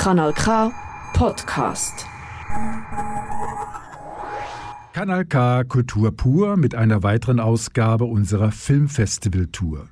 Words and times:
Kanal 0.00 0.32
K 0.32 0.72
Podcast. 1.12 2.06
Kanal 4.94 5.26
K 5.26 5.64
Kultur 5.64 6.10
pur 6.16 6.56
mit 6.56 6.74
einer 6.74 7.02
weiteren 7.02 7.38
Ausgabe 7.38 8.06
unserer 8.06 8.50
Filmfestival-Tour. 8.50 9.88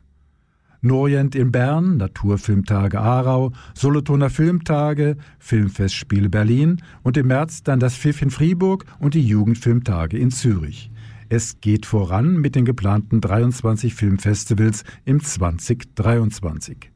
Norient 0.80 1.34
in 1.34 1.52
Bern, 1.52 1.98
Naturfilmtage 1.98 2.98
Aarau, 2.98 3.52
Solothurner 3.74 4.30
Filmtage, 4.30 5.18
Filmfestspiele 5.38 6.30
Berlin 6.30 6.80
und 7.02 7.18
im 7.18 7.26
März 7.26 7.62
dann 7.62 7.78
das 7.78 7.94
FIF 7.94 8.22
in 8.22 8.30
Fribourg 8.30 8.86
und 9.00 9.12
die 9.12 9.26
Jugendfilmtage 9.26 10.16
in 10.16 10.30
Zürich. 10.30 10.90
Es 11.28 11.60
geht 11.60 11.84
voran 11.84 12.36
mit 12.36 12.54
den 12.54 12.64
geplanten 12.64 13.20
23 13.20 13.94
Filmfestivals 13.94 14.84
im 15.04 15.22
2023. 15.22 16.92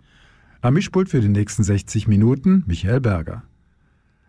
Am 0.65 0.75
Mischpult 0.75 1.09
für 1.09 1.21
die 1.21 1.29
nächsten 1.29 1.65
60 1.65 2.07
Minuten 2.07 2.63
Michael 2.69 3.01
Berger. 3.01 3.43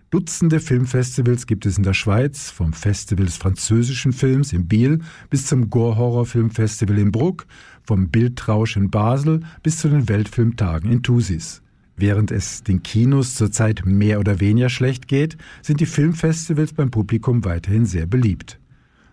Dutzende 0.09 0.59
Filmfestivals 0.59 1.45
gibt 1.45 1.67
es 1.67 1.77
in 1.77 1.83
der 1.83 1.93
Schweiz, 1.93 2.49
vom 2.49 2.73
Festival 2.73 3.27
des 3.27 3.37
französischen 3.37 4.13
Films 4.13 4.51
in 4.51 4.67
Biel 4.67 5.01
bis 5.29 5.45
zum 5.45 5.69
Gore-Horror-Filmfestival 5.69 6.97
in 6.97 7.11
Bruck, 7.11 7.45
vom 7.83 8.09
Bildrausch 8.09 8.77
in 8.77 8.89
Basel 8.89 9.41
bis 9.61 9.77
zu 9.77 9.89
den 9.89 10.09
Weltfilmtagen 10.09 10.91
in 10.91 11.03
Thusis. 11.03 11.61
Während 11.97 12.31
es 12.31 12.63
den 12.63 12.81
Kinos 12.81 13.35
zurzeit 13.35 13.83
mehr 13.85 14.19
oder 14.19 14.39
weniger 14.39 14.69
schlecht 14.69 15.07
geht, 15.07 15.37
sind 15.61 15.81
die 15.81 15.85
Filmfestivals 15.85 16.73
beim 16.73 16.89
Publikum 16.89 17.45
weiterhin 17.45 17.85
sehr 17.85 18.07
beliebt. 18.07 18.59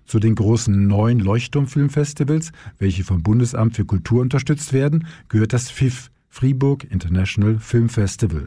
Zu 0.06 0.20
den 0.20 0.36
großen 0.36 0.86
neuen 0.86 1.20
Leuchtturmfilmfestivals, 1.20 2.52
welche 2.78 3.04
vom 3.04 3.22
Bundesamt 3.22 3.76
für 3.76 3.84
Kultur 3.84 4.22
unterstützt 4.22 4.72
werden, 4.72 5.06
gehört 5.28 5.52
das 5.52 5.68
FIF, 5.68 6.10
Fribourg 6.30 6.84
International 6.90 7.58
Film 7.58 7.88
Festival. 7.88 8.46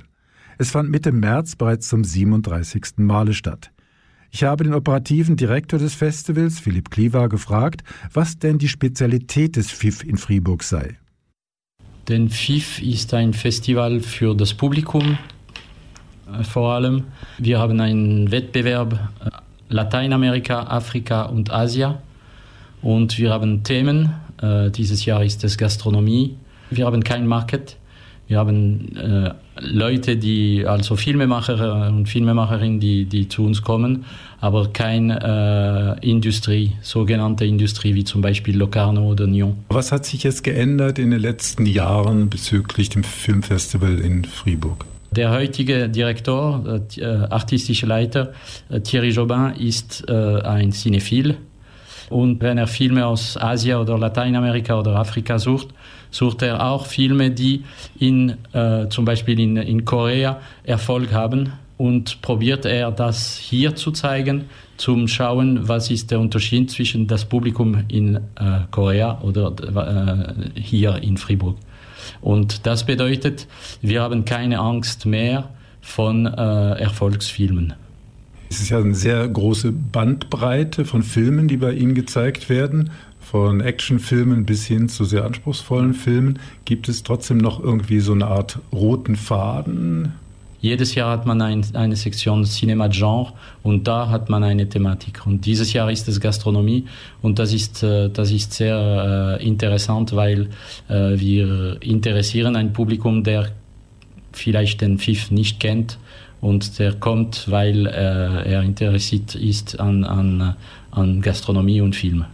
Es 0.58 0.72
fand 0.72 0.90
Mitte 0.90 1.12
März 1.12 1.56
bereits 1.56 1.90
zum 1.90 2.04
37. 2.04 2.98
Male 2.98 3.34
statt. 3.34 3.72
Ich 4.32 4.44
habe 4.44 4.64
den 4.64 4.74
operativen 4.74 5.36
Direktor 5.36 5.78
des 5.78 5.94
Festivals, 5.94 6.60
Philipp 6.60 6.90
Kliva, 6.90 7.28
gefragt, 7.28 7.84
was 8.12 8.40
denn 8.40 8.58
die 8.58 8.70
Spezialität 8.70 9.58
des 9.58 9.70
FIF 9.70 10.04
in 10.04 10.18
Fribourg 10.18 10.64
sei. 10.64 10.98
Denn 12.08 12.30
FIF 12.30 12.82
ist 12.82 13.14
ein 13.14 13.34
Festival 13.34 14.00
für 14.00 14.34
das 14.36 14.54
Publikum 14.54 15.18
äh, 16.32 16.44
vor 16.44 16.74
allem. 16.74 17.04
Wir 17.38 17.60
haben 17.60 17.80
einen 17.80 18.32
Wettbewerb 18.32 18.94
äh, 19.24 19.30
Lateinamerika, 19.70 20.64
Afrika 20.64 21.24
und 21.24 21.52
Asia 21.52 22.02
und 22.82 23.18
wir 23.18 23.32
haben 23.32 23.64
Themen. 23.64 24.14
Äh, 24.42 24.72
dieses 24.72 25.06
Jahr 25.06 25.24
ist 25.24 25.44
es 25.44 25.58
Gastronomie. 25.58 26.38
Wir 26.76 26.86
haben 26.86 27.04
kein 27.04 27.28
Market. 27.28 27.78
Wir 28.28 28.40
haben 28.40 28.96
äh, 28.96 29.32
Leute, 29.60 30.16
die, 30.18 30.66
also 30.66 30.96
Filmemacher 30.96 31.88
und 31.90 32.08
Filmemacherinnen, 32.08 32.80
die, 32.80 33.06
die 33.06 33.28
zu 33.28 33.46
uns 33.46 33.62
kommen, 33.62 34.06
aber 34.40 34.70
keine 34.72 36.00
äh, 36.02 36.10
Industrie, 36.10 36.72
sogenannte 36.82 37.46
Industrie, 37.46 37.94
wie 37.96 38.06
zum 38.06 38.22
Beispiel 38.22 38.58
Locarno 38.58 39.10
oder 39.12 39.28
Nyon. 39.28 39.58
Was 39.70 39.92
hat 39.92 40.06
sich 40.06 40.24
jetzt 40.24 40.44
geändert 40.44 41.00
in 41.00 41.12
den 41.12 41.20
letzten 41.20 41.66
Jahren 41.66 42.30
bezüglich 42.30 42.90
dem 42.90 43.04
Filmfestival 43.04 44.00
in 44.00 44.24
Fribourg? 44.24 44.86
Der 45.12 45.30
heutige 45.30 45.90
Direktor, 45.90 46.82
äh, 46.98 47.02
äh 47.02 47.06
artistische 47.30 47.86
Leiter, 47.86 48.34
äh, 48.70 48.80
Thierry 48.80 49.10
Jobin, 49.10 49.54
ist 49.60 50.06
äh, 50.08 50.42
ein 50.42 50.72
Cinephil. 50.72 51.38
Und 52.10 52.42
wenn 52.42 52.58
er 52.58 52.68
Filme 52.68 53.06
aus 53.06 53.38
Asien 53.38 53.78
oder 53.78 53.98
Lateinamerika 53.98 54.80
oder 54.80 54.96
Afrika 54.96 55.40
sucht, 55.40 55.70
sucht 56.12 56.42
er 56.42 56.66
auch 56.66 56.86
Filme, 56.86 57.32
die 57.32 57.64
in, 58.00 58.38
äh, 58.54 58.88
zum 58.90 59.06
Beispiel 59.06 59.40
in, 59.40 59.58
in 59.58 59.86
Korea 59.86 60.40
Erfolg 60.64 61.12
haben 61.12 61.54
und 61.78 62.22
probiert 62.22 62.66
er 62.66 62.92
das 62.92 63.38
hier 63.38 63.76
zu 63.76 63.92
zeigen, 63.92 64.46
zum 64.78 65.08
Schauen, 65.08 65.68
was 65.68 65.90
ist 65.92 66.12
der 66.12 66.20
Unterschied 66.20 66.72
zwischen 66.72 67.08
das 67.08 67.26
Publikum 67.26 67.84
in 67.88 68.16
äh, 68.16 68.20
Korea 68.72 69.20
oder 69.22 69.54
äh, 70.56 70.60
hier 70.60 71.02
in 71.02 71.18
Fribourg. 71.18 71.58
Und 72.22 72.66
das 72.66 72.86
bedeutet, 72.86 73.48
wir 73.82 74.02
haben 74.02 74.26
keine 74.26 74.60
Angst 74.60 75.06
mehr 75.06 75.50
von 75.82 76.26
äh, 76.26 76.80
Erfolgsfilmen. 76.80 77.74
Es 78.54 78.62
ist 78.62 78.70
ja 78.70 78.78
eine 78.78 78.94
sehr 78.94 79.28
große 79.28 79.72
Bandbreite 79.72 80.86
von 80.86 81.02
Filmen, 81.02 81.48
die 81.48 81.58
bei 81.58 81.74
Ihnen 81.74 81.96
gezeigt 81.96 82.50
werden 82.50 82.92
von 83.20 83.62
Actionfilmen 83.62 84.46
bis 84.46 84.68
hin 84.68 84.90
zu 84.90 85.06
sehr 85.06 85.26
anspruchsvollen 85.26 85.96
Filmen. 85.96 86.38
Gibt 86.64 86.88
es 86.88 87.02
trotzdem 87.02 87.40
noch 87.40 87.60
irgendwie 87.60 88.00
so 88.00 88.12
eine 88.12 88.28
Art 88.28 88.60
roten 88.72 89.16
Faden? 89.16 90.14
Jedes 90.62 90.94
Jahr 90.94 91.10
hat 91.10 91.26
man 91.26 91.42
ein, 91.42 91.66
eine 91.74 91.96
Sektion 91.96 92.46
Cinema 92.46 92.90
Genre 92.90 93.34
und 93.64 93.88
da 93.88 94.10
hat 94.10 94.30
man 94.30 94.44
eine 94.44 94.70
Thematik. 94.70 95.26
Und 95.26 95.48
dieses 95.48 95.74
Jahr 95.74 95.90
ist 95.90 96.08
es 96.08 96.20
Gastronomie 96.20 96.86
und 97.24 97.40
das 97.40 97.54
ist, 97.54 97.82
äh, 97.82 98.12
das 98.12 98.30
ist 98.30 98.54
sehr 98.54 99.40
äh, 99.42 99.44
interessant, 99.44 100.16
weil 100.16 100.50
äh, 100.90 101.20
wir 101.20 101.78
interessieren 101.82 102.56
ein 102.56 102.72
Publikum, 102.72 103.24
der 103.24 103.50
vielleicht 104.32 104.82
den 104.82 105.00
Pfiff 105.00 105.32
nicht 105.32 105.60
kennt 105.60 105.98
und 106.44 106.78
der 106.78 106.94
kommt, 106.94 107.50
weil 107.50 107.86
er 107.86 108.62
interessiert 108.62 109.36
ist 109.36 109.80
an, 109.80 110.04
an, 110.04 110.56
an 110.92 111.22
Gastronomie 111.22 111.82
und 111.82 111.96
Film. 111.96 112.26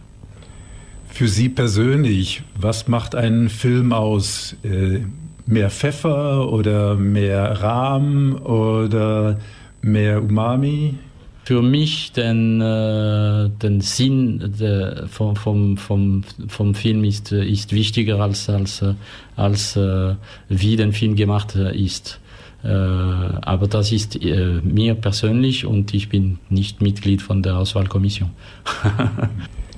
Für 1.08 1.28
Sie 1.28 1.48
persönlich, 1.48 2.42
was 2.58 2.88
macht 2.88 3.14
einen 3.14 3.48
Film 3.48 3.92
aus? 3.92 4.56
Äh, 4.62 5.00
mehr 5.46 5.70
Pfeffer 5.70 6.50
oder 6.50 6.94
mehr 6.94 7.60
Rahm 7.60 8.36
oder 8.42 9.38
mehr 9.82 10.22
Umami? 10.22 10.94
Für 11.44 11.62
mich 11.62 12.12
den, 12.12 12.60
äh, 12.60 13.48
den 13.62 13.80
Sinn 13.80 14.54
der, 14.58 15.08
vom, 15.08 15.36
vom, 15.36 15.76
vom, 15.76 16.22
vom 16.48 16.74
Film 16.74 17.04
ist, 17.04 17.32
ist 17.32 17.72
wichtiger 17.72 18.20
als, 18.20 18.48
als, 18.48 18.84
als 19.36 19.76
äh, 19.76 20.14
wie 20.48 20.76
der 20.76 20.92
Film 20.92 21.16
gemacht 21.16 21.54
ist. 21.56 22.20
Äh, 22.62 22.68
aber 22.68 23.66
das 23.68 23.92
ist 23.92 24.22
äh, 24.22 24.60
mir 24.62 24.94
persönlich 24.94 25.64
und 25.64 25.94
ich 25.94 26.08
bin 26.08 26.38
nicht 26.48 26.82
Mitglied 26.82 27.22
von 27.22 27.42
der 27.42 27.56
Auswahlkommission. 27.56 28.30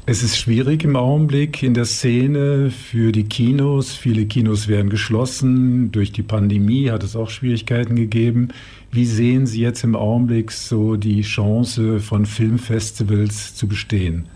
Es 0.05 0.25
ist 0.25 0.37
schwierig 0.37 0.83
im 0.83 0.97
Augenblick 0.97 1.63
in 1.63 1.75
der 1.75 1.85
Szene 1.85 2.73
für 2.73 3.13
die 3.13 3.23
Kinos. 3.23 3.95
Viele 3.95 4.27
Kinos 4.27 4.67
werden 4.67 4.91
geschlossen. 4.91 5.93
Durch 5.93 6.11
die 6.11 6.25
Pandemie 6.25 6.91
hat 6.91 7.05
es 7.05 7.15
auch 7.15 7.31
Schwierigkeiten 7.31 7.95
gegeben. 7.95 8.49
Wie 8.91 9.05
sehen 9.05 9.47
Sie 9.47 9.61
jetzt 9.61 9.85
im 9.85 9.95
Augenblick 9.95 10.51
so 10.51 10.97
die 10.97 11.23
Chance 11.23 12.01
von 12.01 12.27
Filmfestivals 12.27 13.55
zu 13.55 13.69
bestehen? 13.69 14.27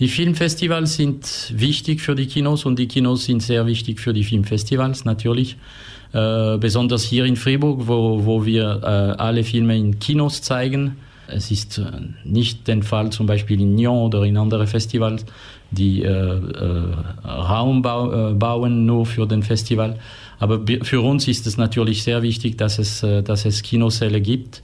Die 0.00 0.08
Filmfestivals 0.08 0.96
sind 0.96 1.54
wichtig 1.56 2.00
für 2.00 2.16
die 2.16 2.26
Kinos 2.26 2.64
und 2.64 2.76
die 2.76 2.88
Kinos 2.88 3.24
sind 3.24 3.44
sehr 3.44 3.66
wichtig 3.66 4.00
für 4.00 4.12
die 4.12 4.24
Filmfestivals 4.24 5.04
natürlich. 5.04 5.58
Äh, 6.16 6.58
besonders 6.58 7.02
hier 7.02 7.24
in 7.24 7.36
Fribourg, 7.36 7.86
wo, 7.86 8.24
wo 8.24 8.46
wir 8.46 8.80
äh, 8.82 8.86
alle 9.20 9.44
Filme 9.44 9.76
in 9.76 9.98
Kinos 9.98 10.40
zeigen 10.40 10.96
es 11.28 11.50
ist 11.50 11.78
äh, 11.78 11.84
nicht 12.24 12.68
der 12.68 12.82
Fall 12.82 13.10
zum 13.10 13.26
Beispiel 13.26 13.60
in 13.60 13.74
Nyon 13.74 14.06
oder 14.06 14.22
in 14.22 14.36
anderen 14.36 14.66
Festivals, 14.66 15.24
die 15.70 16.02
äh, 16.02 16.08
äh, 16.08 16.82
Raum 17.24 17.82
bau, 17.82 18.32
bauen 18.34 18.86
nur 18.86 19.06
für 19.06 19.26
den 19.26 19.42
Festival. 19.42 19.98
Aber 20.38 20.60
für 20.82 21.00
uns 21.00 21.26
ist 21.28 21.46
es 21.46 21.56
natürlich 21.56 22.02
sehr 22.02 22.22
wichtig, 22.22 22.58
dass 22.58 22.78
es, 22.78 23.00
dass 23.00 23.46
es 23.46 23.62
Kinosäle 23.62 24.20
gibt. 24.20 24.62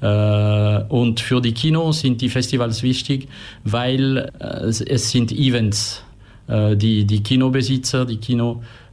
Und 0.00 1.20
für 1.20 1.40
die 1.40 1.52
Kinos 1.52 2.00
sind 2.00 2.20
die 2.20 2.28
Festivals 2.28 2.82
wichtig, 2.82 3.28
weil 3.62 4.32
es, 4.40 4.78
sind 5.12 5.30
Events. 5.30 6.02
Die, 6.48 7.04
die 7.04 7.22
Kinobesitzer, 7.22 8.04
die 8.04 8.16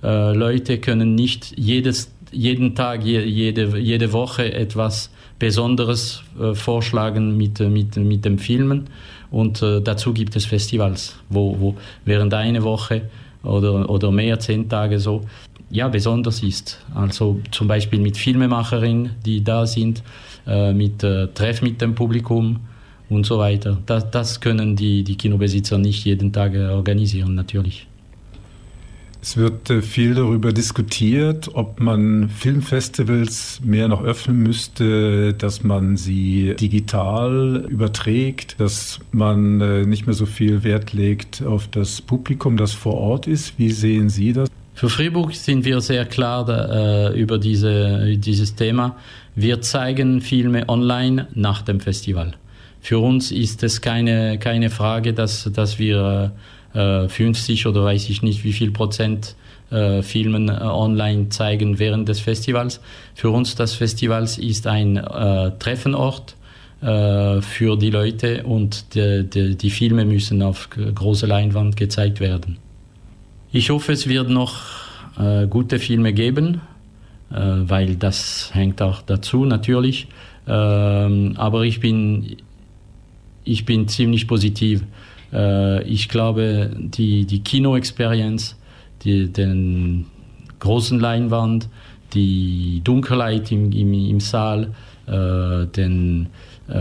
Kinoleute 0.01 0.79
können 0.79 1.15
nicht 1.15 1.57
jedes, 1.57 2.11
jeden 2.31 2.75
Tag, 2.75 3.03
jede, 3.03 3.77
jede 3.77 4.13
Woche 4.13 4.53
etwas 4.53 5.09
Besonderes 5.39 6.23
äh, 6.39 6.53
vorschlagen 6.53 7.37
mit, 7.37 7.59
äh, 7.59 7.69
mit, 7.69 7.95
mit 7.95 8.25
dem 8.25 8.37
Filmen. 8.39 8.87
Und 9.31 9.61
äh, 9.61 9.81
dazu 9.81 10.13
gibt 10.13 10.35
es 10.35 10.45
Festivals, 10.45 11.15
wo, 11.29 11.59
wo 11.59 11.75
während 12.05 12.33
einer 12.33 12.63
Woche 12.63 13.03
oder, 13.43 13.89
oder 13.89 14.11
mehr, 14.11 14.39
zehn 14.39 14.67
Tage 14.67 14.99
so, 14.99 15.21
ja, 15.69 15.87
besonders 15.87 16.43
ist. 16.43 16.83
Also 16.93 17.39
zum 17.51 17.67
Beispiel 17.67 17.99
mit 17.99 18.17
Filmemacherinnen, 18.17 19.11
die 19.25 19.43
da 19.43 19.65
sind, 19.65 20.03
äh, 20.47 20.73
mit 20.73 21.03
äh, 21.03 21.27
Treff 21.27 21.61
mit 21.61 21.79
dem 21.79 21.95
Publikum 21.95 22.59
und 23.09 23.25
so 23.25 23.37
weiter. 23.37 23.77
Das, 23.85 24.09
das 24.11 24.39
können 24.41 24.75
die, 24.75 25.03
die 25.03 25.15
Kinobesitzer 25.15 25.77
nicht 25.77 26.03
jeden 26.05 26.33
Tag 26.33 26.53
äh, 26.53 26.67
organisieren, 26.67 27.35
natürlich. 27.35 27.88
Es 29.21 29.35
wird 29.35 29.69
äh, 29.69 29.81
viel 29.81 30.15
darüber 30.15 30.53
diskutiert, 30.53 31.49
ob 31.53 31.79
man 31.81 32.29
Filmfestivals 32.29 33.59
mehr 33.63 33.89
noch 33.89 34.01
öffnen 34.03 34.37
müsste, 34.37 35.33
dass 35.33 35.63
man 35.63 35.97
sie 35.97 36.55
digital 36.59 37.65
überträgt, 37.67 38.59
dass 38.59 38.99
man 39.11 39.59
äh, 39.59 39.85
nicht 39.85 40.05
mehr 40.05 40.13
so 40.13 40.25
viel 40.25 40.63
Wert 40.63 40.93
legt 40.93 41.43
auf 41.43 41.67
das 41.67 42.01
Publikum, 42.01 42.55
das 42.55 42.71
vor 42.71 42.95
Ort 42.95 43.27
ist. 43.27 43.59
Wie 43.59 43.71
sehen 43.71 44.09
Sie 44.09 44.31
das? 44.31 44.49
Für 44.73 44.87
Fribourg 44.87 45.35
sind 45.35 45.65
wir 45.65 45.81
sehr 45.81 46.05
klar 46.05 46.45
da, 46.45 47.09
äh, 47.09 47.19
über 47.19 47.37
diese, 47.37 48.15
dieses 48.15 48.55
Thema. 48.55 48.95
Wir 49.35 49.59
zeigen 49.59 50.21
Filme 50.21 50.69
online 50.69 51.27
nach 51.33 51.61
dem 51.61 51.81
Festival. 51.81 52.35
Für 52.79 52.99
uns 52.99 53.33
ist 53.33 53.61
es 53.63 53.81
keine, 53.81 54.39
keine 54.39 54.69
Frage, 54.69 55.13
dass, 55.13 55.51
dass 55.51 55.79
wir 55.79 56.31
äh, 56.33 56.39
50 56.73 57.65
oder 57.65 57.83
weiß 57.83 58.09
ich 58.09 58.21
nicht 58.21 58.43
wie 58.43 58.53
viel 58.53 58.69
Prozent 58.71 59.35
äh, 59.71 60.01
Filmen 60.01 60.49
äh, 60.49 60.53
online 60.61 61.29
zeigen 61.29 61.79
während 61.79 62.09
des 62.09 62.19
Festivals. 62.19 62.81
Für 63.13 63.29
uns 63.29 63.55
das 63.55 63.73
Festival 63.73 64.23
ist 64.23 64.67
ein 64.67 64.97
äh, 64.97 65.51
Treffenort 65.59 66.35
äh, 66.81 67.41
für 67.41 67.77
die 67.77 67.89
Leute 67.89 68.43
und 68.43 68.95
die, 68.95 69.29
die, 69.29 69.55
die 69.55 69.69
Filme 69.69 70.05
müssen 70.05 70.41
auf 70.41 70.69
große 70.71 71.25
Leinwand 71.27 71.75
gezeigt 71.75 72.19
werden. 72.19 72.57
Ich 73.51 73.69
hoffe, 73.69 73.91
es 73.91 74.07
wird 74.07 74.29
noch 74.29 74.55
äh, 75.19 75.47
gute 75.47 75.79
Filme 75.79 76.13
geben, 76.13 76.61
äh, 77.31 77.35
weil 77.35 77.95
das 77.95 78.51
hängt 78.53 78.81
auch 78.81 79.01
dazu 79.01 79.45
natürlich. 79.45 80.07
Ähm, 80.47 81.33
aber 81.35 81.63
ich 81.63 81.79
bin, 81.79 82.37
ich 83.43 83.65
bin 83.65 83.87
ziemlich 83.87 84.27
positiv. 84.27 84.83
Äh, 85.33 85.83
ich 85.83 86.09
glaube, 86.09 86.71
die, 86.75 87.25
die 87.25 87.39
Kino-Experience, 87.41 88.55
die, 89.03 89.31
den 89.31 90.05
großen 90.59 90.99
Leinwand, 90.99 91.69
die 92.13 92.81
Dunkelheit 92.83 93.51
im, 93.51 93.71
im, 93.71 93.93
im 93.93 94.19
Saal, 94.19 94.71
äh, 95.07 95.65
den, 95.67 96.27
äh, 96.67 96.73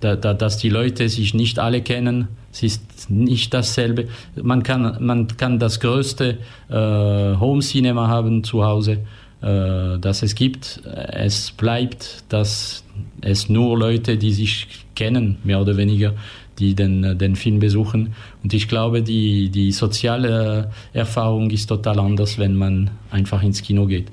da, 0.00 0.16
da, 0.16 0.34
dass 0.34 0.58
die 0.58 0.68
Leute 0.68 1.08
sich 1.08 1.34
nicht 1.34 1.58
alle 1.58 1.82
kennen, 1.82 2.28
es 2.52 2.62
ist 2.62 3.10
nicht 3.10 3.52
dasselbe. 3.52 4.08
Man 4.34 4.62
kann, 4.62 4.96
man 5.04 5.28
kann 5.36 5.58
das 5.58 5.78
größte 5.80 6.38
äh, 6.70 6.74
Home 6.74 7.60
Cinema 7.60 8.08
haben 8.08 8.44
zu 8.44 8.64
Hause, 8.64 8.98
äh, 9.42 9.98
das 9.98 10.22
es 10.22 10.34
gibt. 10.34 10.80
Es 10.84 11.50
bleibt, 11.50 12.24
dass 12.30 12.82
es 13.20 13.50
nur 13.50 13.78
Leute, 13.78 14.16
die 14.16 14.32
sich 14.32 14.68
kennen, 14.94 15.36
mehr 15.44 15.60
oder 15.60 15.76
weniger, 15.76 16.14
die 16.58 16.74
den, 16.74 17.18
den 17.18 17.36
Film 17.36 17.58
besuchen. 17.58 18.14
Und 18.42 18.54
ich 18.54 18.68
glaube, 18.68 19.02
die, 19.02 19.50
die 19.50 19.72
soziale 19.72 20.70
Erfahrung 20.92 21.50
ist 21.50 21.66
total 21.66 21.98
anders, 21.98 22.38
wenn 22.38 22.56
man 22.56 22.90
einfach 23.10 23.42
ins 23.42 23.62
Kino 23.62 23.86
geht. 23.86 24.10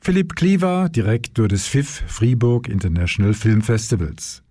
Philipp 0.00 0.36
Kliever, 0.36 0.88
Direktor 0.88 1.48
des 1.48 1.66
FIF 1.66 2.02
Fribourg 2.06 2.68
International 2.68 3.34
Film 3.34 3.62
Festivals. 3.62 4.42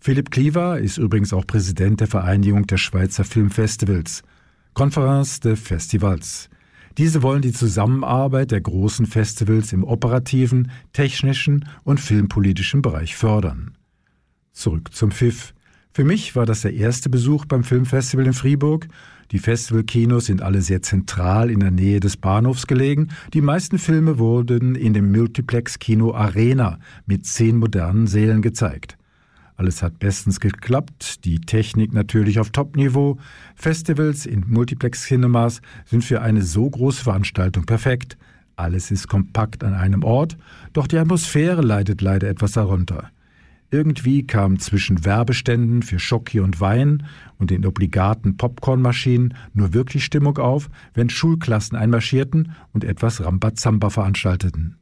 Philipp 0.00 0.30
Kliever 0.30 0.78
ist 0.78 0.98
übrigens 0.98 1.32
auch 1.32 1.46
Präsident 1.46 2.00
der 2.00 2.06
Vereinigung 2.06 2.66
der 2.66 2.76
Schweizer 2.76 3.24
Filmfestivals, 3.24 4.22
Conference 4.74 5.40
de 5.40 5.56
Festivals. 5.56 6.50
Diese 6.98 7.22
wollen 7.22 7.40
die 7.40 7.52
Zusammenarbeit 7.52 8.50
der 8.50 8.60
großen 8.60 9.06
Festivals 9.06 9.72
im 9.72 9.82
operativen, 9.82 10.70
technischen 10.92 11.68
und 11.84 12.00
filmpolitischen 12.00 12.82
Bereich 12.82 13.16
fördern. 13.16 13.78
Zurück 14.52 14.92
zum 14.92 15.10
FIF. 15.10 15.53
Für 15.96 16.02
mich 16.02 16.34
war 16.34 16.44
das 16.44 16.62
der 16.62 16.74
erste 16.74 17.08
Besuch 17.08 17.44
beim 17.44 17.62
Filmfestival 17.62 18.26
in 18.26 18.32
Fribourg. 18.32 18.88
Die 19.30 19.38
Festivalkinos 19.38 20.26
sind 20.26 20.42
alle 20.42 20.60
sehr 20.60 20.82
zentral 20.82 21.52
in 21.52 21.60
der 21.60 21.70
Nähe 21.70 22.00
des 22.00 22.16
Bahnhofs 22.16 22.66
gelegen. 22.66 23.10
Die 23.32 23.40
meisten 23.40 23.78
Filme 23.78 24.18
wurden 24.18 24.74
in 24.74 24.92
dem 24.92 25.12
Multiplex-Kino 25.12 26.12
Arena 26.12 26.80
mit 27.06 27.26
zehn 27.26 27.58
modernen 27.58 28.08
Sälen 28.08 28.42
gezeigt. 28.42 28.98
Alles 29.54 29.84
hat 29.84 30.00
bestens 30.00 30.40
geklappt, 30.40 31.24
die 31.24 31.40
Technik 31.40 31.92
natürlich 31.92 32.40
auf 32.40 32.50
Top-Niveau. 32.50 33.18
Festivals 33.54 34.26
in 34.26 34.44
Multiplex-Cinemas 34.48 35.62
sind 35.84 36.02
für 36.02 36.22
eine 36.22 36.42
so 36.42 36.68
große 36.68 37.04
Veranstaltung 37.04 37.66
perfekt. 37.66 38.18
Alles 38.56 38.90
ist 38.90 39.06
kompakt 39.06 39.62
an 39.62 39.74
einem 39.74 40.02
Ort, 40.02 40.36
doch 40.72 40.88
die 40.88 40.98
Atmosphäre 40.98 41.62
leidet 41.62 42.00
leider 42.00 42.28
etwas 42.28 42.50
darunter. 42.50 43.12
Irgendwie 43.74 44.24
kam 44.24 44.60
zwischen 44.60 45.04
Werbeständen 45.04 45.82
für 45.82 45.98
Schoki 45.98 46.38
und 46.38 46.60
Wein 46.60 47.08
und 47.40 47.50
den 47.50 47.66
obligaten 47.66 48.36
Popcornmaschinen 48.36 49.34
nur 49.52 49.74
wirklich 49.74 50.04
Stimmung 50.04 50.38
auf, 50.38 50.70
wenn 50.94 51.10
Schulklassen 51.10 51.76
einmarschierten 51.76 52.52
und 52.72 52.84
etwas 52.84 53.24
Rambazamba 53.24 53.90
veranstalteten. 53.90 54.76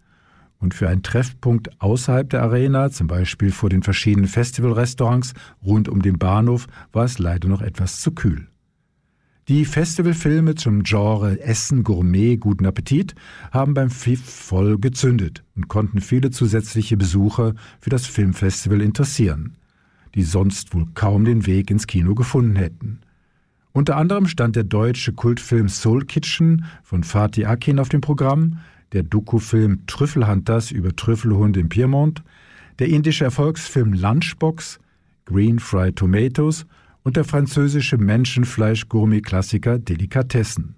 Und 0.59 0.75
für 0.75 0.91
einen 0.91 1.03
Treffpunkt 1.03 1.81
außerhalb 1.81 2.29
der 2.29 2.43
Arena, 2.43 2.91
zum 2.91 3.07
Beispiel 3.07 3.51
vor 3.51 3.71
den 3.71 3.83
verschiedenen 3.83 4.29
Festivalrestaurants 4.29 5.33
rund 5.65 5.89
um 5.89 6.03
den 6.03 6.19
Bahnhof, 6.19 6.67
war 6.93 7.07
es 7.07 7.19
leider 7.19 7.49
noch 7.49 7.63
etwas 7.63 8.03
zu 8.03 8.11
kühl. 8.13 8.52
Die 9.49 9.65
Festivalfilme 9.65 10.55
zum 10.55 10.85
Genre 10.85 11.41
Essen, 11.41 11.83
Gourmet, 11.83 12.37
guten 12.37 12.65
Appetit 12.65 13.17
haben 13.51 13.75
beim 13.75 13.91
FIF 13.91 14.23
voll 14.23 14.79
gezündet 14.79 15.43
und 15.57 15.67
konnten 15.67 16.01
viele 16.01 16.31
zusätzliche 16.31 16.97
Besucher 16.97 17.55
für 17.81 17.91
das 17.91 18.07
Filmfestival 18.07 18.81
interessieren, 18.81 19.57
die 20.15 20.23
sonst 20.23 20.73
wohl 20.77 20.87
kaum 20.95 21.25
den 21.25 21.45
Weg 21.45 21.73
ins 21.73 21.89
Kino 21.89 22.15
gefunden 22.15 22.55
hätten. 22.55 23.01
Unter 23.73 23.97
anderem 23.97 24.29
stand 24.29 24.55
der 24.55 24.63
deutsche 24.63 25.13
Kultfilm 25.13 25.69
Soul 25.69 26.05
Kitchen 26.05 26.65
von 26.85 27.03
Fatih 27.03 27.47
Akin 27.47 27.81
auf 27.81 27.89
dem 27.89 28.01
Programm, 28.01 28.61
der 28.93 29.03
Doku-Film 29.03 29.87
Trüffelhunters 29.89 30.71
über 30.71 30.95
Trüffelhunde 30.95 31.59
im 31.59 31.69
Piemont, 31.69 32.23
der 32.79 32.91
indische 32.91 33.25
Erfolgsfilm 33.25 33.93
Lunchbox, 33.93 34.79
Green 35.25 35.59
Fried 35.59 35.97
Tomatoes 35.97 36.65
und 37.05 37.17
der 37.17 37.25
französische 37.25 37.99
Menschenfleisch-Gourmet-Klassiker 37.99 39.79
Delikatessen. 39.79 40.77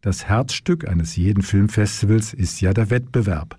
Das 0.00 0.24
Herzstück 0.26 0.88
eines 0.88 1.16
jeden 1.16 1.42
Filmfestivals 1.42 2.32
ist 2.32 2.60
ja 2.60 2.72
der 2.72 2.90
Wettbewerb. 2.90 3.58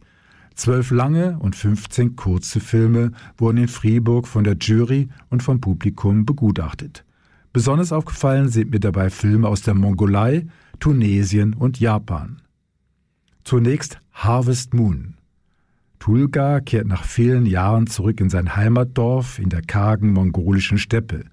Zwölf 0.55 0.89
lange 0.89 1.37
und 1.39 1.55
15 1.55 2.15
kurze 2.15 2.59
Filme 2.59 3.11
wurden 3.37 3.57
in 3.57 3.67
Fribourg 3.67 4.27
von 4.27 4.43
der 4.43 4.57
Jury 4.59 5.09
und 5.29 5.43
vom 5.43 5.61
Publikum 5.61 6.25
begutachtet. 6.25 7.05
Besonders 7.53 7.91
aufgefallen 7.91 8.49
sind 8.49 8.71
mir 8.71 8.79
dabei 8.79 9.09
Filme 9.09 9.47
aus 9.47 9.61
der 9.61 9.73
Mongolei, 9.73 10.47
Tunesien 10.79 11.53
und 11.53 11.79
Japan. 11.79 12.41
Zunächst 13.43 13.99
Harvest 14.13 14.73
Moon. 14.73 15.15
Tulga 15.99 16.59
kehrt 16.59 16.87
nach 16.87 17.03
vielen 17.03 17.45
Jahren 17.45 17.87
zurück 17.87 18.19
in 18.19 18.29
sein 18.29 18.55
Heimatdorf 18.55 19.39
in 19.39 19.49
der 19.49 19.61
kargen 19.61 20.13
mongolischen 20.13 20.77
Steppe. 20.77 21.25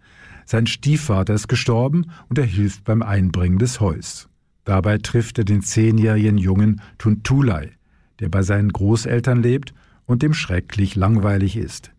Sein 0.46 0.66
Stiefvater 0.66 1.34
ist 1.34 1.48
gestorben 1.48 2.10
und 2.28 2.38
er 2.38 2.44
hilft 2.44 2.84
beim 2.84 3.02
Einbringen 3.02 3.58
des 3.58 3.80
Heus. 3.80 4.28
Dabei 4.64 4.98
trifft 4.98 5.38
er 5.38 5.44
den 5.44 5.62
zehnjährigen 5.62 6.38
Jungen 6.38 6.80
Tuntulai, 6.98 7.72
der 8.20 8.28
bei 8.28 8.42
seinen 8.42 8.72
Großeltern 8.72 9.42
lebt 9.42 9.74
und 10.06 10.22
dem 10.22 10.34
schrecklich 10.34 10.96
langweilig 10.96 11.56
ist. 11.56 11.92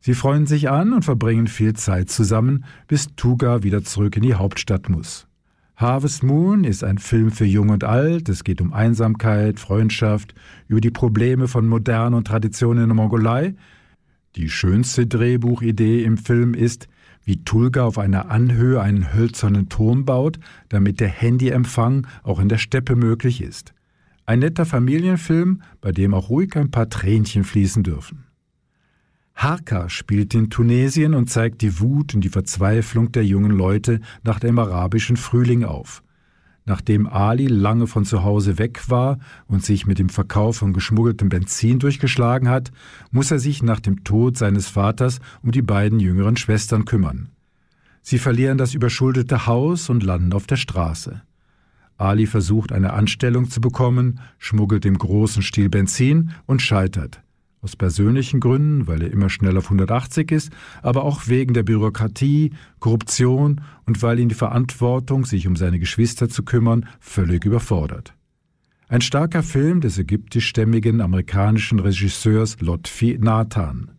Sie 0.00 0.14
freuen 0.14 0.46
sich 0.46 0.70
an 0.70 0.92
und 0.92 1.04
verbringen 1.04 1.48
viel 1.48 1.74
Zeit 1.74 2.10
zusammen, 2.10 2.64
bis 2.86 3.08
Tuga 3.16 3.62
wieder 3.62 3.82
zurück 3.82 4.16
in 4.16 4.22
die 4.22 4.34
Hauptstadt 4.34 4.88
muss. 4.88 5.26
Harvest 5.76 6.22
Moon 6.22 6.64
ist 6.64 6.84
ein 6.84 6.96
Film 6.96 7.30
für 7.30 7.44
Jung 7.44 7.68
und 7.68 7.84
Alt. 7.84 8.30
Es 8.30 8.44
geht 8.44 8.62
um 8.62 8.72
Einsamkeit, 8.72 9.60
Freundschaft, 9.60 10.34
über 10.68 10.80
die 10.80 10.90
Probleme 10.90 11.48
von 11.48 11.66
Moderne 11.66 12.16
und 12.16 12.26
Tradition 12.26 12.78
in 12.78 12.86
der 12.86 12.94
Mongolei. 12.94 13.54
Die 14.36 14.48
schönste 14.48 15.06
Drehbuchidee 15.06 16.02
im 16.02 16.16
Film 16.16 16.54
ist, 16.54 16.88
wie 17.26 17.44
Tulga 17.44 17.84
auf 17.84 17.98
einer 17.98 18.30
Anhöhe 18.30 18.80
einen 18.80 19.12
hölzernen 19.12 19.68
Turm 19.68 20.06
baut, 20.06 20.38
damit 20.70 21.00
der 21.00 21.08
Handyempfang 21.08 22.06
auch 22.22 22.40
in 22.40 22.48
der 22.48 22.56
Steppe 22.56 22.96
möglich 22.96 23.42
ist. 23.42 23.74
Ein 24.24 24.38
netter 24.38 24.64
Familienfilm, 24.64 25.60
bei 25.80 25.92
dem 25.92 26.14
auch 26.14 26.30
ruhig 26.30 26.56
ein 26.56 26.70
paar 26.70 26.88
Tränchen 26.88 27.44
fließen 27.44 27.82
dürfen. 27.82 28.24
Harka 29.34 29.90
spielt 29.90 30.34
in 30.34 30.48
Tunesien 30.48 31.14
und 31.14 31.28
zeigt 31.28 31.60
die 31.60 31.78
Wut 31.78 32.14
und 32.14 32.22
die 32.22 32.30
Verzweiflung 32.30 33.12
der 33.12 33.24
jungen 33.24 33.50
Leute 33.50 34.00
nach 34.22 34.40
dem 34.40 34.58
arabischen 34.58 35.16
Frühling 35.16 35.64
auf. 35.64 36.02
Nachdem 36.66 37.06
Ali 37.06 37.46
lange 37.46 37.86
von 37.86 38.04
zu 38.04 38.24
Hause 38.24 38.58
weg 38.58 38.90
war 38.90 39.18
und 39.46 39.64
sich 39.64 39.86
mit 39.86 40.00
dem 40.00 40.08
Verkauf 40.08 40.56
von 40.58 40.72
geschmuggeltem 40.72 41.28
Benzin 41.28 41.78
durchgeschlagen 41.78 42.48
hat, 42.48 42.72
muss 43.12 43.30
er 43.30 43.38
sich 43.38 43.62
nach 43.62 43.78
dem 43.78 44.02
Tod 44.02 44.36
seines 44.36 44.68
Vaters 44.68 45.20
um 45.42 45.52
die 45.52 45.62
beiden 45.62 46.00
jüngeren 46.00 46.36
Schwestern 46.36 46.84
kümmern. 46.84 47.28
Sie 48.02 48.18
verlieren 48.18 48.58
das 48.58 48.74
überschuldete 48.74 49.46
Haus 49.46 49.88
und 49.88 50.02
landen 50.02 50.32
auf 50.32 50.46
der 50.46 50.56
Straße. 50.56 51.22
Ali 51.98 52.26
versucht 52.26 52.72
eine 52.72 52.92
Anstellung 52.92 53.48
zu 53.48 53.60
bekommen, 53.60 54.20
schmuggelt 54.38 54.84
im 54.84 54.98
großen 54.98 55.42
Stil 55.42 55.68
Benzin 55.68 56.32
und 56.46 56.62
scheitert. 56.62 57.22
Aus 57.66 57.74
persönlichen 57.74 58.38
Gründen, 58.38 58.86
weil 58.86 59.02
er 59.02 59.10
immer 59.10 59.28
schnell 59.28 59.56
auf 59.56 59.64
180 59.64 60.30
ist, 60.30 60.52
aber 60.82 61.02
auch 61.02 61.26
wegen 61.26 61.52
der 61.52 61.64
Bürokratie, 61.64 62.52
Korruption 62.78 63.60
und 63.86 64.00
weil 64.02 64.20
ihn 64.20 64.28
die 64.28 64.36
Verantwortung, 64.36 65.24
sich 65.24 65.48
um 65.48 65.56
seine 65.56 65.80
Geschwister 65.80 66.28
zu 66.28 66.44
kümmern, 66.44 66.86
völlig 67.00 67.44
überfordert. 67.44 68.14
Ein 68.86 69.00
starker 69.00 69.42
Film 69.42 69.80
des 69.80 69.98
ägyptischstämmigen 69.98 71.00
amerikanischen 71.00 71.80
Regisseurs 71.80 72.60
Lotfi 72.60 73.18
Nathan. 73.20 73.90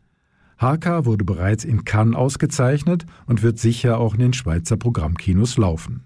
Haka 0.57 1.03
wurde 1.03 1.25
bereits 1.25 1.65
in 1.65 1.83
Cannes 1.83 2.15
ausgezeichnet 2.15 3.05
und 3.25 3.43
wird 3.43 3.59
sicher 3.59 3.97
auch 3.97 4.13
in 4.13 4.21
den 4.21 4.33
Schweizer 4.33 4.77
Programmkinos 4.77 5.57
laufen. 5.57 6.05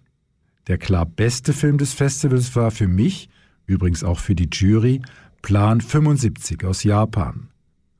Der 0.65 0.79
klar 0.79 1.05
beste 1.05 1.53
Film 1.53 1.77
des 1.77 1.93
Festivals 1.93 2.55
war 2.55 2.71
für 2.71 2.87
mich, 2.87 3.29
übrigens 3.67 4.03
auch 4.03 4.17
für 4.17 4.33
die 4.33 4.49
Jury, 4.51 5.03
Plan 5.43 5.79
75 5.79 6.63
aus 6.65 6.83
Japan. 6.83 7.50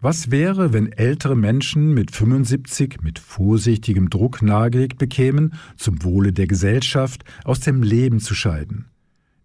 Was 0.04 0.32
wäre, 0.32 0.74
wenn 0.74 0.92
ältere 0.92 1.36
Menschen 1.36 1.94
mit 1.94 2.10
75 2.10 3.04
mit 3.04 3.20
vorsichtigem 3.20 4.10
Druck 4.10 4.42
nahegelegt 4.42 4.98
bekämen, 4.98 5.54
zum 5.78 6.04
Wohle 6.04 6.34
der 6.34 6.48
Gesellschaft 6.48 7.24
aus 7.44 7.60
dem 7.60 7.84
Leben 7.84 8.20
zu 8.20 8.34
scheiden? 8.34 8.86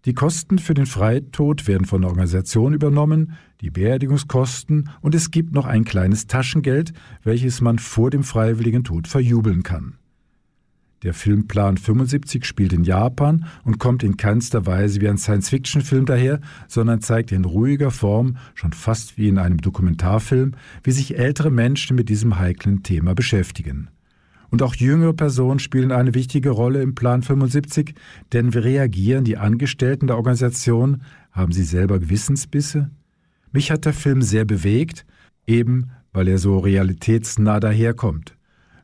Die 0.05 0.15
Kosten 0.15 0.57
für 0.57 0.73
den 0.73 0.87
Freitod 0.87 1.67
werden 1.67 1.85
von 1.85 2.01
der 2.01 2.09
Organisation 2.09 2.73
übernommen, 2.73 3.33
die 3.61 3.69
Beerdigungskosten 3.69 4.89
und 5.01 5.13
es 5.13 5.29
gibt 5.29 5.53
noch 5.53 5.67
ein 5.67 5.85
kleines 5.85 6.25
Taschengeld, 6.25 6.91
welches 7.21 7.61
man 7.61 7.77
vor 7.77 8.09
dem 8.09 8.23
freiwilligen 8.23 8.83
Tod 8.83 9.07
verjubeln 9.07 9.61
kann. 9.61 9.99
Der 11.03 11.13
Film 11.13 11.47
Plan 11.47 11.77
75 11.77 12.43
spielt 12.43 12.73
in 12.73 12.83
Japan 12.83 13.45
und 13.63 13.77
kommt 13.77 14.03
in 14.03 14.17
keinster 14.17 14.65
Weise 14.65 14.99
wie 14.99 15.07
ein 15.07 15.19
Science-Fiction-Film 15.19 16.07
daher, 16.07 16.41
sondern 16.67 17.01
zeigt 17.01 17.31
in 17.31 17.45
ruhiger 17.45 17.91
Form, 17.91 18.37
schon 18.55 18.73
fast 18.73 19.17
wie 19.17 19.27
in 19.27 19.37
einem 19.37 19.59
Dokumentarfilm, 19.59 20.53
wie 20.83 20.91
sich 20.91 21.17
ältere 21.17 21.51
Menschen 21.51 21.95
mit 21.95 22.09
diesem 22.09 22.39
heiklen 22.39 22.81
Thema 22.81 23.13
beschäftigen. 23.13 23.89
Und 24.49 24.63
auch 24.63 24.73
jüngere 24.75 25.13
Personen 25.13 25.59
spielen 25.59 25.91
eine 25.91 26.15
wichtige 26.15 26.49
Rolle 26.49 26.81
im 26.81 26.95
Plan 26.95 27.21
75, 27.21 27.93
denn 28.33 28.53
wie 28.53 28.59
reagieren 28.59 29.23
die 29.23 29.37
Angestellten 29.37 30.07
der 30.07 30.15
Organisation? 30.15 31.03
Haben 31.31 31.51
sie 31.51 31.63
selber 31.63 31.99
Gewissensbisse? 31.99 32.89
Mich 33.51 33.71
hat 33.71 33.85
der 33.85 33.93
Film 33.93 34.21
sehr 34.21 34.45
bewegt, 34.45 35.05
eben 35.45 35.91
weil 36.11 36.27
er 36.27 36.39
so 36.39 36.57
realitätsnah 36.57 37.59
daherkommt. 37.59 38.36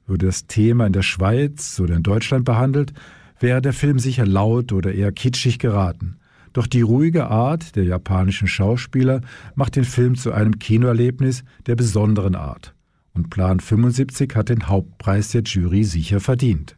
Würde 0.06 0.26
das 0.26 0.48
Thema 0.48 0.88
in 0.88 0.94
der 0.94 1.02
Schweiz 1.02 1.80
oder 1.80 1.96
in 1.96 2.04
Deutschland 2.04 2.46
behandelt, 2.46 2.94
wäre 3.40 3.62
der 3.62 3.74
Film 3.74 4.00
sicher 4.00 4.26
laut 4.26 4.72
oder 4.72 4.94
eher 4.94 5.12
kitschig 5.12 5.60
geraten. 5.60 6.18
Doch 6.54 6.68
die 6.68 6.82
ruhige 6.82 7.28
Art 7.28 7.76
der 7.76 7.84
japanischen 7.84 8.48
Schauspieler 8.48 9.22
macht 9.56 9.76
den 9.76 9.86
Film 9.86 10.16
zu 10.16 10.32
einem 10.32 10.60
Kinoerlebnis 10.60 11.44
der 11.66 11.76
besonderen 11.76 12.36
Art. 12.36 12.76
Und 13.14 13.30
Plan 13.30 13.60
75 13.60 14.36
hat 14.36 14.50
den 14.50 14.68
Hauptpreis 14.68 15.30
der 15.30 15.44
Jury 15.44 15.84
sicher 15.84 16.20
verdient. 16.20 16.78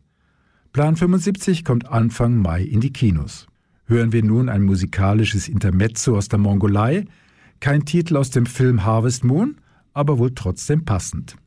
Plan 0.72 0.96
75 0.96 1.64
kommt 1.64 1.88
Anfang 1.88 2.38
Mai 2.38 2.62
in 2.62 2.82
die 2.82 2.92
Kinos. 2.92 3.48
Hören 3.86 4.12
wir 4.12 4.24
nun 4.24 4.50
ein 4.50 4.64
musikalisches 4.64 5.48
Intermezzo 5.48 6.18
aus 6.18 6.28
der 6.28 6.40
Mongolei, 6.40 7.06
kein 7.60 7.86
Titel 7.86 8.18
aus 8.18 8.30
dem 8.30 8.46
Film 8.46 8.84
Harvest 8.84 9.24
Moon, 9.24 9.58
aber 9.94 10.18
wohl 10.18 10.34
trotzdem 10.36 10.84
passend. 10.84 11.38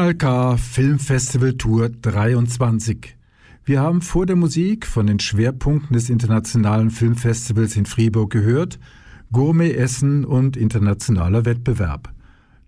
Kanal 0.00 0.14
K 0.14 0.56
Filmfestival 0.56 1.58
Tour 1.58 1.90
23. 1.90 3.18
Wir 3.66 3.82
haben 3.82 4.00
vor 4.00 4.24
der 4.24 4.34
Musik 4.34 4.86
von 4.86 5.06
den 5.06 5.20
Schwerpunkten 5.20 5.92
des 5.92 6.08
Internationalen 6.08 6.90
Filmfestivals 6.90 7.76
in 7.76 7.84
Fribourg 7.84 8.30
gehört, 8.30 8.78
Gourmet-Essen 9.30 10.24
und 10.24 10.56
internationaler 10.56 11.44
Wettbewerb. 11.44 12.14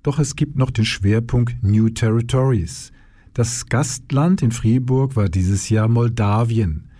Doch 0.03 0.19
es 0.19 0.37
gibt 0.37 0.57
noch 0.57 0.71
den 0.71 0.85
Schwerpunkt 0.85 1.57
New 1.63 1.89
Territories. 1.89 2.93
Das 3.33 3.65
Gastland 3.65 4.43
in 4.43 4.53
Fribourg 4.53 5.17
war 5.17 5.31
dieses 5.31 5.71
Jahr 5.71 5.89
Moldawien. 5.89 6.91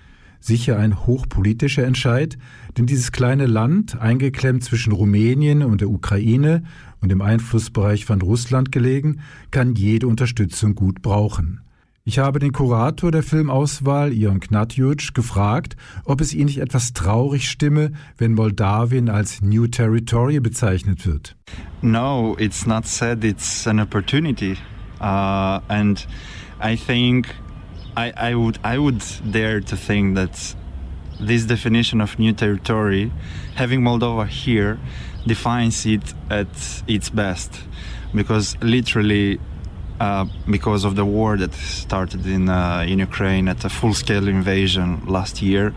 Sicher 0.45 0.77
ein 0.77 1.07
hochpolitischer 1.07 1.85
Entscheid, 1.85 2.37
denn 2.77 2.87
dieses 2.87 3.13
kleine 3.13 3.47
Land, 3.47 4.01
eingeklemmt 4.01 4.65
zwischen 4.65 4.93
Rumänien 4.93 5.63
und 5.63 5.81
der 5.81 5.89
Ukraine 5.89 6.65
und 7.01 7.13
im 7.13 7.23
Einflussbereich 7.23 8.05
von 8.05 8.21
Russland 8.21 8.73
gelegen, 8.73 9.21
kann 9.53 9.77
jede 9.77 10.09
Unterstützung 10.09 10.75
gut 10.75 11.01
brauchen. 11.01 11.61
Ich 12.05 12.19
habe 12.19 12.41
den 12.41 12.51
Kurator 12.51 13.13
der 13.13 13.23
Filmauswahl, 13.23 14.13
Ion 14.13 14.41
Knatjuc, 14.41 15.15
gefragt, 15.15 15.77
ob 16.05 16.21
es 16.21 16.35
ihn 16.35 16.47
nicht 16.47 16.59
etwas 16.59 16.93
traurig 16.93 17.49
stimme, 17.49 17.93
wenn 18.19 18.35
Moldawien 18.35 19.09
als 19.09 19.43
New 19.43 19.69
Territory 19.69 20.41
bezeichnet 20.41 21.07
wird. 21.07 21.37
No, 21.83 22.37
it's 22.41 22.67
not 22.67 22.85
said, 22.89 23.23
it's 23.23 23.69
an 23.69 23.79
opportunity. 23.79 24.57
Uh, 25.01 25.61
and 25.69 26.05
I 26.61 26.77
think 26.77 27.29
I, 27.97 28.13
I, 28.17 28.35
would, 28.35 28.59
I 28.65 28.79
would 28.79 29.03
dare 29.31 29.61
to 29.61 29.77
think 29.77 30.15
that 30.17 30.55
this 31.21 31.45
definition 31.45 32.01
of 32.01 32.19
new 32.19 32.33
territory, 32.33 33.13
having 33.55 33.83
Moldova 33.83 34.27
here, 34.27 34.79
defines 35.27 35.87
it 35.87 36.15
at 36.31 36.83
its 36.89 37.11
best. 37.11 37.61
Because 38.15 38.57
literally 38.61 39.41
uh, 40.01 40.27
because 40.51 40.85
of 40.85 40.97
the 40.97 41.05
war 41.05 41.37
that 41.37 41.55
started 41.55 42.27
in 42.27 42.49
uh, 42.49 42.85
in 42.89 42.99
Ukraine 42.99 43.47
at 43.49 43.65
a 43.65 43.69
full-scale 43.69 44.27
invasion 44.27 44.89
last 45.07 45.41
year. 45.41 45.75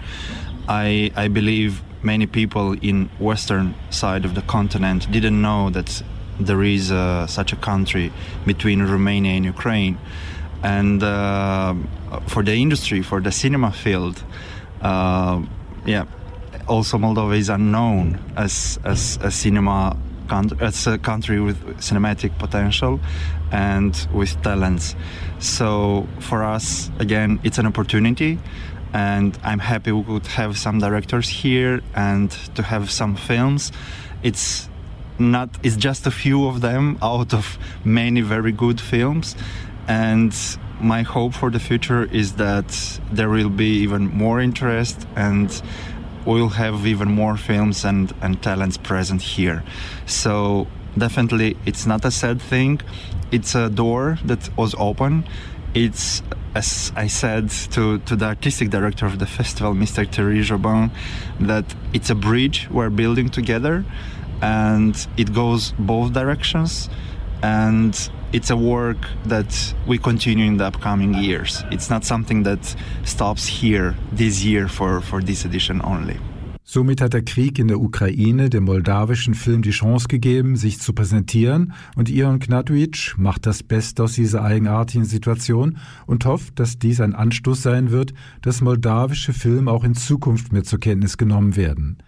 I 0.67 1.11
I 1.15 1.27
believe 1.27 1.83
many 2.01 2.25
people 2.25 2.67
in 2.89 3.09
western 3.19 3.75
side 3.89 4.25
of 4.25 4.33
the 4.33 4.41
continent 4.41 5.01
didn't 5.11 5.39
know 5.47 5.69
that 5.77 6.01
there 6.39 6.63
is 6.63 6.91
uh, 6.91 7.27
such 7.27 7.53
a 7.53 7.55
country 7.55 8.11
between 8.45 8.81
Romania 8.81 9.33
and 9.37 9.45
Ukraine, 9.45 9.97
and 10.63 11.03
uh, 11.03 11.75
for 12.27 12.43
the 12.43 12.53
industry, 12.53 13.01
for 13.01 13.21
the 13.21 13.31
cinema 13.31 13.71
field, 13.71 14.23
uh, 14.81 15.41
yeah. 15.85 16.05
Also, 16.67 16.97
Moldova 16.97 17.37
is 17.37 17.49
unknown 17.49 18.19
as 18.35 18.79
as 18.83 19.19
a 19.21 19.29
cinema 19.29 19.95
it's 20.59 20.87
a 20.87 20.97
country 20.97 21.39
with 21.39 21.57
cinematic 21.77 22.37
potential 22.39 22.99
and 23.51 24.07
with 24.11 24.41
talents. 24.41 24.95
So 25.39 26.07
for 26.19 26.43
us, 26.43 26.89
again, 26.99 27.39
it's 27.43 27.57
an 27.59 27.65
opportunity, 27.67 28.39
and 28.93 29.37
I'm 29.43 29.59
happy 29.59 29.91
we 29.91 30.03
could 30.03 30.27
have 30.27 30.57
some 30.57 30.79
directors 30.79 31.29
here 31.29 31.81
and 31.95 32.31
to 32.55 32.63
have 32.63 32.89
some 32.89 33.15
films. 33.15 33.71
It's 34.23 34.67
not 35.17 35.49
it's 35.63 35.77
just 35.77 36.07
a 36.07 36.11
few 36.11 36.47
of 36.47 36.61
them 36.61 36.97
out 37.01 37.33
of 37.33 37.57
many 37.85 38.21
very 38.21 38.51
good 38.51 38.81
films 38.81 39.35
and 39.87 40.35
my 40.81 41.03
hope 41.03 41.33
for 41.33 41.49
the 41.49 41.59
future 41.59 42.03
is 42.03 42.33
that 42.33 42.99
there 43.11 43.29
will 43.29 43.49
be 43.49 43.77
even 43.83 44.07
more 44.07 44.41
interest 44.41 45.07
and 45.15 45.61
we'll 46.25 46.49
have 46.49 46.85
even 46.85 47.11
more 47.11 47.37
films 47.37 47.85
and, 47.85 48.13
and 48.21 48.41
talents 48.41 48.77
present 48.77 49.21
here. 49.21 49.63
So 50.05 50.67
definitely 50.97 51.57
it's 51.65 51.85
not 51.85 52.03
a 52.03 52.11
sad 52.11 52.41
thing. 52.41 52.81
It's 53.31 53.55
a 53.55 53.69
door 53.69 54.17
that 54.25 54.55
was 54.57 54.75
open. 54.77 55.25
It's 55.73 56.21
as 56.55 56.93
I 56.95 57.07
said 57.07 57.49
to, 57.71 57.99
to 57.99 58.15
the 58.15 58.25
artistic 58.25 58.69
director 58.69 59.05
of 59.05 59.19
the 59.19 59.25
festival, 59.25 59.73
Mr. 59.73 60.09
Thierry 60.09 60.41
Jobin, 60.41 60.89
that 61.41 61.65
it's 61.93 62.09
a 62.09 62.15
bridge 62.15 62.69
we're 62.71 62.89
building 62.89 63.29
together 63.29 63.83
and 64.41 65.07
it 65.17 65.33
goes 65.33 65.73
both 65.77 66.13
directions 66.13 66.89
and 67.43 68.09
it's 68.35 68.51
a 68.51 68.57
work 68.57 68.97
that 69.29 69.73
we 69.87 69.97
continue 69.97 70.45
in 70.45 70.57
the 70.57 70.65
upcoming 70.65 71.13
years. 71.13 71.63
It's 71.71 71.89
not 71.89 72.03
something 72.03 72.43
that 72.43 72.75
stops 73.05 73.47
here 73.47 73.95
this 74.11 74.43
year 74.43 74.67
for, 74.67 74.99
for 74.99 75.21
this 75.23 75.45
edition 75.45 75.81
only. 75.81 76.19
Somit 76.67 76.99
hat 76.99 77.13
der 77.13 77.21
Krieg 77.21 77.59
in 77.59 77.69
der 77.69 77.79
Ukraine 77.79 78.49
dem 78.49 78.65
moldawischen 78.65 79.35
Film 79.35 79.61
die 79.61 79.71
Chance 79.71 80.07
gegeben, 80.09 80.57
sich 80.57 80.79
zu 80.79 80.93
präsentieren 80.93 81.73
und 81.95 82.09
Ion 82.09 82.39
Knatwitsch 82.39 83.15
macht 83.17 83.45
das 83.45 83.63
Beste 83.63 84.03
aus 84.03 84.13
dieser 84.13 84.43
eigenartigen 84.43 85.05
Situation 85.05 85.77
und 86.07 86.25
hofft, 86.25 86.59
dass 86.59 86.79
dies 86.79 86.99
ein 86.99 87.13
Anstoß 87.13 87.61
sein 87.61 87.91
wird, 87.91 88.13
dass 88.41 88.61
moldawische 88.61 89.31
Filme 89.31 89.71
auch 89.71 89.83
in 89.83 89.93
Zukunft 89.93 90.51
mehr 90.51 90.63
zur 90.63 90.79
Kenntnis 90.79 91.17
genommen 91.17 91.55
werden. 91.55 91.99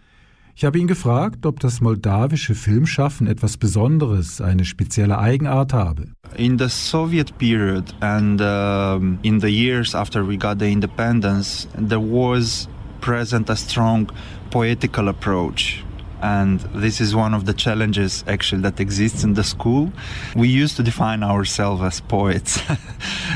Ich 0.60 0.66
habe 0.66 0.80
ihn 0.80 0.88
gefragt, 0.88 1.46
ob 1.46 1.60
das 1.60 1.82
moldawische 1.82 2.56
Filmschaffen 2.56 3.28
etwas 3.28 3.58
Besonderes, 3.58 4.42
eine 4.42 4.66
spezielle 4.66 5.20
Eigenart 5.20 5.72
habe. 5.72 6.08
In 6.36 6.58
the 6.58 6.68
Soviet 6.68 7.38
period 7.38 7.94
and 8.00 8.42
uh, 8.42 9.00
in 9.22 9.40
the 9.40 9.50
years 9.50 9.94
after 9.94 10.28
we 10.28 10.36
got 10.36 10.58
the 10.58 10.66
independence, 10.66 11.68
there 11.76 12.02
was 12.02 12.68
present 13.02 13.52
a 13.52 13.56
strong 13.56 14.12
poetical 14.50 15.10
approach 15.10 15.84
and 16.22 16.60
this 16.74 17.00
is 17.00 17.16
one 17.16 17.34
of 17.34 17.46
the 17.46 17.54
challenges 17.54 18.24
actually 18.28 18.62
that 18.62 18.80
exists 18.80 19.24
in 19.24 19.34
the 19.34 19.44
school. 19.44 19.92
We 20.36 20.48
used 20.48 20.76
to 20.78 20.84
define 20.84 21.24
ourselves 21.24 21.82
as 21.82 22.02
poets. 22.02 22.60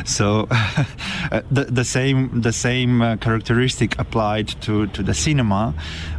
So 0.05 0.47
uh, 0.51 1.41
the, 1.51 1.65
the, 1.65 1.85
same 1.85 2.41
the 2.41 2.53
same 2.53 3.01
uh, 3.01 3.17
characteristic 3.17 3.99
applied 3.99 4.47
to, 4.61 4.87
to 4.87 5.03
the 5.03 5.13
cinema. 5.13 5.73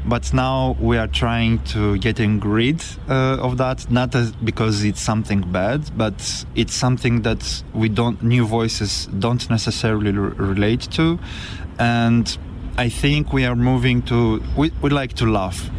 But 0.07 0.33
now 0.33 0.77
we 0.81 0.99
are 0.99 1.09
trying 1.09 1.59
to 1.65 1.99
getting 1.99 2.41
rid 2.41 2.83
uh, 3.09 3.39
of 3.41 3.59
that 3.59 3.91
not 3.91 4.15
as, 4.15 4.33
because 4.33 4.85
it's 4.85 5.01
something 5.01 5.41
bad 5.41 5.97
but 5.97 6.45
it's 6.55 6.75
something 6.75 7.23
that 7.23 7.63
we 7.75 7.89
don't 7.89 8.23
new 8.23 8.47
voices 8.47 9.07
don't 9.19 9.49
necessarily 9.51 10.13
relate 10.13 10.83
to. 10.93 11.19
And 11.79 12.37
I 12.77 12.89
think 12.89 13.33
we 13.33 13.45
are 13.45 13.57
moving 13.57 14.03
to 14.03 14.43
we, 14.57 14.73
we 14.81 14.91
like 14.91 15.15
to 15.15 15.27
laugh 15.27 15.71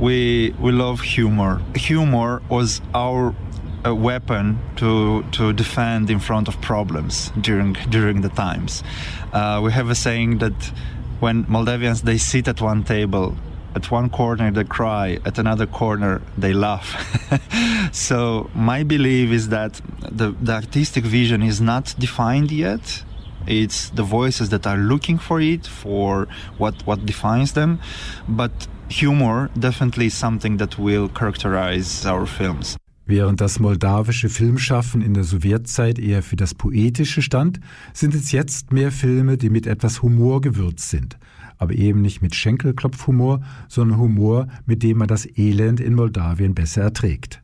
we 0.00 0.54
we 0.60 0.72
love 0.72 1.00
humor. 1.00 1.60
Humor 1.74 2.42
was 2.48 2.80
our 2.94 3.34
uh, 3.86 3.94
weapon 3.94 4.58
to 4.76 5.22
to 5.32 5.52
defend 5.52 6.10
in 6.10 6.18
front 6.18 6.48
of 6.48 6.60
problems 6.60 7.30
during 7.40 7.74
during 7.90 8.22
the 8.22 8.30
times. 8.30 8.82
Uh, 9.32 9.60
we 9.62 9.72
have 9.72 9.90
a 9.90 9.94
saying 9.94 10.38
that 10.38 10.72
when 11.20 11.44
Moldavians 11.46 12.02
they 12.02 12.18
sit 12.18 12.48
at 12.48 12.60
one 12.60 12.82
table, 12.84 13.34
at 13.74 13.90
one 13.90 14.10
corner 14.10 14.50
they 14.50 14.64
cry, 14.64 15.18
at 15.24 15.38
another 15.38 15.66
corner 15.66 16.20
they 16.36 16.52
laugh. 16.52 16.88
so 17.92 18.50
my 18.54 18.82
belief 18.82 19.30
is 19.30 19.48
that 19.48 19.80
the, 20.10 20.34
the 20.40 20.52
artistic 20.52 21.04
vision 21.04 21.42
is 21.42 21.60
not 21.60 21.94
defined 21.98 22.50
yet. 22.50 23.02
It's 23.46 23.90
the 23.90 24.02
voices 24.02 24.48
that 24.50 24.66
are 24.66 24.78
looking 24.78 25.18
for 25.18 25.40
it, 25.40 25.66
for 25.66 26.28
what 26.56 26.74
what 26.86 27.04
defines 27.04 27.52
them, 27.52 27.80
but 28.26 28.66
humor 28.90 29.50
definitely 29.54 30.10
something 30.10 30.58
that 30.58 30.78
will 30.78 31.08
characterize 31.08 32.06
our 32.06 32.26
films. 32.26 32.76
Während 33.06 33.40
das 33.40 33.60
moldawische 33.60 34.30
Filmschaffen 34.30 35.02
in 35.02 35.12
der 35.12 35.24
Sowjetzeit 35.24 35.98
eher 35.98 36.22
für 36.22 36.36
das 36.36 36.54
Poetische 36.54 37.20
stand, 37.20 37.60
sind 37.92 38.14
es 38.14 38.32
jetzt 38.32 38.72
mehr 38.72 38.90
Filme, 38.90 39.36
die 39.36 39.50
mit 39.50 39.66
etwas 39.66 40.00
Humor 40.00 40.40
gewürzt 40.40 40.88
sind. 40.88 41.18
Aber 41.58 41.74
eben 41.74 42.00
nicht 42.00 42.22
mit 42.22 42.34
Schenkelklopfhumor, 42.34 43.42
sondern 43.68 43.98
Humor, 43.98 44.48
mit 44.64 44.82
dem 44.82 44.98
man 44.98 45.08
das 45.08 45.26
Elend 45.36 45.80
in 45.80 45.94
Moldawien 45.94 46.54
besser 46.54 46.82
erträgt. 46.82 47.42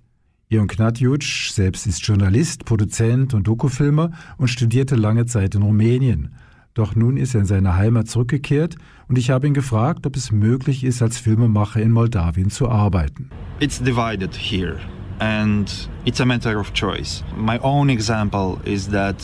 Ion 0.48 0.66
Knatjuc 0.66 1.22
selbst 1.22 1.86
ist 1.86 2.04
Journalist, 2.04 2.64
Produzent 2.64 3.34
und 3.34 3.46
Dokufilmer 3.46 4.10
und 4.36 4.48
studierte 4.48 4.96
lange 4.96 5.26
Zeit 5.26 5.54
in 5.54 5.62
Rumänien. 5.62 6.34
Doch 6.74 6.94
nun 6.94 7.16
ist 7.16 7.34
er 7.34 7.40
in 7.40 7.46
seine 7.46 7.76
Heimat 7.76 8.08
zurückgekehrt 8.08 8.76
und 9.08 9.18
ich 9.18 9.30
habe 9.30 9.46
ihn 9.46 9.54
gefragt, 9.54 10.06
ob 10.06 10.16
es 10.16 10.30
möglich 10.30 10.84
ist, 10.84 11.02
als 11.02 11.18
Filmemacher 11.18 11.80
in 11.80 11.90
Moldawien 11.90 12.50
zu 12.50 12.68
arbeiten. 12.68 13.30
It's 13.58 13.82
divided 13.82 14.34
here 14.34 14.76
and 15.18 15.88
it's 16.04 16.20
a 16.20 16.24
matter 16.24 16.58
of 16.58 16.72
choice. 16.72 17.24
My 17.36 17.58
own 17.62 17.90
example 17.90 18.58
is 18.64 18.88
that 18.90 19.16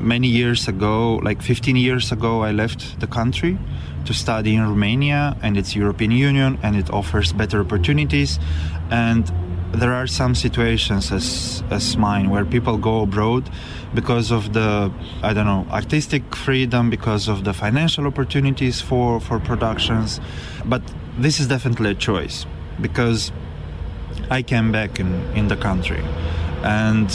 many 0.00 0.28
years 0.28 0.68
ago, 0.68 1.20
like 1.22 1.42
15 1.42 1.76
years 1.76 2.12
ago, 2.12 2.44
I 2.44 2.52
left 2.52 3.00
the 3.00 3.06
country 3.06 3.56
to 4.04 4.12
study 4.12 4.54
in 4.54 4.62
Romania 4.62 5.36
and 5.42 5.56
it's 5.56 5.74
European 5.74 6.10
Union 6.10 6.58
and 6.62 6.76
it 6.76 6.90
offers 6.90 7.32
better 7.32 7.60
opportunities 7.60 8.38
and 8.90 9.30
there 9.72 9.92
are 9.92 10.06
some 10.06 10.34
situations 10.34 11.12
as 11.12 11.62
as 11.70 11.96
mine 11.96 12.30
where 12.30 12.44
people 12.44 12.76
go 12.76 13.02
abroad 13.02 13.48
because 13.94 14.30
of 14.30 14.52
the 14.52 14.92
I 15.22 15.32
don't 15.32 15.46
know 15.46 15.66
artistic 15.70 16.34
freedom, 16.34 16.90
because 16.90 17.28
of 17.28 17.44
the 17.44 17.52
financial 17.52 18.06
opportunities 18.06 18.80
for 18.80 19.20
for 19.20 19.38
productions. 19.38 20.20
But 20.64 20.82
this 21.18 21.40
is 21.40 21.46
definitely 21.46 21.90
a 21.90 21.94
choice 21.94 22.46
because 22.80 23.32
I 24.30 24.42
came 24.42 24.72
back 24.72 24.98
in 24.98 25.22
in 25.34 25.48
the 25.48 25.56
country, 25.56 26.02
and 26.62 27.08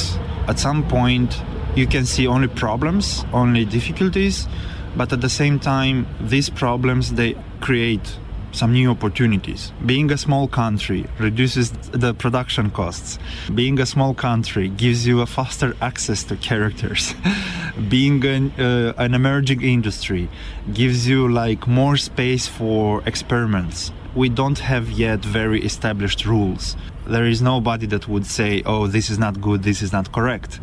at 0.48 0.60
some 0.60 0.88
point 0.88 1.41
you 1.76 1.88
can 1.88 2.06
see 2.06 2.26
only 2.26 2.48
problems, 2.48 3.26
only 3.34 3.65
difficulties, 3.65 4.48
but 4.96 5.12
at 5.12 5.20
the 5.20 5.30
same 5.30 5.60
time, 5.60 6.08
these 6.22 6.50
problems 6.50 7.13
they 7.13 7.36
create 7.60 8.18
some 8.56 8.72
new 8.72 8.89
opportunities. 8.91 9.72
Being 9.86 10.12
a 10.12 10.18
small 10.18 10.48
country 10.48 11.06
reduces 11.20 11.72
the 11.72 12.13
production 12.13 12.72
costs. 12.72 13.20
Being 13.54 13.80
a 13.80 13.86
small 13.86 14.13
country 14.13 14.70
gives 14.70 15.06
you 15.06 15.22
a 15.22 15.26
faster 15.26 15.76
access 15.82 16.24
to 16.26 16.38
characters. 16.38 17.13
Being 17.89 18.26
an, 18.26 18.52
uh, 18.58 18.94
an 18.98 19.13
emerging 19.13 19.62
industry 19.62 20.30
gives 20.74 21.08
you 21.08 21.28
like 21.28 21.68
more 21.68 21.98
space 21.98 22.48
for 22.48 23.04
experiments. 23.06 23.91
We 24.15 24.30
don't 24.30 24.60
have 24.60 24.89
yet 24.89 25.20
very 25.20 25.62
established 25.62 26.26
rules. 26.26 26.78
There 27.06 27.26
is 27.26 27.41
nobody 27.41 27.86
that 27.88 28.08
would 28.08 28.26
say, 28.26 28.63
"Oh, 28.65 28.88
this 28.88 29.10
is 29.10 29.20
not 29.20 29.41
good, 29.41 29.63
this 29.63 29.82
is 29.82 29.91
not 29.91 30.12
correct." 30.12 30.60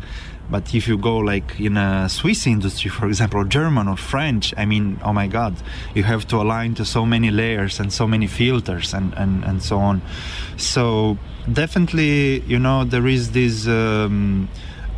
But 0.49 0.75
if 0.75 0.87
you 0.87 0.97
go 0.97 1.17
like 1.17 1.59
in 1.59 1.77
a 1.77 2.09
Swiss 2.09 2.45
industry, 2.45 2.89
for 2.89 3.07
example, 3.07 3.41
or 3.41 3.45
German 3.45 3.87
or 3.87 3.97
French, 3.97 4.53
I 4.57 4.65
mean, 4.65 4.99
oh 5.03 5.13
my 5.13 5.27
God, 5.27 5.55
you 5.95 6.03
have 6.03 6.27
to 6.27 6.37
align 6.37 6.75
to 6.75 6.85
so 6.85 7.05
many 7.05 7.31
layers 7.31 7.79
and 7.79 7.91
so 7.91 8.07
many 8.07 8.27
filters 8.27 8.93
and, 8.93 9.13
and, 9.15 9.43
and 9.43 9.63
so 9.63 9.79
on. 9.79 10.01
So 10.57 11.17
definitely, 11.51 12.41
you 12.41 12.59
know, 12.59 12.83
there 12.83 13.07
is 13.07 13.31
this 13.31 13.67
um, 13.67 14.49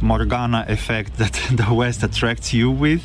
Morgana 0.02 0.66
effect 0.68 1.18
that 1.18 1.34
the 1.52 1.74
West 1.74 2.04
attracts 2.04 2.54
you 2.54 2.72
with. 2.72 3.04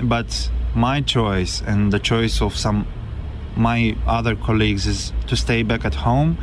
But 0.00 0.50
my 0.74 1.02
choice 1.02 1.62
and 1.66 1.92
the 1.92 1.98
choice 1.98 2.40
of 2.40 2.56
some 2.56 2.86
my 3.54 3.94
other 4.06 4.34
colleagues 4.34 4.86
is 4.86 5.12
to 5.26 5.36
stay 5.36 5.62
back 5.62 5.84
at 5.84 5.94
home 5.94 6.38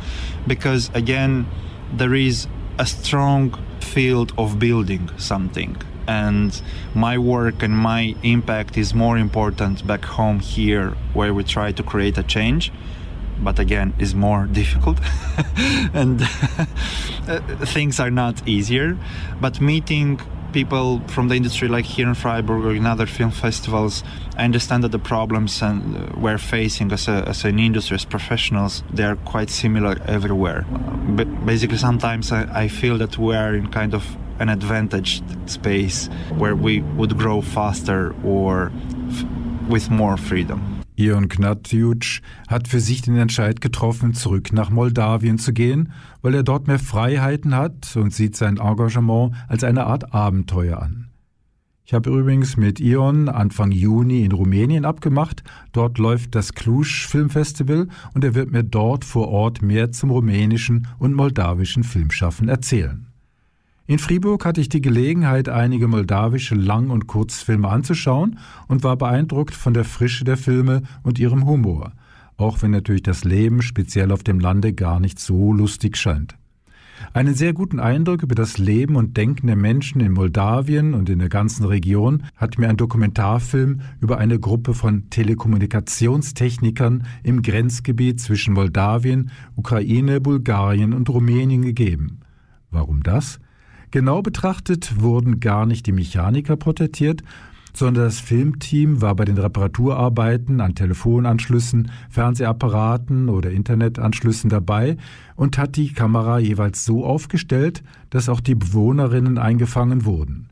because 0.46 0.90
again 0.94 1.44
there 1.92 2.14
is 2.14 2.46
a 2.78 2.86
strong 2.86 3.52
field 3.94 4.32
of 4.36 4.58
building 4.58 5.10
something. 5.18 5.76
And 6.06 6.60
my 6.94 7.16
work 7.18 7.62
and 7.62 7.74
my 7.76 8.14
impact 8.22 8.76
is 8.76 8.94
more 8.94 9.16
important 9.18 9.86
back 9.86 10.04
home 10.04 10.40
here 10.40 10.88
where 11.14 11.32
we 11.32 11.44
try 11.44 11.72
to 11.72 11.82
create 11.82 12.16
a 12.18 12.22
change 12.22 12.72
but 13.42 13.58
again 13.58 13.94
is 13.98 14.14
more 14.14 14.46
difficult. 14.60 14.98
And 15.94 16.22
uh, 17.28 17.40
things 17.66 17.98
are 18.00 18.10
not 18.10 18.46
easier. 18.46 18.96
But 19.40 19.60
meeting 19.60 20.20
people 20.52 21.00
from 21.08 21.28
the 21.28 21.36
industry 21.36 21.68
like 21.68 21.84
here 21.84 22.08
in 22.08 22.14
Freiburg 22.14 22.64
or 22.64 22.74
in 22.74 22.86
other 22.86 23.06
film 23.06 23.30
festivals 23.30 24.02
I 24.40 24.44
understand 24.44 24.84
that 24.84 24.92
the 24.92 24.98
problems 24.98 25.60
and 25.60 25.94
uh, 25.94 26.18
we're 26.18 26.38
facing 26.38 26.90
as, 26.92 27.08
a, 27.08 27.28
as 27.28 27.44
an 27.44 27.58
industry 27.58 27.96
as 27.96 28.06
professionals 28.06 28.82
they 28.90 29.04
are 29.04 29.16
quite 29.16 29.50
similar 29.50 30.00
everywhere 30.06 30.64
but 31.08 31.26
basically 31.44 31.76
sometimes 31.76 32.32
I, 32.32 32.48
I 32.62 32.68
feel 32.68 32.96
that 32.98 33.18
we 33.18 33.36
are 33.36 33.54
in 33.54 33.66
kind 33.66 33.92
of 33.92 34.02
an 34.38 34.48
advantaged 34.48 35.24
space 35.44 36.08
where 36.38 36.56
we 36.56 36.80
would 36.80 37.18
grow 37.18 37.42
faster 37.42 38.14
or 38.24 38.72
with 39.68 39.90
more 39.90 40.16
freedom 40.16 40.82
Ion 40.96 41.28
Gnatjuc 41.28 42.22
hat 42.48 42.66
für 42.66 42.80
sich 42.80 43.02
den 43.02 43.18
Entscheid 43.18 43.60
getroffen, 43.60 44.14
zurück 44.14 44.54
nach 44.54 44.70
Moldawien 44.70 45.38
zu 45.38 45.52
gehen, 45.52 45.92
weil 46.20 46.34
er 46.34 46.42
dort 46.42 46.66
mehr 46.66 46.78
Freiheiten 46.78 47.54
hat 47.54 47.94
und 47.96 48.12
sieht 48.12 48.36
sein 48.36 48.58
Engagement 48.58 49.34
als 49.48 49.64
eine 49.64 49.86
Art 49.86 50.14
Abenteuer 50.14 50.82
an. 50.82 51.09
Ich 51.90 51.94
habe 51.94 52.08
übrigens 52.08 52.56
mit 52.56 52.78
Ion 52.78 53.28
Anfang 53.28 53.72
Juni 53.72 54.24
in 54.24 54.30
Rumänien 54.30 54.84
abgemacht. 54.84 55.42
Dort 55.72 55.98
läuft 55.98 56.36
das 56.36 56.54
Cluj 56.54 56.84
Filmfestival 56.84 57.88
und 58.14 58.22
er 58.22 58.36
wird 58.36 58.52
mir 58.52 58.62
dort 58.62 59.04
vor 59.04 59.26
Ort 59.26 59.60
mehr 59.60 59.90
zum 59.90 60.12
rumänischen 60.12 60.86
und 61.00 61.14
moldawischen 61.14 61.82
Filmschaffen 61.82 62.48
erzählen. 62.48 63.08
In 63.88 63.98
Fribourg 63.98 64.44
hatte 64.44 64.60
ich 64.60 64.68
die 64.68 64.80
Gelegenheit, 64.80 65.48
einige 65.48 65.88
moldawische 65.88 66.54
Lang- 66.54 66.90
und 66.90 67.08
Kurzfilme 67.08 67.68
anzuschauen 67.68 68.38
und 68.68 68.84
war 68.84 68.94
beeindruckt 68.94 69.56
von 69.56 69.74
der 69.74 69.84
Frische 69.84 70.24
der 70.24 70.36
Filme 70.36 70.82
und 71.02 71.18
ihrem 71.18 71.44
Humor, 71.44 71.90
auch 72.36 72.62
wenn 72.62 72.70
natürlich 72.70 73.02
das 73.02 73.24
Leben 73.24 73.62
speziell 73.62 74.12
auf 74.12 74.22
dem 74.22 74.38
Lande 74.38 74.74
gar 74.74 75.00
nicht 75.00 75.18
so 75.18 75.52
lustig 75.52 75.96
scheint. 75.96 76.36
Einen 77.12 77.34
sehr 77.34 77.52
guten 77.52 77.80
Eindruck 77.80 78.22
über 78.22 78.34
das 78.34 78.58
Leben 78.58 78.94
und 78.96 79.16
Denken 79.16 79.48
der 79.48 79.56
Menschen 79.56 80.00
in 80.00 80.12
Moldawien 80.12 80.94
und 80.94 81.08
in 81.08 81.18
der 81.18 81.28
ganzen 81.28 81.64
Region 81.64 82.24
hat 82.36 82.58
mir 82.58 82.68
ein 82.68 82.76
Dokumentarfilm 82.76 83.80
über 84.00 84.18
eine 84.18 84.38
Gruppe 84.38 84.74
von 84.74 85.10
Telekommunikationstechnikern 85.10 87.06
im 87.22 87.42
Grenzgebiet 87.42 88.20
zwischen 88.20 88.54
Moldawien, 88.54 89.30
Ukraine, 89.56 90.20
Bulgarien 90.20 90.92
und 90.92 91.08
Rumänien 91.08 91.62
gegeben. 91.62 92.20
Warum 92.70 93.02
das? 93.02 93.40
Genau 93.90 94.22
betrachtet 94.22 95.00
wurden 95.00 95.40
gar 95.40 95.66
nicht 95.66 95.86
die 95.86 95.92
Mechaniker 95.92 96.56
porträtiert, 96.56 97.24
sondern 97.72 98.04
das 98.04 98.20
Filmteam 98.20 99.00
war 99.00 99.14
bei 99.14 99.24
den 99.24 99.38
Reparaturarbeiten 99.38 100.60
an 100.60 100.74
Telefonanschlüssen, 100.74 101.90
Fernsehapparaten 102.08 103.28
oder 103.28 103.50
Internetanschlüssen 103.50 104.50
dabei 104.50 104.96
und 105.36 105.58
hat 105.58 105.76
die 105.76 105.92
Kamera 105.92 106.38
jeweils 106.38 106.84
so 106.84 107.04
aufgestellt, 107.04 107.82
dass 108.10 108.28
auch 108.28 108.40
die 108.40 108.54
Bewohnerinnen 108.54 109.38
eingefangen 109.38 110.04
wurden. 110.04 110.48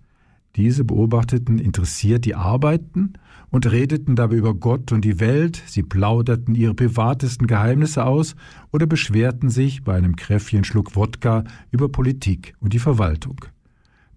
Diese 0.56 0.84
beobachteten 0.84 1.58
interessiert 1.58 2.24
die 2.24 2.34
Arbeiten 2.34 3.12
und 3.50 3.70
redeten 3.70 4.16
dabei 4.16 4.36
über 4.36 4.54
Gott 4.54 4.92
und 4.92 5.04
die 5.04 5.20
Welt, 5.20 5.62
sie 5.66 5.82
plauderten 5.82 6.54
ihre 6.54 6.74
privatesten 6.74 7.46
Geheimnisse 7.46 8.04
aus 8.04 8.34
oder 8.72 8.86
beschwerten 8.86 9.50
sich 9.50 9.84
bei 9.84 9.94
einem 9.94 10.16
kräftigen 10.16 10.64
Schluck 10.64 10.96
Wodka 10.96 11.44
über 11.70 11.88
Politik 11.88 12.54
und 12.60 12.72
die 12.72 12.78
Verwaltung. 12.78 13.44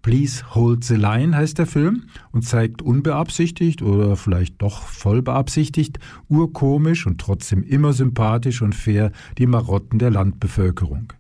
Please 0.01 0.43
Hold 0.55 0.83
the 0.83 0.95
Line 0.95 1.35
heißt 1.35 1.59
der 1.59 1.67
Film 1.67 2.03
und 2.31 2.43
zeigt 2.43 2.81
unbeabsichtigt 2.81 3.83
oder 3.83 4.15
vielleicht 4.15 4.59
doch 4.61 4.81
voll 4.81 5.21
beabsichtigt, 5.21 5.99
urkomisch 6.27 7.05
und 7.05 7.21
trotzdem 7.21 7.61
immer 7.63 7.93
sympathisch 7.93 8.63
und 8.63 8.73
fair 8.73 9.11
die 9.37 9.45
Marotten 9.45 9.99
der 9.99 10.09
Landbevölkerung. 10.09 11.13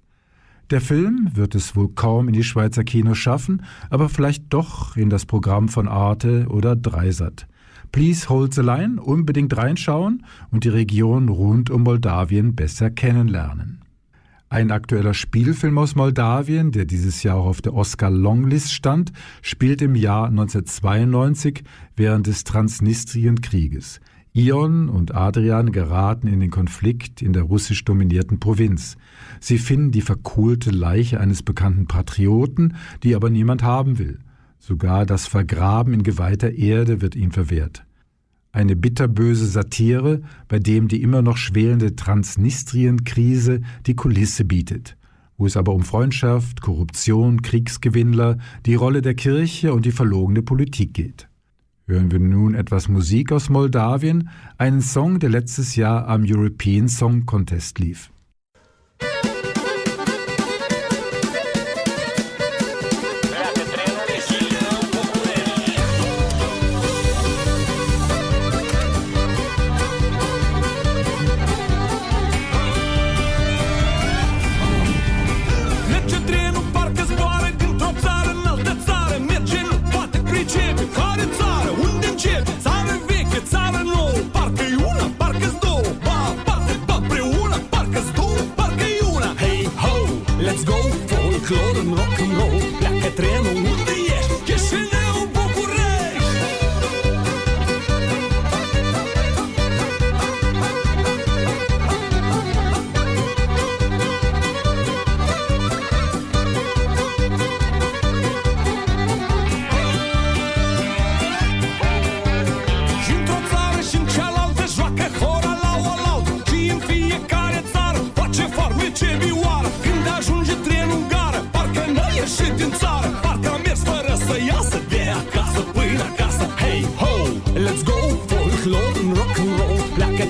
Der 0.71 0.81
Film 0.81 1.29
wird 1.33 1.53
es 1.53 1.75
wohl 1.75 1.89
kaum 1.89 2.27
in 2.27 2.33
die 2.33 2.43
Schweizer 2.43 2.83
Kinos 2.83 3.17
schaffen, 3.17 3.63
aber 3.89 4.09
vielleicht 4.09 4.45
doch 4.49 4.95
in 4.97 5.09
das 5.09 5.25
Programm 5.25 5.67
von 5.67 5.87
Arte 5.87 6.47
oder 6.49 6.75
Dreisat. 6.75 7.45
Please 7.91 8.29
Hold 8.29 8.53
the 8.53 8.61
Line, 8.61 8.99
unbedingt 9.01 9.55
reinschauen 9.55 10.25
und 10.49 10.63
die 10.63 10.69
Region 10.69 11.29
rund 11.29 11.69
um 11.69 11.83
Moldawien 11.83 12.55
besser 12.55 12.89
kennenlernen. 12.89 13.80
Ein 14.51 14.71
aktueller 14.71 15.13
Spielfilm 15.13 15.77
aus 15.77 15.95
Moldawien, 15.95 16.73
der 16.73 16.83
dieses 16.83 17.23
Jahr 17.23 17.37
auch 17.37 17.45
auf 17.45 17.61
der 17.61 17.73
Oscar-Longlist 17.73 18.73
stand, 18.73 19.13
spielt 19.41 19.81
im 19.81 19.95
Jahr 19.95 20.27
1992 20.27 21.63
während 21.95 22.27
des 22.27 22.43
Transnistrienkrieges. 22.43 24.01
Ion 24.33 24.89
und 24.89 25.15
Adrian 25.15 25.71
geraten 25.71 26.27
in 26.27 26.41
den 26.41 26.51
Konflikt 26.51 27.21
in 27.21 27.31
der 27.31 27.43
russisch 27.43 27.85
dominierten 27.85 28.41
Provinz. 28.41 28.97
Sie 29.39 29.57
finden 29.57 29.91
die 29.91 30.01
verkohlte 30.01 30.69
Leiche 30.69 31.21
eines 31.21 31.43
bekannten 31.43 31.87
Patrioten, 31.87 32.75
die 33.03 33.15
aber 33.15 33.29
niemand 33.29 33.63
haben 33.63 33.99
will. 33.99 34.19
Sogar 34.59 35.05
das 35.05 35.27
Vergraben 35.27 35.93
in 35.93 36.03
geweihter 36.03 36.51
Erde 36.51 36.99
wird 36.99 37.15
ihnen 37.15 37.31
verwehrt. 37.31 37.85
Eine 38.53 38.75
bitterböse 38.75 39.45
Satire, 39.45 40.21
bei 40.49 40.59
dem 40.59 40.87
die 40.87 41.01
immer 41.01 41.21
noch 41.21 41.37
schwelende 41.37 41.95
Transnistrien-Krise 41.95 43.61
die 43.85 43.95
Kulisse 43.95 44.43
bietet, 44.43 44.97
wo 45.37 45.45
es 45.45 45.55
aber 45.55 45.73
um 45.73 45.83
Freundschaft, 45.83 46.61
Korruption, 46.61 47.41
Kriegsgewinnler, 47.41 48.37
die 48.65 48.75
Rolle 48.75 49.01
der 49.01 49.15
Kirche 49.15 49.73
und 49.73 49.85
die 49.85 49.93
verlogene 49.93 50.41
Politik 50.41 50.93
geht. 50.93 51.29
Hören 51.87 52.11
wir 52.11 52.19
nun 52.19 52.53
etwas 52.53 52.89
Musik 52.89 53.31
aus 53.31 53.49
Moldawien, 53.49 54.29
einen 54.57 54.81
Song, 54.81 55.19
der 55.19 55.29
letztes 55.29 55.75
Jahr 55.75 56.07
am 56.07 56.23
European 56.25 56.89
Song 56.89 57.25
Contest 57.25 57.79
lief. 57.79 58.11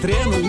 treino 0.02 0.41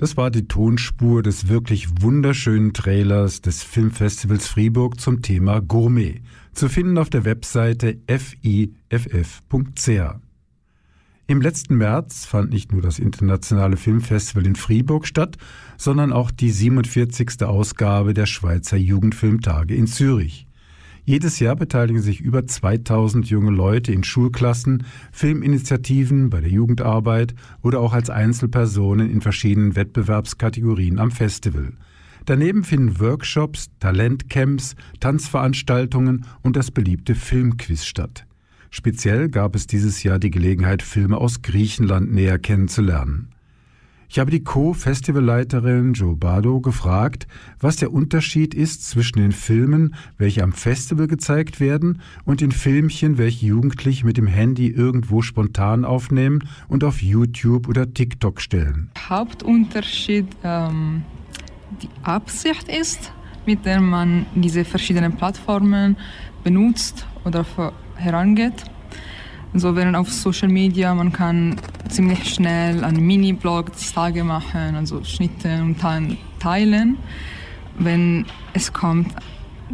Das 0.00 0.16
war 0.16 0.30
die 0.30 0.48
Tonspur 0.48 1.22
des 1.22 1.48
wirklich 1.48 2.00
wunderschönen 2.00 2.72
Trailers 2.72 3.42
des 3.42 3.62
Filmfestivals 3.62 4.48
Fribourg 4.48 4.98
zum 4.98 5.20
Thema 5.20 5.60
Gourmet, 5.60 6.22
zu 6.54 6.70
finden 6.70 6.96
auf 6.96 7.10
der 7.10 7.26
Webseite 7.26 7.98
fiff.ch. 8.08 9.90
Im 11.26 11.42
letzten 11.42 11.76
März 11.76 12.24
fand 12.24 12.48
nicht 12.48 12.72
nur 12.72 12.80
das 12.80 12.98
Internationale 12.98 13.76
Filmfestival 13.76 14.46
in 14.46 14.56
Fribourg 14.56 15.06
statt, 15.06 15.36
sondern 15.76 16.14
auch 16.14 16.30
die 16.30 16.50
47. 16.50 17.42
Ausgabe 17.42 18.14
der 18.14 18.24
Schweizer 18.24 18.78
Jugendfilmtage 18.78 19.74
in 19.74 19.86
Zürich. 19.86 20.46
Jedes 21.10 21.40
Jahr 21.40 21.56
beteiligen 21.56 22.00
sich 22.00 22.20
über 22.20 22.46
2000 22.46 23.28
junge 23.28 23.50
Leute 23.50 23.90
in 23.92 24.04
Schulklassen, 24.04 24.84
Filminitiativen, 25.10 26.30
bei 26.30 26.40
der 26.40 26.52
Jugendarbeit 26.52 27.34
oder 27.62 27.80
auch 27.80 27.94
als 27.94 28.10
Einzelpersonen 28.10 29.10
in 29.10 29.20
verschiedenen 29.20 29.74
Wettbewerbskategorien 29.74 31.00
am 31.00 31.10
Festival. 31.10 31.72
Daneben 32.26 32.62
finden 32.62 33.00
Workshops, 33.00 33.70
Talentcamps, 33.80 34.76
Tanzveranstaltungen 35.00 36.26
und 36.42 36.54
das 36.54 36.70
beliebte 36.70 37.16
Filmquiz 37.16 37.86
statt. 37.86 38.24
Speziell 38.70 39.30
gab 39.30 39.56
es 39.56 39.66
dieses 39.66 40.04
Jahr 40.04 40.20
die 40.20 40.30
Gelegenheit, 40.30 40.80
Filme 40.80 41.18
aus 41.18 41.42
Griechenland 41.42 42.12
näher 42.12 42.38
kennenzulernen. 42.38 43.30
Ich 44.12 44.18
habe 44.18 44.32
die 44.32 44.42
Co-Festivalleiterin 44.42 45.92
Joe 45.92 46.16
Bardo 46.16 46.60
gefragt, 46.60 47.28
was 47.60 47.76
der 47.76 47.92
Unterschied 47.92 48.54
ist 48.54 48.84
zwischen 48.90 49.20
den 49.20 49.30
Filmen, 49.30 49.94
welche 50.18 50.42
am 50.42 50.52
Festival 50.52 51.06
gezeigt 51.06 51.60
werden, 51.60 52.02
und 52.24 52.40
den 52.40 52.50
Filmchen, 52.50 53.18
welche 53.18 53.46
Jugendliche 53.46 54.04
mit 54.04 54.16
dem 54.16 54.26
Handy 54.26 54.66
irgendwo 54.66 55.22
spontan 55.22 55.84
aufnehmen 55.84 56.40
und 56.66 56.82
auf 56.82 57.00
YouTube 57.00 57.68
oder 57.68 57.94
TikTok 57.94 58.40
stellen. 58.40 58.90
Hauptunterschied 59.08 60.26
ähm, 60.42 61.04
die 61.80 61.88
Absicht 62.02 62.66
ist, 62.68 63.12
mit 63.46 63.64
der 63.64 63.80
man 63.80 64.26
diese 64.34 64.64
verschiedenen 64.64 65.12
Plattformen 65.12 65.96
benutzt 66.42 67.06
oder 67.24 67.46
herangeht. 67.94 68.64
So 69.52 69.74
während 69.74 69.96
auf 69.96 70.12
Social 70.12 70.48
Media 70.48 70.94
man 70.94 71.12
kann 71.12 71.56
ziemlich 71.88 72.34
schnell 72.34 72.84
einen 72.84 73.04
Mini-Blog 73.04 73.72
des 73.72 73.92
Tages 73.92 74.22
machen, 74.22 74.76
also 74.76 75.02
Schnitte 75.02 75.60
und 75.60 75.76
teilen. 76.38 76.98
Wenn 77.76 78.26
es 78.52 78.72
kommt 78.72 79.12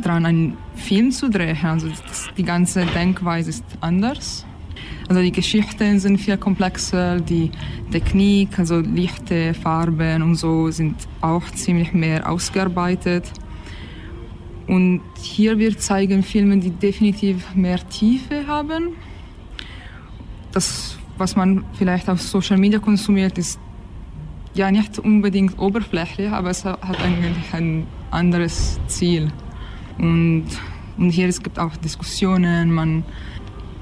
daran, 0.03 0.25
einen 0.25 0.57
Film 0.77 1.11
zu 1.11 1.29
drehen, 1.29 1.59
also 1.63 1.89
das, 1.89 2.29
die 2.39 2.43
ganze 2.43 2.87
Denkweise 2.87 3.51
ist 3.51 3.65
anders. 3.83 4.47
Also 5.09 5.21
die 5.21 5.31
Geschichten 5.31 6.01
sind 6.01 6.19
viel 6.19 6.39
komplexer, 6.39 7.21
die 7.21 7.51
Technik, 7.91 8.59
also 8.59 8.81
Lichte, 8.81 9.53
Farben 9.53 10.23
und 10.23 10.37
so 10.37 10.71
sind 10.71 10.97
auch 11.21 11.45
ziemlich 11.51 11.93
mehr 11.93 12.29
ausgearbeitet. 12.29 13.31
Und 14.67 15.03
hier 15.21 15.59
wir 15.59 15.77
zeigen 15.77 16.23
Filme, 16.23 16.57
die 16.57 16.71
definitiv 16.71 17.55
mehr 17.55 17.87
Tiefe 17.89 18.47
haben 18.47 18.95
das, 20.57 20.97
was 21.19 21.37
man 21.37 21.65
vielleicht 21.75 22.09
auf 22.09 22.21
Social 22.23 22.57
Media 22.57 22.79
konsumiert, 22.79 23.37
ist 23.37 23.61
ja 24.55 24.71
nicht 24.71 24.99
unbedingt 24.99 25.59
oberflächlich, 25.59 26.31
aber 26.31 26.49
es 26.49 26.65
hat 26.65 26.99
eigentlich 27.05 27.53
ein 27.53 27.87
anderes 28.11 28.81
Ziel. 28.87 29.31
Und, 29.99 30.47
und 30.97 31.11
hier 31.11 31.29
es 31.29 31.43
gibt 31.43 31.59
auch 31.59 31.77
Diskussionen, 31.77 32.73
man 32.73 33.05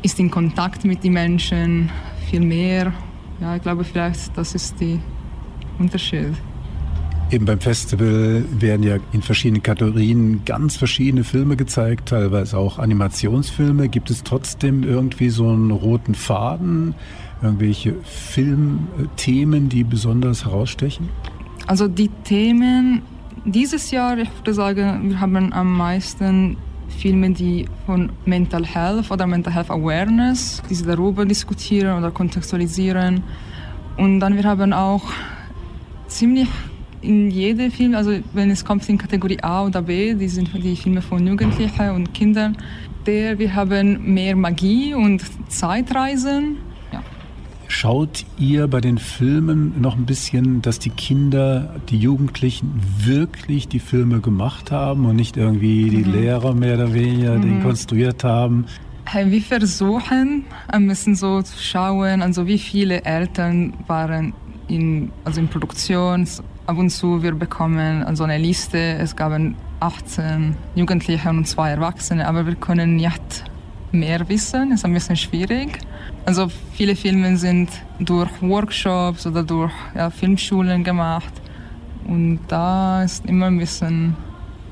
ist 0.02 0.18
in 0.18 0.30
Kontakt 0.30 0.84
mit 0.84 1.04
den 1.04 1.12
Menschen 1.12 1.90
viel 2.28 2.40
mehr. 2.40 2.92
Ja, 3.40 3.54
ich 3.54 3.62
glaube, 3.62 3.84
vielleicht 3.84 4.36
das 4.36 4.54
ist 4.56 4.80
der 4.80 4.98
Unterschied. 5.78 6.34
Eben 7.30 7.46
beim 7.46 7.58
Festival 7.58 8.44
werden 8.58 8.82
ja 8.82 8.96
in 9.12 9.22
verschiedenen 9.22 9.62
Kategorien 9.62 10.44
ganz 10.44 10.76
verschiedene 10.76 11.24
Filme 11.24 11.56
gezeigt, 11.56 12.10
teilweise 12.10 12.58
auch 12.58 12.78
Animationsfilme. 12.78 13.88
Gibt 13.88 14.10
es 14.10 14.22
trotzdem 14.22 14.84
irgendwie 14.84 15.30
so 15.30 15.48
einen 15.48 15.70
roten 15.70 16.14
Faden, 16.14 16.94
irgendwelche 17.42 17.94
Filmthemen, 18.04 19.68
die 19.68 19.84
besonders 19.84 20.44
herausstechen? 20.44 21.08
Also 21.66 21.88
die 21.88 22.08
Themen 22.24 23.02
dieses 23.44 23.90
Jahr, 23.90 24.18
ich 24.18 24.30
würde 24.38 24.54
sagen, 24.54 25.10
wir 25.10 25.20
haben 25.20 25.52
am 25.52 25.76
meisten 25.76 26.56
Filme, 26.88 27.30
die 27.30 27.66
von 27.86 28.10
Mental 28.24 28.64
Health 28.64 29.10
oder 29.10 29.26
Mental 29.26 29.52
Health 29.52 29.70
Awareness, 29.70 30.62
die 30.70 30.74
sie 30.74 30.84
darüber 30.84 31.24
diskutieren 31.24 31.98
oder 31.98 32.10
kontextualisieren. 32.10 33.22
Und 33.96 34.20
dann 34.20 34.36
wir 34.36 34.44
haben 34.44 34.72
auch 34.72 35.02
ziemlich 36.06 36.48
in 37.04 37.30
jedem 37.30 37.70
Film, 37.70 37.94
also 37.94 38.18
wenn 38.32 38.50
es 38.50 38.64
kommt 38.64 38.88
in 38.88 38.98
Kategorie 38.98 39.38
A 39.42 39.64
oder 39.64 39.82
B, 39.82 40.14
die 40.14 40.28
sind 40.28 40.50
die 40.54 40.76
Filme 40.76 41.02
von 41.02 41.26
Jugendlichen 41.26 41.90
und 41.90 42.14
Kindern, 42.14 42.56
der 43.06 43.38
wir 43.38 43.54
haben 43.54 44.14
mehr 44.14 44.34
Magie 44.34 44.94
und 44.94 45.22
Zeitreisen. 45.48 46.56
Ja. 46.92 47.02
Schaut 47.68 48.24
ihr 48.38 48.66
bei 48.68 48.80
den 48.80 48.98
Filmen 48.98 49.80
noch 49.80 49.96
ein 49.96 50.06
bisschen, 50.06 50.62
dass 50.62 50.78
die 50.78 50.90
Kinder, 50.90 51.76
die 51.90 51.98
Jugendlichen 51.98 52.72
wirklich 52.98 53.68
die 53.68 53.80
Filme 53.80 54.20
gemacht 54.20 54.70
haben 54.70 55.04
und 55.04 55.16
nicht 55.16 55.36
irgendwie 55.36 55.90
die 55.90 56.04
mhm. 56.04 56.12
Lehrer 56.12 56.54
mehr 56.54 56.74
oder 56.76 56.94
weniger 56.94 57.36
mhm. 57.36 57.42
den 57.42 57.62
konstruiert 57.62 58.24
haben? 58.24 58.66
Wir 59.12 59.42
versuchen 59.42 60.46
ein 60.68 60.88
bisschen 60.88 61.14
so 61.14 61.42
zu 61.42 61.62
schauen, 61.62 62.22
also 62.22 62.46
wie 62.46 62.58
viele 62.58 63.04
Eltern 63.04 63.74
waren 63.86 64.32
in, 64.66 65.12
also 65.24 65.40
in 65.40 65.48
Produktion, 65.48 66.26
ab 66.66 66.78
und 66.78 66.90
zu 66.90 67.22
wir 67.22 67.34
bekommen 67.34 68.02
also 68.02 68.24
eine 68.24 68.38
Liste. 68.38 68.78
Es 68.78 69.16
gab 69.16 69.32
18 69.80 70.56
Jugendliche 70.74 71.28
und 71.28 71.46
zwei 71.46 71.70
Erwachsene, 71.70 72.26
aber 72.26 72.46
wir 72.46 72.54
können 72.54 72.96
nicht 72.96 73.44
mehr 73.92 74.28
wissen. 74.28 74.72
Es 74.72 74.80
ist 74.80 74.84
ein 74.84 74.92
bisschen 74.92 75.16
schwierig. 75.16 75.78
Also 76.24 76.48
viele 76.72 76.96
Filme 76.96 77.36
sind 77.36 77.70
durch 77.98 78.30
Workshops 78.40 79.26
oder 79.26 79.42
durch 79.42 79.72
ja, 79.94 80.10
Filmschulen 80.10 80.84
gemacht 80.84 81.32
und 82.06 82.40
da 82.48 83.02
ist 83.02 83.26
immer 83.26 83.46
ein 83.46 83.58
bisschen, 83.58 84.16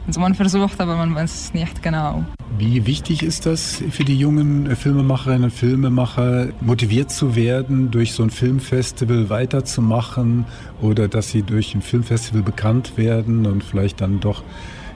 also 0.07 0.21
man 0.21 0.35
versucht, 0.35 0.81
aber 0.81 0.97
man 0.97 1.15
weiß 1.15 1.35
es 1.35 1.55
nicht 1.55 1.83
genau. 1.83 2.25
Wie 2.59 2.87
wichtig 2.87 3.23
ist 3.23 3.47
das 3.47 3.83
für 3.91 4.05
die 4.05 4.17
jungen 4.17 4.77
Filmemacherinnen 4.77 5.45
und 5.45 5.53
Filmemacher, 5.53 6.49
motiviert 6.61 7.11
zu 7.11 7.35
werden, 7.35 7.91
durch 7.91 8.13
so 8.13 8.23
ein 8.23 8.31
Filmfestival 8.31 9.31
weiterzumachen 9.31 10.45
oder 10.81 11.09
dass 11.09 11.31
sie 11.31 11.43
durch 11.43 11.75
ein 11.75 11.81
Filmfestival 11.81 12.43
bekannt 12.43 12.99
werden 12.99 13.47
und 13.47 13.65
vielleicht 13.65 14.03
dann 14.03 14.21
doch 14.21 14.43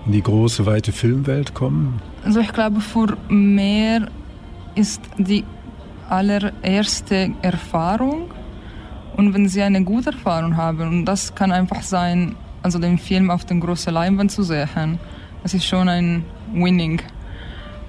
in 0.05 0.13
die 0.13 0.23
große, 0.23 0.67
weite 0.67 0.93
Filmwelt 0.93 1.55
kommen? 1.55 2.01
Also 2.25 2.41
ich 2.41 2.53
glaube, 2.53 2.81
für 2.81 3.17
mehr 3.29 4.09
ist 4.75 5.01
die 5.17 5.45
allererste 6.11 7.31
Erfahrung 7.41 8.31
und 9.17 9.33
wenn 9.33 9.49
sie 9.49 9.63
eine 9.63 9.83
gute 9.83 10.11
Erfahrung 10.11 10.57
haben 10.57 10.89
und 10.89 11.05
das 11.07 11.35
kann 11.35 11.53
einfach 11.53 11.83
sein, 11.83 12.37
also 12.63 12.79
den 12.79 12.99
Film 12.99 13.31
auf 13.31 13.47
der 13.47 13.57
großen 13.57 13.93
Leinwand 13.95 14.31
zu 14.31 14.43
sehen, 14.43 14.99
das 15.43 15.55
ist 15.55 15.65
schon 15.65 15.89
ein 15.89 16.25
Winning. 16.53 17.01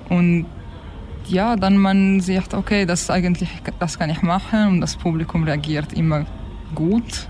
Und 0.10 0.46
ja, 1.28 1.56
dann 1.56 1.78
man 1.78 2.22
sagt, 2.22 2.54
okay, 2.54 2.86
das 2.86 3.10
eigentlich, 3.10 3.50
das 3.80 4.00
kann 4.00 4.10
ich 4.10 4.22
machen 4.22 4.68
und 4.68 4.82
das 4.82 4.96
Publikum 4.96 5.44
reagiert 5.44 5.94
immer 5.94 6.26
gut. 6.74 7.28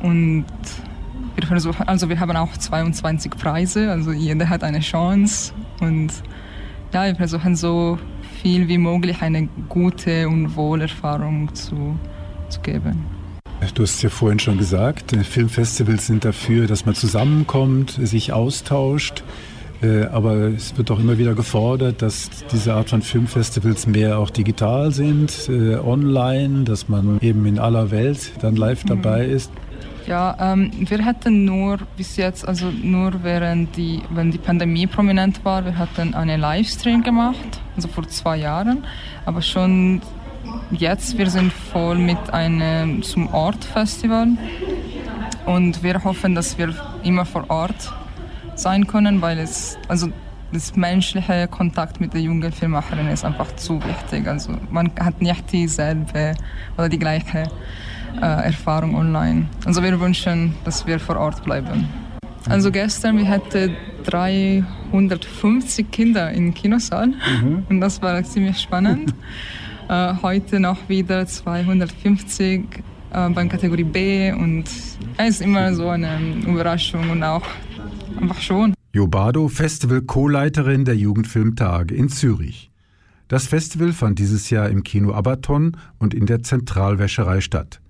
Und 0.00 0.46
wir 1.34 1.46
versuchen, 1.46 1.86
also 1.86 2.08
wir 2.08 2.18
haben 2.18 2.36
auch 2.36 2.56
22 2.56 3.32
Preise, 3.32 3.90
also 3.90 4.12
jeder 4.12 4.48
hat 4.48 4.64
eine 4.64 4.80
Chance 4.80 5.52
und 5.80 6.10
ja, 6.92 7.06
wir 7.06 7.14
versuchen 7.14 7.56
so 7.56 7.98
viel 8.42 8.68
wie 8.68 8.78
möglich 8.78 9.22
eine 9.22 9.48
gute 9.68 10.28
und 10.28 10.56
Wohlerfahrung 10.56 11.54
zu, 11.54 11.96
zu 12.48 12.60
geben. 12.60 13.04
Du 13.74 13.82
hast 13.84 13.94
es 13.94 14.02
ja 14.02 14.10
vorhin 14.10 14.40
schon 14.40 14.58
gesagt, 14.58 15.16
Filmfestivals 15.24 16.08
sind 16.08 16.24
dafür, 16.24 16.66
dass 16.66 16.84
man 16.84 16.96
zusammenkommt, 16.96 17.92
sich 17.92 18.32
austauscht. 18.32 19.22
Äh, 19.82 20.04
aber 20.06 20.48
es 20.48 20.76
wird 20.76 20.90
auch 20.90 21.00
immer 21.00 21.18
wieder 21.18 21.34
gefordert, 21.34 22.02
dass 22.02 22.30
diese 22.52 22.74
Art 22.74 22.90
von 22.90 23.02
Filmfestivals 23.02 23.86
mehr 23.86 24.18
auch 24.18 24.30
digital 24.30 24.92
sind, 24.92 25.48
äh, 25.48 25.76
online, 25.76 26.64
dass 26.64 26.88
man 26.88 27.18
eben 27.20 27.44
in 27.46 27.58
aller 27.58 27.90
Welt 27.90 28.32
dann 28.40 28.54
live 28.54 28.84
mhm. 28.84 28.88
dabei 28.88 29.26
ist. 29.26 29.50
Ja, 30.06 30.36
ähm, 30.52 30.70
wir 30.78 31.04
hatten 31.04 31.44
nur 31.44 31.78
bis 31.96 32.16
jetzt, 32.16 32.46
also 32.46 32.70
nur 32.70 33.22
während 33.22 33.76
die, 33.76 34.02
wenn 34.10 34.30
die 34.32 34.38
Pandemie 34.38 34.86
prominent 34.86 35.44
war, 35.44 35.64
wir 35.64 35.78
hatten 35.78 36.14
einen 36.14 36.40
Livestream 36.40 37.02
gemacht, 37.02 37.60
also 37.76 37.86
vor 37.88 38.06
zwei 38.08 38.36
Jahren, 38.38 38.84
aber 39.26 39.42
schon 39.42 40.02
jetzt, 40.72 41.18
wir 41.18 41.30
sind 41.30 41.52
voll 41.52 41.98
mit 41.98 42.32
einem 42.32 43.02
zum 43.02 43.32
Ort 43.32 43.64
Festival 43.64 44.28
und 45.46 45.82
wir 45.84 46.02
hoffen, 46.02 46.34
dass 46.34 46.58
wir 46.58 46.74
immer 47.04 47.24
vor 47.24 47.48
Ort 47.48 47.92
sein 48.54 48.86
können, 48.86 49.20
weil 49.22 49.38
es, 49.38 49.78
also 49.88 50.08
das 50.52 50.76
menschliche 50.76 51.48
Kontakt 51.48 52.00
mit 52.00 52.12
der 52.12 52.20
jungen 52.20 52.52
Filmemacherin 52.52 53.08
ist 53.08 53.24
einfach 53.24 53.54
zu 53.56 53.82
wichtig. 53.84 54.26
Also 54.28 54.52
man 54.70 54.90
hat 55.00 55.20
nicht 55.22 55.50
dieselbe 55.52 56.34
oder 56.76 56.88
die 56.88 56.98
gleiche 56.98 57.44
äh, 58.20 58.44
Erfahrung 58.46 58.94
online. 58.94 59.46
Also 59.64 59.82
wir 59.82 59.98
wünschen, 59.98 60.54
dass 60.64 60.86
wir 60.86 61.00
vor 61.00 61.16
Ort 61.16 61.42
bleiben. 61.42 61.88
Also 62.48 62.70
gestern, 62.70 63.18
wir 63.18 63.28
hatten 63.28 63.76
350 64.04 65.90
Kinder 65.90 66.30
im 66.32 66.52
Kinosaal 66.52 67.08
mhm. 67.08 67.64
und 67.68 67.80
das 67.80 68.02
war 68.02 68.22
ziemlich 68.24 68.58
spannend. 68.58 69.14
äh, 69.88 70.14
heute 70.22 70.58
noch 70.60 70.88
wieder 70.88 71.26
250 71.26 72.64
äh, 73.12 73.28
bei 73.30 73.46
Kategorie 73.46 73.84
B 73.84 74.32
und 74.32 74.64
es 75.16 75.34
ist 75.36 75.42
immer 75.42 75.72
so 75.74 75.88
eine 75.88 76.18
Überraschung 76.46 77.10
und 77.10 77.22
auch 77.22 77.46
einfach 78.18 78.40
schon. 78.40 78.74
Jobado, 78.92 79.48
Festival-Co-Leiterin 79.48 80.84
der 80.84 80.96
Jugendfilmtage 80.96 81.94
in 81.94 82.08
Zürich. 82.08 82.70
Das 83.28 83.46
Festival 83.46 83.92
fand 83.92 84.18
dieses 84.18 84.50
Jahr 84.50 84.68
im 84.68 84.82
Kino 84.82 85.14
Abaton 85.14 85.76
und 85.98 86.12
in 86.12 86.26
der 86.26 86.42
Zentralwäscherei 86.42 87.40
statt. 87.40 87.80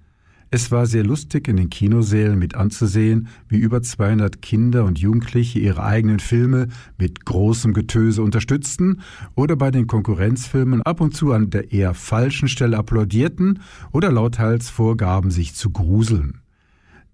Es 0.54 0.70
war 0.70 0.84
sehr 0.84 1.02
lustig 1.02 1.48
in 1.48 1.56
den 1.56 1.70
Kinosälen 1.70 2.38
mit 2.38 2.54
anzusehen, 2.56 3.28
wie 3.48 3.56
über 3.56 3.80
200 3.80 4.42
Kinder 4.42 4.84
und 4.84 4.98
Jugendliche 4.98 5.58
ihre 5.58 5.82
eigenen 5.82 6.20
Filme 6.20 6.68
mit 6.98 7.24
großem 7.24 7.72
Getöse 7.72 8.22
unterstützten 8.22 9.00
oder 9.34 9.56
bei 9.56 9.70
den 9.70 9.86
Konkurrenzfilmen 9.86 10.82
ab 10.82 11.00
und 11.00 11.16
zu 11.16 11.32
an 11.32 11.48
der 11.48 11.72
eher 11.72 11.94
falschen 11.94 12.48
Stelle 12.48 12.76
applaudierten 12.76 13.60
oder 13.92 14.12
lauthals 14.12 14.68
vorgaben, 14.68 15.30
sich 15.30 15.54
zu 15.54 15.70
gruseln. 15.70 16.41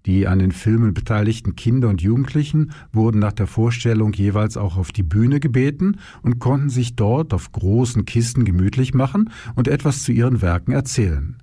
Die 0.09 0.25
an 0.25 0.39
den 0.39 0.51
Filmen 0.51 0.95
beteiligten 0.95 1.55
Kinder 1.55 1.87
und 1.87 2.01
Jugendlichen 2.01 2.71
wurden 2.91 3.19
nach 3.19 3.31
der 3.31 3.45
Vorstellung 3.45 4.11
jeweils 4.11 4.57
auch 4.57 4.75
auf 4.75 4.91
die 4.91 5.03
Bühne 5.03 5.39
gebeten 5.39 5.97
und 6.23 6.39
konnten 6.39 6.71
sich 6.71 6.95
dort 6.95 7.31
auf 7.31 7.51
großen 7.51 8.05
Kisten 8.05 8.43
gemütlich 8.43 8.95
machen 8.95 9.29
und 9.55 9.67
etwas 9.67 10.01
zu 10.01 10.11
ihren 10.11 10.41
Werken 10.41 10.71
erzählen. 10.71 11.37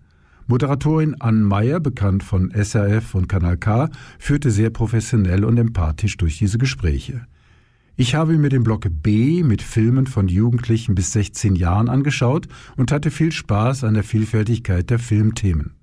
Moderatorin 0.48 1.14
Ann 1.20 1.44
Meyer, 1.44 1.78
bekannt 1.78 2.24
von 2.24 2.50
SRF 2.50 3.14
und 3.14 3.28
Kanal 3.28 3.56
K, 3.56 3.88
führte 4.18 4.50
sehr 4.50 4.70
professionell 4.70 5.44
und 5.44 5.58
empathisch 5.58 6.16
durch 6.16 6.36
diese 6.36 6.58
Gespräche. 6.58 7.24
Ich 7.94 8.16
habe 8.16 8.36
mir 8.36 8.48
den 8.48 8.64
Block 8.64 8.88
B 9.00 9.44
mit 9.44 9.62
Filmen 9.62 10.08
von 10.08 10.26
Jugendlichen 10.26 10.96
bis 10.96 11.12
16 11.12 11.54
Jahren 11.54 11.88
angeschaut 11.88 12.48
und 12.76 12.90
hatte 12.90 13.12
viel 13.12 13.30
Spaß 13.30 13.84
an 13.84 13.94
der 13.94 14.02
Vielfältigkeit 14.02 14.90
der 14.90 14.98
Filmthemen. 14.98 15.76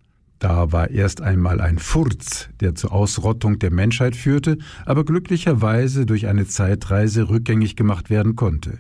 Da 0.44 0.74
war 0.74 0.90
erst 0.90 1.22
einmal 1.22 1.62
ein 1.62 1.80
Furz, 1.80 2.50
der 2.60 2.76
zur 2.76 2.92
Ausrottung 2.92 3.60
der 3.60 3.72
Menschheit 3.72 4.14
führte, 4.14 4.58
aber 4.86 5.06
glücklicherweise 5.06 6.06
durch 6.06 6.28
eine 6.28 6.46
Zeitreise 6.46 7.30
rückgängig 7.30 7.78
gemacht 7.78 8.10
werden 8.10 8.36
konnte. 8.36 8.80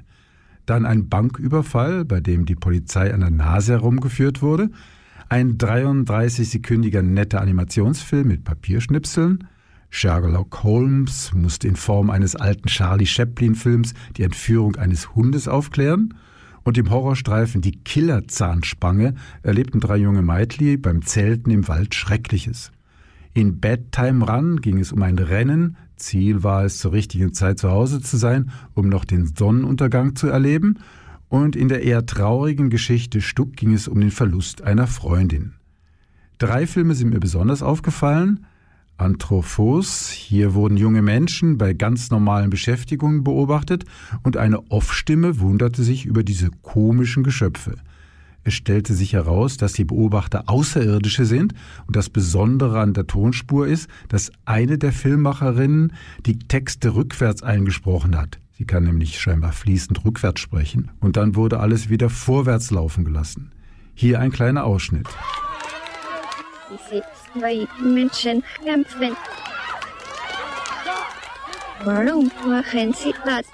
Dann 0.65 0.85
ein 0.85 1.07
Banküberfall, 1.07 2.03
bei 2.03 2.19
dem 2.19 2.45
die 2.45 2.55
Polizei 2.55 3.13
an 3.13 3.21
der 3.21 3.29
Nase 3.29 3.71
herumgeführt 3.71 4.41
wurde, 4.41 4.71
ein 5.29 5.57
33-sekündiger 5.57 7.01
netter 7.01 7.39
Animationsfilm 7.39 8.27
mit 8.27 8.43
Papierschnipseln. 8.43 9.47
Sherlock 9.89 10.63
Holmes 10.63 11.31
musste 11.33 11.69
in 11.69 11.77
Form 11.77 12.09
eines 12.09 12.35
alten 12.35 12.67
Charlie 12.67 13.05
Chaplin-Films 13.05 13.93
die 14.17 14.23
Entführung 14.23 14.75
eines 14.75 15.15
Hundes 15.15 15.47
aufklären. 15.47 16.13
Und 16.63 16.77
im 16.77 16.89
Horrorstreifen 16.89 17.61
Die 17.61 17.83
Killerzahnspange 17.83 19.15
erlebten 19.41 19.79
drei 19.79 19.97
junge 19.97 20.21
Meitli 20.21 20.77
beim 20.77 21.01
Zelten 21.01 21.51
im 21.51 21.67
Wald 21.67 21.93
Schreckliches. 21.93 22.71
In 23.33 23.59
Bedtime 23.59 24.25
Run 24.25 24.61
ging 24.61 24.79
es 24.79 24.91
um 24.91 25.01
ein 25.01 25.17
Rennen. 25.17 25.75
Ziel 25.97 26.43
war 26.43 26.63
es, 26.63 26.77
zur 26.77 26.93
richtigen 26.93 27.33
Zeit 27.33 27.59
zu 27.59 27.69
Hause 27.69 28.01
zu 28.01 28.17
sein, 28.17 28.51
um 28.73 28.87
noch 28.87 29.05
den 29.05 29.25
Sonnenuntergang 29.25 30.15
zu 30.15 30.27
erleben. 30.27 30.79
Und 31.29 31.55
in 31.55 31.67
der 31.67 31.83
eher 31.83 32.05
traurigen 32.05 32.69
Geschichte 32.69 33.21
Stuck 33.21 33.55
ging 33.55 33.73
es 33.73 33.87
um 33.87 33.99
den 33.99 34.11
Verlust 34.11 34.61
einer 34.61 34.87
Freundin. 34.87 35.53
Drei 36.37 36.67
Filme 36.67 36.93
sind 36.93 37.09
mir 37.09 37.19
besonders 37.19 37.63
aufgefallen. 37.63 38.45
Anthrophos, 38.97 40.09
hier 40.09 40.53
wurden 40.53 40.77
junge 40.77 41.01
Menschen 41.01 41.57
bei 41.57 41.73
ganz 41.73 42.11
normalen 42.11 42.49
Beschäftigungen 42.49 43.23
beobachtet 43.23 43.85
und 44.23 44.37
eine 44.37 44.71
Off-Stimme 44.71 45.39
wunderte 45.39 45.83
sich 45.83 46.05
über 46.05 46.23
diese 46.23 46.49
komischen 46.61 47.23
Geschöpfe. 47.23 47.75
Es 48.43 48.53
stellte 48.53 48.93
sich 48.93 49.13
heraus, 49.13 49.57
dass 49.57 49.73
die 49.73 49.85
Beobachter 49.85 50.43
Außerirdische 50.47 51.25
sind 51.25 51.53
und 51.87 51.95
das 51.95 52.09
Besondere 52.09 52.79
an 52.79 52.93
der 52.93 53.07
Tonspur 53.07 53.67
ist, 53.67 53.89
dass 54.09 54.31
eine 54.45 54.77
der 54.77 54.91
Filmmacherinnen 54.91 55.93
die 56.25 56.39
Texte 56.39 56.95
rückwärts 56.95 57.41
eingesprochen 57.41 58.17
hat. 58.17 58.39
Sie 58.57 58.65
kann 58.65 58.83
nämlich 58.83 59.19
scheinbar 59.19 59.53
fließend 59.53 60.05
rückwärts 60.05 60.41
sprechen. 60.41 60.91
Und 60.99 61.17
dann 61.17 61.35
wurde 61.35 61.59
alles 61.59 61.89
wieder 61.89 62.09
vorwärts 62.09 62.69
laufen 62.69 63.03
gelassen. 63.03 63.51
Hier 63.95 64.19
ein 64.19 64.31
kleiner 64.31 64.65
Ausschnitt. 64.65 65.07
Diese 66.69 67.03
zwei 67.33 67.67
Menschen 67.79 68.43
kämpfen. 68.63 69.15
Warum 71.83 72.31
machen 72.45 72.93
sie 72.93 73.13
das? 73.25 73.45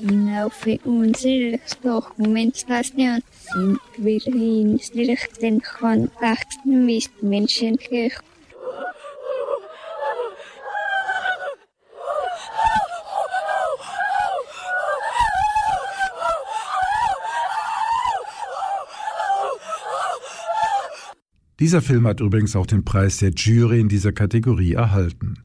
Laufe 0.00 0.78
unseres 0.84 1.76
Dokumentation 1.82 3.20
sind 3.52 3.80
wir 3.96 4.26
in 4.26 4.78
direkten 4.78 5.60
Kontakt 5.60 6.64
mit 6.64 7.22
Menschen 7.22 7.76
gekommen. 7.76 8.27
Dieser 21.60 21.82
Film 21.82 22.06
hat 22.06 22.20
übrigens 22.20 22.54
auch 22.54 22.66
den 22.66 22.84
Preis 22.84 23.16
der 23.16 23.30
Jury 23.30 23.80
in 23.80 23.88
dieser 23.88 24.12
Kategorie 24.12 24.74
erhalten. 24.74 25.40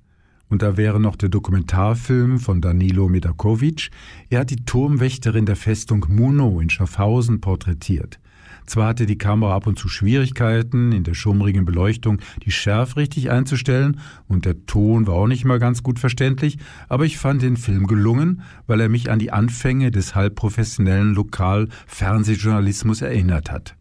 Und 0.48 0.62
da 0.62 0.78
wäre 0.78 1.00
noch 1.00 1.16
der 1.16 1.30
Dokumentarfilm 1.30 2.38
von 2.38 2.62
Danilo 2.62 3.10
Medakovic. 3.10 3.90
Er 4.30 4.42
hat 4.42 4.52
die 4.52 4.64
Turmwächterin 4.64 5.48
der 5.48 5.56
Festung 5.56 6.06
Muno 6.10 6.60
in 6.60 6.70
Schaffhausen 6.70 7.42
porträtiert. 7.42 8.20
Zwar 8.68 8.90
hatte 8.90 9.08
die 9.08 9.18
Kamera 9.18 9.56
ab 9.56 9.66
und 9.66 9.80
zu 9.80 9.90
Schwierigkeiten, 9.90 10.92
in 10.92 11.04
der 11.04 11.16
schummrigen 11.16 11.66
Beleuchtung 11.66 12.20
die 12.46 12.52
Schärfe 12.52 12.98
richtig 12.98 13.32
einzustellen 13.32 14.00
und 14.28 14.46
der 14.46 14.68
Ton 14.68 15.08
war 15.08 15.16
auch 15.16 15.28
nicht 15.28 15.46
mal 15.46 15.58
ganz 15.58 15.82
gut 15.82 15.98
verständlich, 15.98 16.60
aber 16.90 17.06
ich 17.06 17.18
fand 17.18 17.42
den 17.42 17.58
Film 17.58 17.88
gelungen, 17.88 18.44
weil 18.68 18.80
er 18.80 18.90
mich 18.90 19.10
an 19.10 19.18
die 19.18 19.32
Anfänge 19.32 19.90
des 19.90 20.14
halbprofessionellen 20.14 21.16
Lokal-Fernsehjournalismus 21.16 23.02
erinnert 23.02 23.52
hat. 23.52 23.76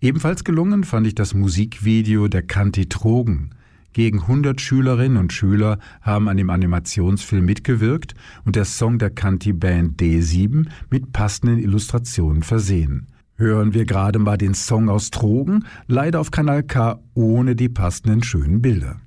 Ebenfalls 0.00 0.44
gelungen 0.44 0.84
fand 0.84 1.06
ich 1.06 1.14
das 1.14 1.34
Musikvideo 1.34 2.28
der 2.28 2.42
Kanti 2.42 2.88
Trogen. 2.88 3.50
Gegen 3.92 4.22
100 4.22 4.60
Schülerinnen 4.60 5.16
und 5.16 5.32
Schüler 5.32 5.78
haben 6.02 6.28
an 6.28 6.36
dem 6.36 6.50
Animationsfilm 6.50 7.44
mitgewirkt 7.44 8.14
und 8.44 8.56
der 8.56 8.64
Song 8.64 8.98
der 8.98 9.10
Kanti 9.10 9.52
Band 9.52 10.00
D7 10.00 10.66
mit 10.90 11.12
passenden 11.12 11.58
Illustrationen 11.58 12.42
versehen. 12.42 13.06
Hören 13.36 13.72
wir 13.72 13.84
gerade 13.84 14.18
mal 14.18 14.36
den 14.36 14.54
Song 14.54 14.88
aus 14.88 15.10
Trogen, 15.10 15.64
leider 15.86 16.20
auf 16.20 16.30
Kanal 16.30 16.64
K 16.64 17.00
ohne 17.14 17.56
die 17.56 17.68
passenden 17.68 18.22
schönen 18.22 18.60
Bilder. 18.62 19.00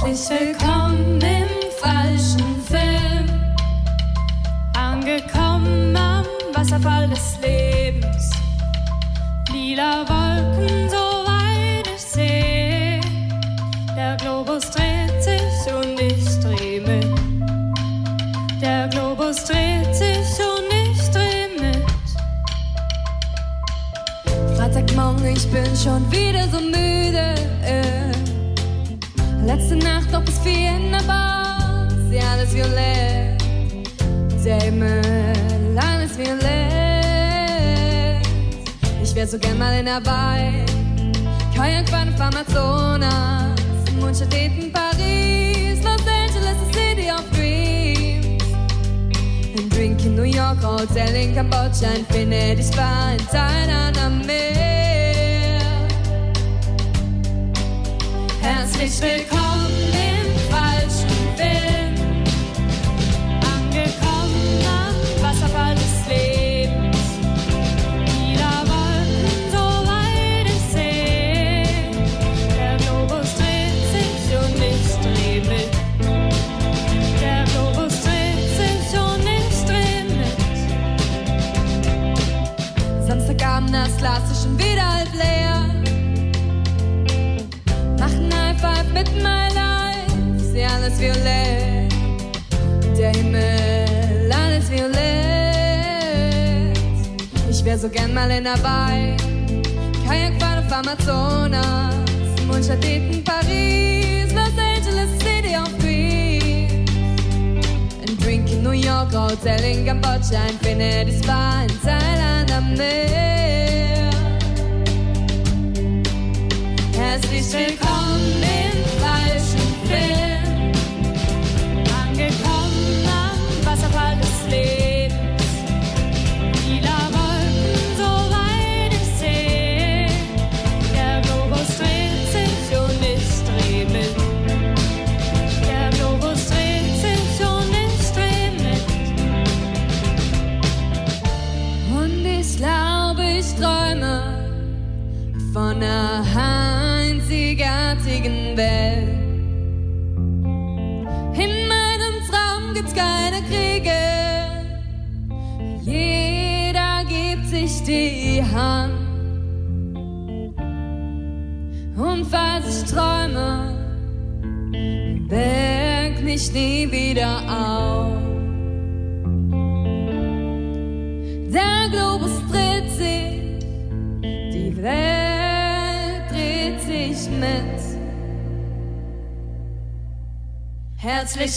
Herzlich 0.00 0.40
willkommen 0.40 1.20
im 1.20 1.70
falschen 1.76 2.62
Film. 2.62 3.26
Angekommen 4.76 5.96
am 5.96 6.24
Wasserfall 6.54 7.08
des 7.08 7.36
Lebens. 7.42 8.30
Lila 9.52 10.04
Wolken, 10.08 10.88
so 10.88 11.07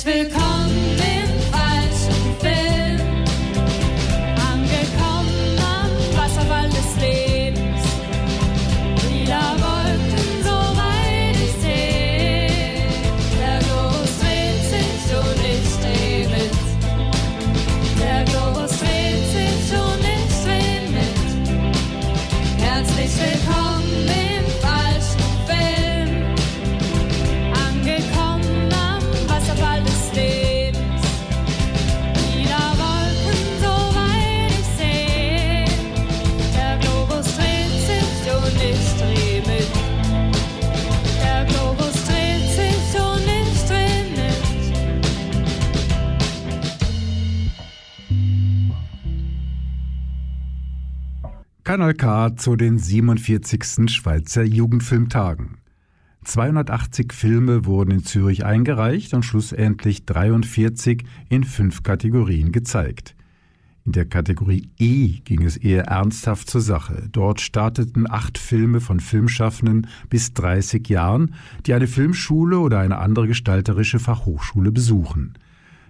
willkommen 0.06 0.41
K 52.22 52.36
zu 52.36 52.56
den 52.56 52.78
47. 52.78 53.90
Schweizer 53.90 54.44
Jugendfilmtagen. 54.44 55.58
280 56.24 57.14
Filme 57.14 57.66
wurden 57.66 57.90
in 57.90 58.04
Zürich 58.04 58.46
eingereicht 58.46 59.16
und 59.16 59.24
schlussendlich 59.24 60.06
43 60.06 61.04
in 61.30 61.44
fünf 61.44 61.82
Kategorien 61.82 62.52
gezeigt. 62.52 63.16
In 63.86 63.94
der 63.94 64.06
Kategorie 64.06 64.70
E 64.78 65.22
ging 65.24 65.42
es 65.42 65.58
eher 65.58 65.86
ernsthaft 65.86 66.48
zur 66.48 66.62
Sache. 66.62 67.10
Dort 67.12 67.42
starteten 67.42 68.06
acht 68.08 68.38
Filme 68.38 68.82
von 68.82 69.00
Filmschaffenden 69.00 69.88
bis 70.08 70.36
30 70.36 70.88
Jahren, 70.90 71.34
die 71.66 71.74
eine 71.74 71.88
Filmschule 71.88 72.60
oder 72.60 72.78
eine 72.78 73.00
andere 73.00 73.26
gestalterische 73.26 73.98
Fachhochschule 73.98 74.72
besuchen. 74.72 75.34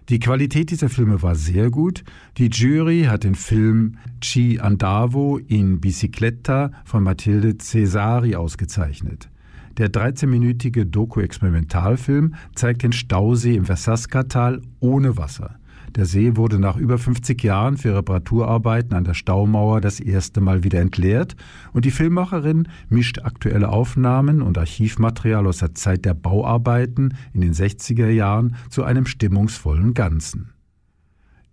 Die 0.10 0.20
Qualität 0.20 0.72
dieser 0.72 0.90
Filme 0.90 1.22
war 1.22 1.36
sehr 1.36 1.70
gut. 1.70 2.04
Die 2.38 2.50
Jury 2.50 3.04
hat 3.04 3.24
den 3.24 3.36
Film 3.36 3.98
Ci 4.22 4.60
Andavo 4.60 5.38
in 5.38 5.80
Bicicletta 5.80 6.72
von 6.84 7.04
Mathilde 7.04 7.58
Cesari 7.58 8.36
ausgezeichnet. 8.36 9.30
Der 9.78 9.90
13-minütige 9.90 10.84
Doku-Experimentalfilm 10.86 12.36
zeigt 12.56 12.84
den 12.84 12.92
Stausee 12.92 13.56
im 13.56 13.66
Versaska-Tal 13.66 14.62
ohne 14.80 15.16
Wasser. 15.16 15.61
Der 15.96 16.06
See 16.06 16.38
wurde 16.38 16.58
nach 16.58 16.78
über 16.78 16.98
50 16.98 17.44
Jahren 17.44 17.76
für 17.76 17.94
Reparaturarbeiten 17.94 18.94
an 18.96 19.04
der 19.04 19.14
Staumauer 19.14 19.82
das 19.82 20.00
erste 20.00 20.40
Mal 20.40 20.64
wieder 20.64 20.80
entleert 20.80 21.36
und 21.74 21.84
die 21.84 21.92
Filmmacherin 21.92 22.70
mischt 22.88 23.20
aktuelle 23.20 23.68
Aufnahmen 23.68 24.42
und 24.42 24.58
Archivmaterial 24.58 25.46
aus 25.46 25.58
der 25.58 25.76
Zeit 25.76 26.06
der 26.06 26.14
Bauarbeiten 26.14 27.16
in 27.34 27.42
den 27.42 27.54
60er 27.54 28.08
Jahren 28.08 28.56
zu 28.70 28.86
einem 28.86 29.06
stimmungsvollen 29.06 29.94
Ganzen. 29.94 30.54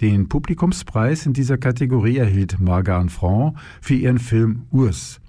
Den 0.00 0.28
Publikumspreis 0.28 1.26
in 1.26 1.32
dieser 1.32 1.58
Kategorie 1.58 2.18
erhielt 2.18 2.60
Margan 2.60 3.08
Franc 3.08 3.58
für 3.80 3.94
ihren 3.94 4.20
Film 4.20 4.66
Urs. 4.70 5.20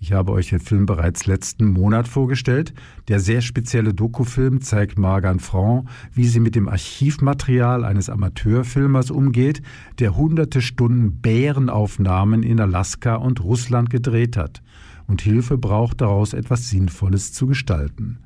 Ich 0.00 0.12
habe 0.12 0.32
euch 0.32 0.50
den 0.50 0.60
Film 0.60 0.84
bereits 0.84 1.26
letzten 1.26 1.66
Monat 1.66 2.08
vorgestellt. 2.08 2.74
Der 3.08 3.20
sehr 3.20 3.40
spezielle 3.40 3.94
Dokufilm 3.94 4.60
zeigt 4.60 4.98
Margan 4.98 5.40
Franc, 5.40 5.88
wie 6.12 6.26
sie 6.26 6.40
mit 6.40 6.54
dem 6.56 6.68
Archivmaterial 6.68 7.84
eines 7.84 8.10
Amateurfilmers 8.10 9.10
umgeht, 9.10 9.62
der 9.98 10.16
hunderte 10.16 10.60
Stunden 10.60 11.20
Bärenaufnahmen 11.22 12.42
in 12.42 12.60
Alaska 12.60 13.14
und 13.14 13.42
Russland 13.42 13.88
gedreht 13.88 14.36
hat 14.36 14.62
und 15.06 15.22
Hilfe 15.22 15.58
braucht, 15.58 16.00
daraus 16.00 16.32
etwas 16.32 16.70
Sinnvolles 16.70 17.32
zu 17.32 17.46
gestalten. 17.46 18.18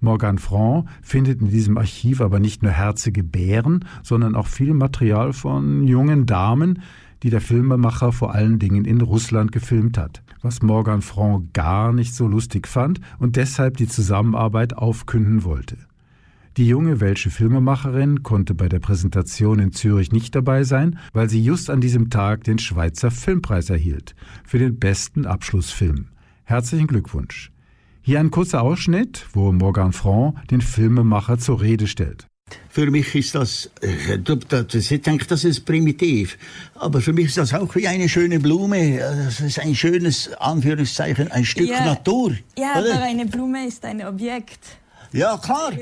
Morgan 0.00 0.38
Franc 0.38 0.88
findet 1.00 1.40
in 1.40 1.48
diesem 1.48 1.78
Archiv 1.78 2.20
aber 2.20 2.40
nicht 2.40 2.62
nur 2.62 2.72
herzige 2.72 3.22
Bären, 3.22 3.84
sondern 4.02 4.34
auch 4.34 4.48
viel 4.48 4.74
Material 4.74 5.32
von 5.32 5.86
jungen 5.86 6.26
Damen, 6.26 6.82
die 7.22 7.30
der 7.30 7.40
Filmemacher 7.40 8.10
vor 8.10 8.34
allen 8.34 8.58
Dingen 8.58 8.84
in 8.84 9.00
Russland 9.00 9.52
gefilmt 9.52 9.96
hat, 9.96 10.24
was 10.42 10.62
Morgan 10.62 11.02
Franc 11.02 11.52
gar 11.52 11.92
nicht 11.92 12.14
so 12.14 12.26
lustig 12.26 12.68
fand 12.68 13.00
und 13.18 13.36
deshalb 13.36 13.76
die 13.76 13.88
Zusammenarbeit 13.88 14.76
aufkünden 14.76 15.44
wollte. 15.44 15.78
Die 16.58 16.68
junge 16.68 17.00
welsche 17.00 17.30
Filmemacherin 17.30 18.22
konnte 18.22 18.54
bei 18.54 18.68
der 18.68 18.78
Präsentation 18.78 19.58
in 19.58 19.72
Zürich 19.72 20.12
nicht 20.12 20.34
dabei 20.34 20.64
sein, 20.64 20.98
weil 21.14 21.30
sie 21.30 21.42
just 21.42 21.70
an 21.70 21.80
diesem 21.80 22.10
Tag 22.10 22.44
den 22.44 22.58
Schweizer 22.58 23.10
Filmpreis 23.10 23.70
erhielt 23.70 24.14
für 24.44 24.58
den 24.58 24.78
besten 24.78 25.24
Abschlussfilm. 25.24 26.08
Herzlichen 26.44 26.88
Glückwunsch! 26.88 27.52
Hier 28.02 28.20
ein 28.20 28.30
kurzer 28.30 28.62
Ausschnitt, 28.62 29.26
wo 29.32 29.52
Morgan 29.52 29.92
Franc 29.92 30.46
den 30.48 30.60
Filmemacher 30.60 31.38
zur 31.38 31.62
Rede 31.62 31.86
stellt. 31.86 32.26
Für 32.68 32.90
mich 32.90 33.14
ist 33.14 33.34
das, 33.34 33.70
äh, 33.82 34.16
ich 34.16 35.02
denke, 35.02 35.26
das 35.26 35.44
ist 35.44 35.64
primitiv, 35.64 36.38
aber 36.74 37.00
für 37.00 37.12
mich 37.12 37.26
ist 37.26 37.38
das 37.38 37.52
auch 37.52 37.74
wie 37.74 37.86
eine 37.86 38.08
schöne 38.08 38.40
Blume. 38.40 38.98
Das 38.98 39.40
ist 39.40 39.58
ein 39.58 39.74
schönes, 39.74 40.30
Anführungszeichen, 40.38 41.30
ein 41.30 41.44
Stück 41.44 41.68
ja, 41.68 41.84
Natur. 41.84 42.32
Ja, 42.58 42.80
oder? 42.80 42.94
aber 42.94 43.04
eine 43.04 43.26
Blume 43.26 43.66
ist 43.66 43.84
ein 43.84 44.04
Objekt. 44.04 44.60
Ja, 45.12 45.36
klar. 45.36 45.72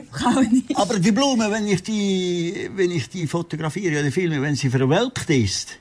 Aber 0.74 0.98
die 0.98 1.12
Blume, 1.12 1.50
wenn 1.50 1.66
ich 1.68 1.82
die, 1.82 2.68
wenn 2.74 2.90
ich 2.90 3.08
die 3.08 3.26
fotografiere 3.26 4.00
oder 4.00 4.10
filme, 4.10 4.42
wenn 4.42 4.56
sie 4.56 4.68
verwelkt 4.68 5.30
ist, 5.30 5.78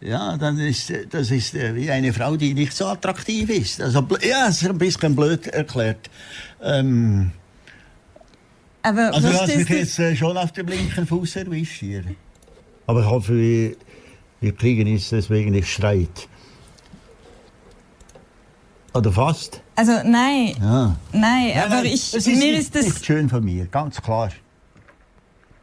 ja, 0.00 0.36
dann 0.36 0.58
ist 0.58 0.92
das 1.10 1.30
ist 1.30 1.54
äh, 1.54 1.74
wie 1.74 1.90
eine 1.90 2.12
Frau, 2.12 2.36
die 2.36 2.54
nicht 2.54 2.74
so 2.74 2.86
attraktiv 2.86 3.50
ist. 3.50 3.80
Also, 3.80 4.06
ja, 4.22 4.46
das 4.46 4.62
ist 4.62 4.68
ein 4.68 4.78
bisschen 4.78 5.14
blöd 5.14 5.46
erklärt. 5.48 6.10
Ähm, 6.62 7.32
aber 8.82 9.14
also 9.14 9.28
du 9.28 9.34
hast 9.34 9.56
mich 9.56 9.68
jetzt 9.68 9.98
äh, 9.98 10.16
schon 10.16 10.36
auf 10.36 10.52
dem 10.52 10.66
linken 10.66 11.06
Fuß 11.06 11.36
erwischt 11.36 11.80
hier. 11.80 12.04
Aber 12.86 13.00
ich 13.00 13.06
hoffe, 13.06 13.36
wir, 13.36 13.76
wir 14.40 14.52
kriegen 14.52 14.94
es 14.94 15.10
deswegen 15.10 15.52
nicht 15.52 15.68
Streit. 15.68 16.28
Oder 18.94 19.12
fast? 19.12 19.62
Also 19.76 19.92
nein. 20.04 20.54
Ja. 20.60 20.96
Nein, 21.12 21.20
nein 21.20 21.52
aber 21.58 21.74
nein, 21.76 21.86
ich, 21.86 22.14
ist 22.14 22.26
mir 22.26 22.58
ist 22.58 22.74
das... 22.74 22.84
nicht 22.86 23.04
schön 23.04 23.28
von 23.28 23.44
mir, 23.44 23.66
ganz 23.66 24.00
klar. 24.00 24.30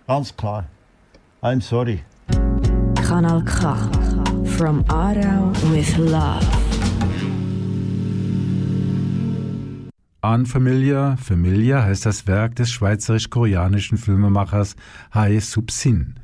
Ganz 0.07 0.35
klar. 0.35 0.65
I'm 1.41 1.61
sorry. 1.61 2.03
Kanal 2.95 3.43
K. 3.43 3.75
From 4.57 4.83
Aarau 4.89 5.51
with 5.71 5.97
Love. 5.97 6.66
An 10.21 10.47
Familia, 10.47 11.15
Familia 11.17 11.83
heißt 11.83 12.07
das 12.07 12.25
Werk 12.25 12.55
des 12.55 12.71
schweizerisch-koreanischen 12.71 13.99
Filmemachers 13.99 14.75
Hae 15.13 15.39
Sub-sin. 15.39 16.15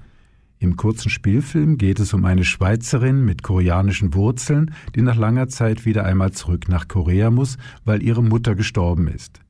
Im 0.58 0.78
kurzen 0.78 1.12
Spielfilm 1.12 1.78
geht 1.78 2.00
es 2.00 2.12
um 2.12 2.26
eine 2.26 2.44
Schweizerin 2.44 3.24
mit 3.24 3.44
koreanischen 3.44 4.16
Wurzeln, 4.16 4.74
die 4.96 5.04
nach 5.04 5.16
langer 5.16 5.48
Zeit 5.48 5.86
wieder 5.86 6.06
einmal 6.06 6.32
zurück 6.32 6.70
nach 6.70 6.88
Korea 6.88 7.30
muss, 7.30 7.60
weil 7.86 8.02
ihre 8.02 8.24
Mutter 8.24 8.56
gestorben 8.56 9.08
ist. 9.08 9.42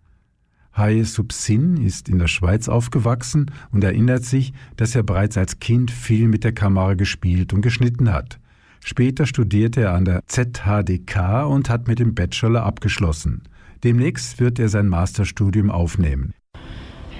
Hae 0.76 1.06
Sub-sin 1.06 1.78
ist 1.78 2.10
in 2.10 2.20
der 2.20 2.28
Schweiz 2.28 2.68
aufgewachsen 2.68 3.50
und 3.72 3.82
erinnert 3.82 4.26
sich, 4.26 4.52
dass 4.76 4.94
er 4.94 5.04
bereits 5.04 5.38
als 5.38 5.60
Kind 5.60 5.90
viel 5.90 6.28
mit 6.28 6.44
der 6.44 6.54
Kamera 6.54 6.96
gespielt 6.96 7.54
und 7.54 7.62
geschnitten 7.62 8.12
hat. 8.12 8.40
Später 8.84 9.26
studierte 9.26 9.84
er 9.84 9.94
an 9.94 10.04
der 10.04 10.20
ZHDK 10.26 11.46
und 11.48 11.70
hat 11.70 11.88
mit 11.88 12.00
dem 12.00 12.14
Bachelor 12.14 12.64
abgeschlossen. 12.64 13.44
Demnächst 13.84 14.40
wird 14.40 14.60
er 14.60 14.70
sein 14.70 14.88
Masterstudium 14.88 15.70
aufnehmen. 15.70 16.34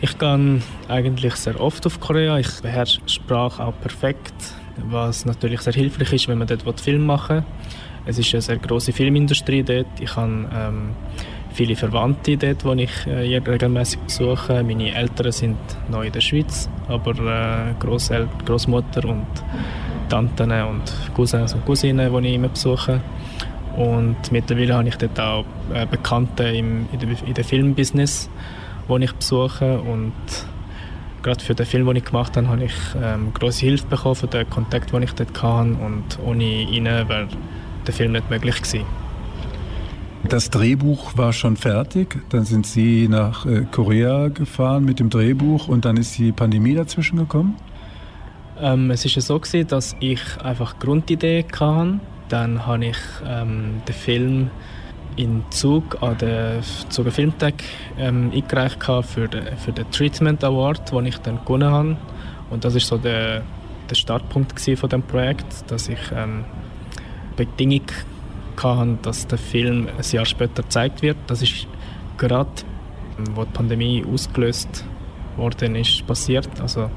Ich 0.02 0.18
gehe 0.18 0.62
eigentlich 0.88 1.36
sehr 1.36 1.60
oft 1.60 1.86
auf 1.86 2.00
Korea. 2.00 2.40
Ich 2.40 2.62
beherrsche 2.62 3.02
Sprache 3.06 3.64
auch 3.64 3.74
perfekt, 3.82 4.34
was 4.90 5.26
natürlich 5.26 5.62
sehr 5.62 5.74
hilfreich 5.74 6.14
ist, 6.14 6.28
wenn 6.28 6.38
man 6.38 6.48
dort 6.48 6.80
Film 6.80 7.06
machen 7.06 7.38
will. 7.38 7.46
Es 8.06 8.18
ist 8.18 8.34
eine 8.34 8.42
sehr 8.42 8.58
große 8.58 8.92
Filmindustrie 8.92 9.64
dort. 9.64 9.88
Ich 10.00 10.16
habe 10.16 10.50
ähm, 10.54 10.90
viele 11.54 11.76
Verwandte 11.76 12.38
dort, 12.38 12.64
die 12.80 12.84
ich 12.84 13.08
äh, 13.08 13.38
regelmäßig 13.38 14.00
besuche. 14.00 14.64
Meine 14.64 14.94
Eltern 14.94 15.32
sind 15.32 15.58
neu 15.90 16.08
in 16.08 16.12
der 16.12 16.22
Schweiz, 16.22 16.70
aber 16.88 17.12
äh, 17.12 17.74
Großmutter 18.46 19.06
und 19.08 19.26
Tanten 20.10 20.52
und 20.52 20.84
Cousins 21.16 21.54
und 21.54 21.66
Cousinen, 21.66 22.12
die 22.12 22.28
ich 22.28 22.36
immer 22.36 22.50
besuche. 22.50 23.02
Und 23.78 24.32
mittlerweile 24.32 24.76
habe 24.76 24.88
ich 24.88 24.96
dort 24.98 25.20
auch 25.20 25.46
äh, 25.74 25.86
Bekannte 25.86 26.44
im, 26.44 26.88
in, 26.92 27.00
der, 27.00 27.10
in 27.28 27.34
der 27.34 27.44
Filmbusiness 27.44 28.30
die 28.90 29.04
ich 29.04 29.14
besuche. 29.14 29.80
Und 29.80 30.14
gerade 31.22 31.44
für 31.44 31.56
den 31.56 31.66
Film, 31.66 31.88
den 31.88 31.96
ich 31.98 32.06
gemacht 32.06 32.38
habe, 32.38 32.48
habe 32.48 32.66
ich 32.66 32.74
ähm, 33.02 33.34
große 33.34 33.62
Hilfe 33.66 33.88
bekommen 33.88 34.16
von 34.16 34.30
den 34.30 34.50
Kontakten, 34.50 35.00
die 35.00 35.06
ich 35.06 35.14
dort 35.14 35.42
hatte. 35.42 35.78
Und 35.84 36.20
ohne 36.26 36.44
ihnen 36.44 37.10
wäre 37.10 37.28
der 37.88 37.94
Film 37.94 38.12
nicht 38.12 38.30
möglich 38.30 38.62
gewesen. 38.62 38.86
Das 40.30 40.50
Drehbuch 40.50 41.18
war 41.18 41.34
schon 41.34 41.58
fertig. 41.58 42.18
Dann 42.30 42.46
sind 42.46 42.66
Sie 42.66 43.08
nach 43.10 43.46
äh, 43.46 43.66
Korea 43.70 44.30
gefahren 44.30 44.86
mit 44.86 45.00
dem 45.00 45.10
Drehbuch 45.10 45.68
und 45.68 45.84
dann 45.84 45.98
ist 45.98 46.18
die 46.18 46.32
Pandemie 46.32 46.76
dazwischen 46.76 47.18
gekommen? 47.18 47.56
Ähm, 48.62 48.90
es 48.92 49.04
ist 49.04 49.16
ja 49.16 49.22
so 49.22 49.38
gewesen, 49.38 49.68
dass 49.68 49.96
ich 50.00 50.22
einfach 50.42 50.80
Grundidee 50.80 51.44
hatte. 51.60 52.00
Dann 52.34 52.66
habe 52.66 52.84
ich 52.88 52.98
ähm, 53.28 53.84
den 53.88 53.94
Film 53.94 54.50
in 55.18 55.44
Zug 55.52 56.02
an 56.02 56.18
den 56.18 56.64
Zuger 56.90 57.12
Filmtag 57.12 57.54
ähm, 58.00 58.32
eingereicht 58.34 58.84
für 58.84 59.28
den, 59.28 59.56
für 59.58 59.72
den 59.72 59.92
Treatment 59.92 60.44
Award, 60.44 60.92
den 60.92 61.06
ich 61.06 61.20
dann 61.20 61.38
gewonnen 61.46 61.70
habe. 61.70 61.98
Und 62.50 62.66
das 62.66 62.74
ist 62.74 62.88
so 62.88 62.98
der, 62.98 63.44
der 63.88 63.94
Startpunkt 63.94 64.60
von 64.60 64.90
dem 64.90 65.04
Projekt, 65.04 65.46
dass 65.68 65.88
ich 65.90 66.00
ähm, 66.12 66.46
Bedingung 67.36 67.86
hatte, 68.64 68.98
dass 69.04 69.28
der 69.28 69.38
Film 69.38 69.88
ein 69.96 70.12
Jahr 70.12 70.26
später 70.26 70.64
gezeigt 70.64 71.04
wird. 71.04 71.18
Das 71.28 71.44
ist 71.44 71.68
gerade, 72.18 72.50
wo 73.36 73.44
die 73.44 73.52
Pandemie 73.52 74.04
ausgelöst 74.12 74.84
worden 75.38 75.76
ist, 75.76 76.08
passiert. 76.08 76.50
Also 76.60 76.90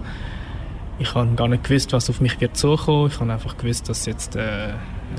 ich 0.99 1.15
habe 1.15 1.29
gar 1.35 1.49
nicht 1.49 1.65
gewusst, 1.65 1.93
was 1.93 2.09
auf 2.09 2.23
mich 2.23 2.41
wird 2.41 2.57
zukommen. 2.57 3.09
Ich 3.09 3.21
habe 3.21 3.31
einfach 3.31 3.59
gewusst, 3.59 3.91
dass 3.91 4.07
jetzt 4.07 4.35
äh, 4.35 4.73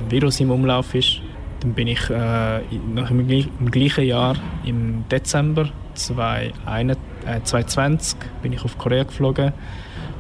Virus 0.10 0.40
im 0.40 0.52
Umlauf 0.52 0.96
ist 0.96 1.22
dann 1.60 1.74
bin 1.74 1.88
ich 1.88 2.10
äh, 2.10 2.60
im, 2.74 2.98
im, 2.98 3.72
gleichen 3.72 4.06
Jahr 4.06 4.38
im 4.64 5.04
Dezember 5.10 5.68
2020 5.96 8.20
äh, 8.20 8.24
bin 8.44 8.54
ich 8.54 8.64
auf 8.64 8.78
Korea 8.78 9.04
geflogen, 9.04 9.52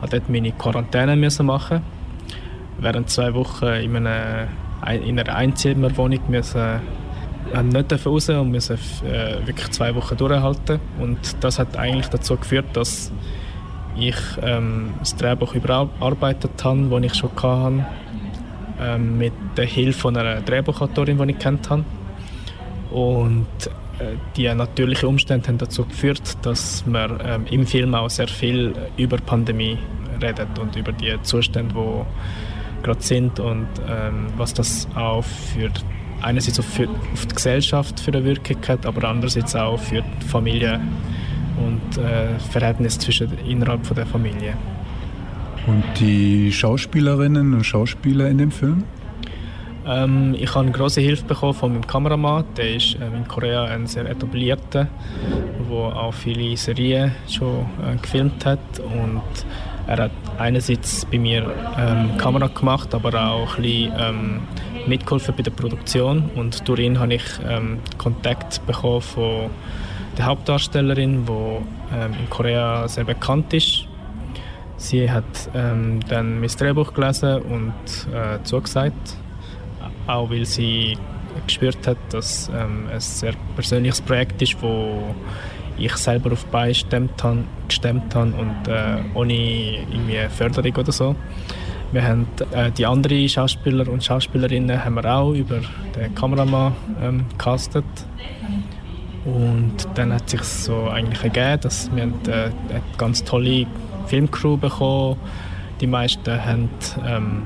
habe 0.01 0.09
dort 0.09 0.27
meine 0.29 0.51
Quarantäne 0.51 1.15
müssen 1.15 1.45
machen. 1.45 1.83
Während 2.79 3.09
zwei 3.09 3.33
Wochen 3.33 3.65
in 3.65 3.95
einer, 3.95 4.47
in 5.03 5.19
einer 5.19 5.35
Einzimmerwohnung 5.35 6.19
müssen 6.27 6.81
äh, 7.53 7.63
nicht 7.63 8.05
raus 8.05 8.29
und 8.29 8.51
müssen 8.51 8.77
äh, 9.05 9.45
wirklich 9.45 9.69
zwei 9.71 9.95
Wochen 9.95 10.17
durchhalten. 10.17 10.79
Und 10.99 11.43
das 11.43 11.59
hat 11.59 11.77
eigentlich 11.77 12.07
dazu 12.07 12.37
geführt, 12.37 12.65
dass 12.73 13.11
ich 13.95 14.17
ähm, 14.41 14.95
das 14.99 15.15
Drehbuch 15.15 15.53
überarbeitet 15.53 16.63
habe, 16.63 16.87
das 16.89 17.03
ich 17.03 17.13
schon 17.15 17.31
hatte 17.35 17.85
ähm, 18.79 19.17
mit 19.17 19.33
der 19.55 19.65
Hilfe 19.65 19.99
von 19.99 20.17
einer 20.17 20.41
Drehbuchautorin, 20.41 21.17
die 21.17 21.31
ich 21.31 21.39
kennt 21.39 21.69
habe. 21.69 21.83
Und 22.91 23.47
äh, 23.99 24.15
die 24.35 24.53
natürlichen 24.53 25.09
Umstände 25.09 25.47
haben 25.47 25.57
dazu 25.57 25.85
geführt, 25.85 26.37
dass 26.43 26.85
man 26.85 27.19
ähm, 27.23 27.45
im 27.49 27.65
Film 27.65 27.95
auch 27.95 28.09
sehr 28.09 28.27
viel 28.27 28.73
über 28.97 29.17
Pandemie 29.17 29.77
redet 30.21 30.57
und 30.59 30.75
über 30.75 30.91
die 30.91 31.13
Zustände, 31.23 31.73
die 31.73 32.83
gerade 32.83 33.01
sind 33.01 33.39
und 33.39 33.67
ähm, 33.89 34.27
was 34.37 34.53
das 34.53 34.87
auch 34.95 35.23
für 35.23 35.69
einerseits 36.21 36.63
für, 36.63 36.87
auf 37.13 37.25
die 37.25 37.35
Gesellschaft 37.35 37.99
für 37.99 38.11
eine 38.11 38.23
Wirkung 38.23 38.57
hat, 38.67 38.85
aber 38.85 39.07
andererseits 39.07 39.55
auch 39.55 39.79
für 39.79 40.01
die 40.01 40.25
Familie 40.25 40.79
und 41.57 41.97
äh, 41.97 42.39
Verhältnis 42.51 42.97
zwischen 42.99 43.37
innerhalb 43.47 43.85
von 43.85 43.95
der 43.95 44.05
Familie. 44.05 44.53
Und 45.67 45.83
die 45.99 46.49
Schauspielerinnen 46.49 47.53
und 47.53 47.65
Schauspieler 47.65 48.29
in 48.29 48.37
dem 48.37 48.51
Film? 48.51 48.85
Ähm, 49.85 50.33
ich 50.39 50.55
habe 50.55 50.71
große 50.71 51.01
Hilfe 51.01 51.25
bekommen 51.25 51.53
von 51.53 51.73
meinem 51.73 51.85
Kameramann. 51.85 52.45
Der 52.55 52.75
ist 52.75 52.95
ähm, 53.01 53.15
in 53.17 53.27
Korea 53.27 53.65
ein 53.65 53.85
sehr 53.85 54.09
etablierter, 54.09 54.87
der 55.69 55.77
auch 55.77 56.13
viele 56.13 56.55
Serien 56.55 57.11
schon 57.29 57.65
äh, 57.83 57.97
gefilmt 58.01 58.45
hat. 58.45 58.79
Und 58.79 59.21
er 59.87 60.03
hat 60.03 60.11
einerseits 60.37 61.05
bei 61.05 61.19
mir 61.19 61.53
ähm, 61.77 62.17
Kamera 62.17 62.47
gemacht, 62.47 62.95
aber 62.95 63.29
auch 63.29 63.57
ein 63.57 63.61
bisschen 63.61 63.93
ähm, 63.99 64.39
mitgeholfen 64.87 65.35
bei 65.35 65.43
der 65.43 65.51
Produktion. 65.51 66.29
Und 66.35 66.65
durch 66.65 66.79
ihn 66.79 66.97
habe 66.97 67.15
ich 67.15 67.23
ähm, 67.45 67.79
Kontakt 67.97 68.65
bekommen 68.65 69.01
von 69.01 69.49
der 70.17 70.27
Hauptdarstellerin, 70.27 71.25
die 71.25 71.31
ähm, 71.93 72.13
in 72.19 72.29
Korea 72.29 72.87
sehr 72.87 73.03
bekannt 73.03 73.53
ist 73.53 73.86
Sie 74.77 75.09
hat 75.09 75.23
ähm, 75.55 75.99
dann 76.07 76.39
mein 76.39 76.49
Drehbuch 76.49 76.93
gelesen 76.93 77.41
und 77.41 77.73
äh, 78.13 78.41
zugesagt, 78.43 79.17
auch 80.05 80.29
weil 80.29 80.45
sie 80.45 80.97
gespürt 81.45 81.85
hat, 81.87 81.97
dass 82.11 82.49
ähm, 82.49 82.87
es 82.95 83.23
ein 83.23 83.31
sehr 83.31 83.33
persönliches 83.55 84.01
Projekt 84.01 84.41
ist, 84.41 84.61
wo 84.61 85.15
ich 85.77 85.95
selber 85.97 86.31
auf 86.31 86.45
Beine 86.45 86.69
gestemmt 86.69 87.23
habe, 87.23 87.43
gestemmt 87.67 88.15
habe 88.15 88.33
und 88.33 88.67
äh, 88.67 88.97
ohne 89.13 89.33
irgendwie 89.33 90.27
Förderung 90.29 90.75
oder 90.75 90.91
so. 90.91 91.15
Wir 91.91 92.03
haben 92.03 92.27
äh, 92.51 92.71
die 92.71 92.85
anderen 92.85 93.29
Schauspieler 93.29 93.87
und 93.87 94.03
Schauspielerinnen 94.03 94.83
haben 94.83 94.95
wir 94.95 95.05
auch 95.05 95.33
über 95.33 95.61
den 95.95 96.13
Kameramann 96.15 96.75
ähm, 97.01 97.25
castet. 97.37 97.85
Und 99.23 99.87
dann 99.95 100.13
hat 100.13 100.29
sich 100.29 100.41
so 100.41 100.87
eigentlich 100.89 101.23
ergeben, 101.23 101.61
dass 101.61 101.89
wir 101.93 102.03
äh, 102.03 102.45
eine 102.69 102.81
ganz 102.97 103.23
tolle 103.23 103.67
Filmcrew 104.07 104.57
bekommen. 104.57 105.17
Die 105.81 105.87
meisten 105.87 106.43
haben 106.43 106.69
ähm, 107.05 107.43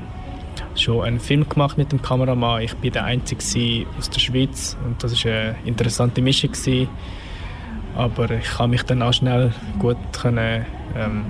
schon 0.74 1.04
einen 1.04 1.20
Film 1.20 1.48
gemacht 1.48 1.76
mit 1.76 1.92
dem 1.92 2.00
Kameramann. 2.00 2.62
Ich 2.62 2.74
bin 2.76 2.92
der 2.92 3.04
Einzige 3.04 3.86
aus 3.98 4.10
der 4.10 4.20
Schweiz 4.20 4.76
und 4.84 5.02
das 5.02 5.24
war 5.24 5.32
eine 5.32 5.56
interessante 5.64 6.22
Mischung. 6.22 6.52
Gewesen. 6.52 6.88
Aber 7.94 8.30
ich 8.30 8.44
kann 8.44 8.70
mich 8.70 8.82
dann 8.84 9.02
auch 9.02 9.12
schnell 9.12 9.52
gut 9.78 9.98
können, 10.12 10.64
ähm, 10.96 11.24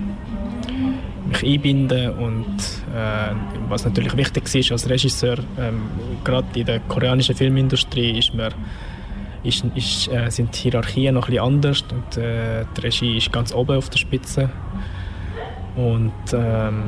mich 1.27 1.43
einbinden 1.43 2.11
und 2.11 2.57
äh, 2.95 3.33
was 3.67 3.85
natürlich 3.85 4.15
wichtig 4.15 4.53
ist 4.55 4.71
als 4.71 4.89
Regisseur, 4.89 5.37
ähm, 5.59 5.83
gerade 6.23 6.47
in 6.57 6.65
der 6.65 6.79
koreanischen 6.81 7.35
Filmindustrie 7.35 8.17
ist 8.17 8.33
man 8.33 8.53
ist, 9.43 9.65
ist, 9.75 10.07
äh, 10.07 10.29
sind 10.29 10.55
die 10.55 10.69
Hierarchien 10.69 11.15
noch 11.15 11.27
ein 11.27 11.31
bisschen 11.31 11.43
anders 11.43 11.83
und 11.91 12.17
äh, 12.17 12.65
die 12.77 12.81
Regie 12.81 13.17
ist 13.17 13.31
ganz 13.31 13.53
oben 13.53 13.77
auf 13.77 13.89
der 13.89 13.97
Spitze 13.97 14.49
und 15.75 16.13
ähm, 16.33 16.83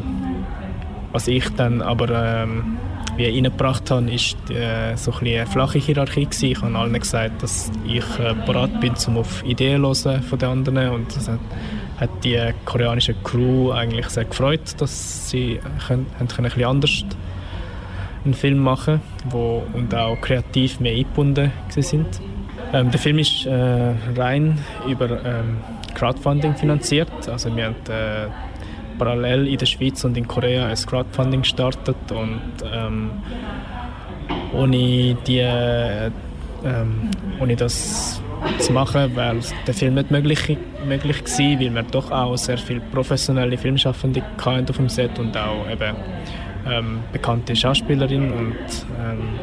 was 1.12 1.28
ich 1.28 1.48
dann 1.56 1.82
aber 1.82 2.10
ähm, 2.44 2.78
wie 3.18 3.26
reingebracht 3.26 3.90
habe, 3.90 4.12
ist 4.12 4.36
äh, 4.50 4.96
so 4.96 5.12
ein 5.12 5.28
eine 5.28 5.46
flache 5.48 5.80
Hierarchie 5.80 6.26
gewesen. 6.26 6.46
Ich 6.52 6.62
habe 6.62 6.78
allen 6.78 6.94
gesagt, 6.94 7.42
dass 7.42 7.72
ich 7.86 8.04
äh, 8.20 8.34
bereit 8.46 8.80
bin, 8.82 8.94
um 9.08 9.18
auf 9.18 9.44
Ideen 9.46 9.94
zu 9.94 10.12
hören 10.12 10.24
von 10.24 10.40
den 10.40 10.50
anderen 10.50 10.90
und 10.90 11.16
das 11.16 11.30
hat, 11.30 11.40
hat 11.98 12.10
die 12.24 12.38
koreanische 12.66 13.16
Crew 13.24 13.72
eigentlich 13.72 14.08
sehr 14.10 14.26
gefreut, 14.26 14.76
dass 14.80 15.30
sie 15.30 15.60
können, 15.88 16.08
haben 16.20 16.28
können 16.28 16.52
ein 16.54 16.64
anders 16.66 17.06
einen 18.26 18.34
Film 18.34 18.58
machen 18.58 19.02
wo 19.30 19.64
und 19.74 19.94
auch 19.96 20.20
kreativ 20.20 20.80
mehr 20.80 20.94
eingebunden 20.94 21.52
sind. 21.70 22.20
Ähm, 22.74 22.92
der 22.92 23.00
Film 23.00 23.20
ist 23.20 23.46
äh, 23.46 23.94
rein 24.18 24.58
über 24.88 25.24
ähm, 25.24 25.58
Crowdfunding 25.94 26.56
finanziert. 26.56 27.30
Also 27.30 27.56
wir 27.56 27.66
haben 27.66 27.76
äh, 27.88 28.28
parallel 28.98 29.48
in 29.48 29.58
der 29.58 29.66
Schweiz 29.66 30.04
und 30.04 30.18
in 30.18 30.28
Korea 30.28 30.68
ein 30.68 30.76
Crowdfunding 30.76 31.42
gestartet 31.42 32.12
und 32.12 32.42
ähm, 32.72 33.12
ohne, 34.54 35.16
die, 35.28 35.40
äh, 35.40 36.08
ähm, 36.64 37.12
ohne 37.40 37.56
das 37.56 38.22
zu 38.60 38.74
machen, 38.74 39.16
wäre 39.16 39.38
der 39.68 39.74
Film 39.74 39.96
nicht 39.96 40.12
möglich, 40.12 40.58
möglich 40.88 41.24
gewesen, 41.24 41.60
weil 41.60 41.76
wir 41.76 41.84
doch 41.84 42.12
auch 42.12 42.38
sehr 42.38 42.58
viele 42.58 42.80
professionelle 42.80 43.58
Filmschaffende 43.58 44.22
hatten 44.38 44.70
auf 44.70 44.78
dem 44.78 44.90
Set 44.90 45.18
und 45.20 45.36
auch 45.38 45.70
eben 45.70 45.96
ähm, 46.68 47.00
bekannte 47.12 47.56
Schauspielerinnen 47.56 48.32
und 48.32 48.56
ähm, 49.00 49.40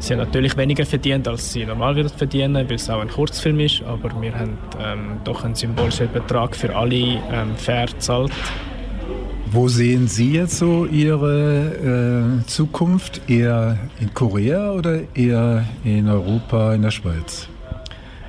sie 0.00 0.14
haben 0.14 0.20
natürlich 0.20 0.56
weniger 0.56 0.84
verdient, 0.84 1.28
als 1.28 1.52
sie 1.52 1.64
normal 1.64 1.94
würden 1.94 2.10
verdienen, 2.10 2.54
weil 2.54 2.74
es 2.74 2.90
auch 2.90 3.00
ein 3.00 3.08
Kurzfilm 3.08 3.60
ist, 3.60 3.82
aber 3.84 4.10
wir 4.20 4.34
haben 4.34 4.58
ähm, 4.82 5.20
doch 5.22 5.44
einen 5.44 5.54
symbolischen 5.54 6.10
Betrag 6.12 6.56
für 6.56 6.74
alle 6.74 6.96
ähm, 6.96 7.54
fair 7.56 7.86
gezahlt. 7.86 8.32
Wo 9.52 9.66
sehen 9.66 10.06
Sie 10.06 10.34
jetzt 10.34 10.58
so 10.58 10.86
Ihre 10.86 12.40
äh, 12.42 12.46
Zukunft? 12.46 13.28
Eher 13.28 13.78
in 14.00 14.14
Korea 14.14 14.70
oder 14.70 15.00
eher 15.16 15.64
in 15.82 16.08
Europa, 16.08 16.72
in 16.74 16.82
der 16.82 16.92
Schweiz? 16.92 17.48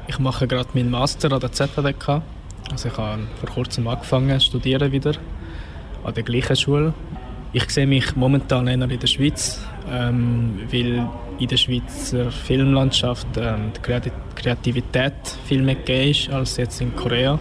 Ich 0.08 0.18
mache 0.18 0.48
gerade 0.48 0.70
meinen 0.74 0.90
Master 0.90 1.32
an 1.32 1.40
der 1.40 1.52
ZHDK. 1.52 2.24
Also 2.72 2.90
ich 2.90 2.98
habe 2.98 3.22
vor 3.40 3.50
kurzem 3.50 3.88
angefangen 3.88 4.40
zu 4.40 4.48
studieren 4.48 4.92
wieder 4.92 5.14
an 6.04 6.14
der 6.16 6.24
gleichen 6.24 6.56
Schule. 6.56 6.94
Ich 7.54 7.70
sehe 7.70 7.86
mich 7.86 8.16
momentan 8.16 8.66
eher 8.68 8.82
in 8.82 9.00
der 9.00 9.08
Schweiz, 9.08 9.64
ähm, 9.92 10.60
weil 10.72 11.08
in 11.42 11.48
der 11.48 11.58
Schweizer 11.58 12.32
Filmlandschaft 12.32 13.28
ähm, 13.38 13.72
die 13.74 14.12
Kreativität 14.36 15.14
viel 15.46 15.64
mehr 15.64 15.76
gegeben 15.76 16.12
ist 16.12 16.30
als 16.30 16.58
jetzt 16.58 16.82
in 16.82 16.96
Korea. 16.96 17.40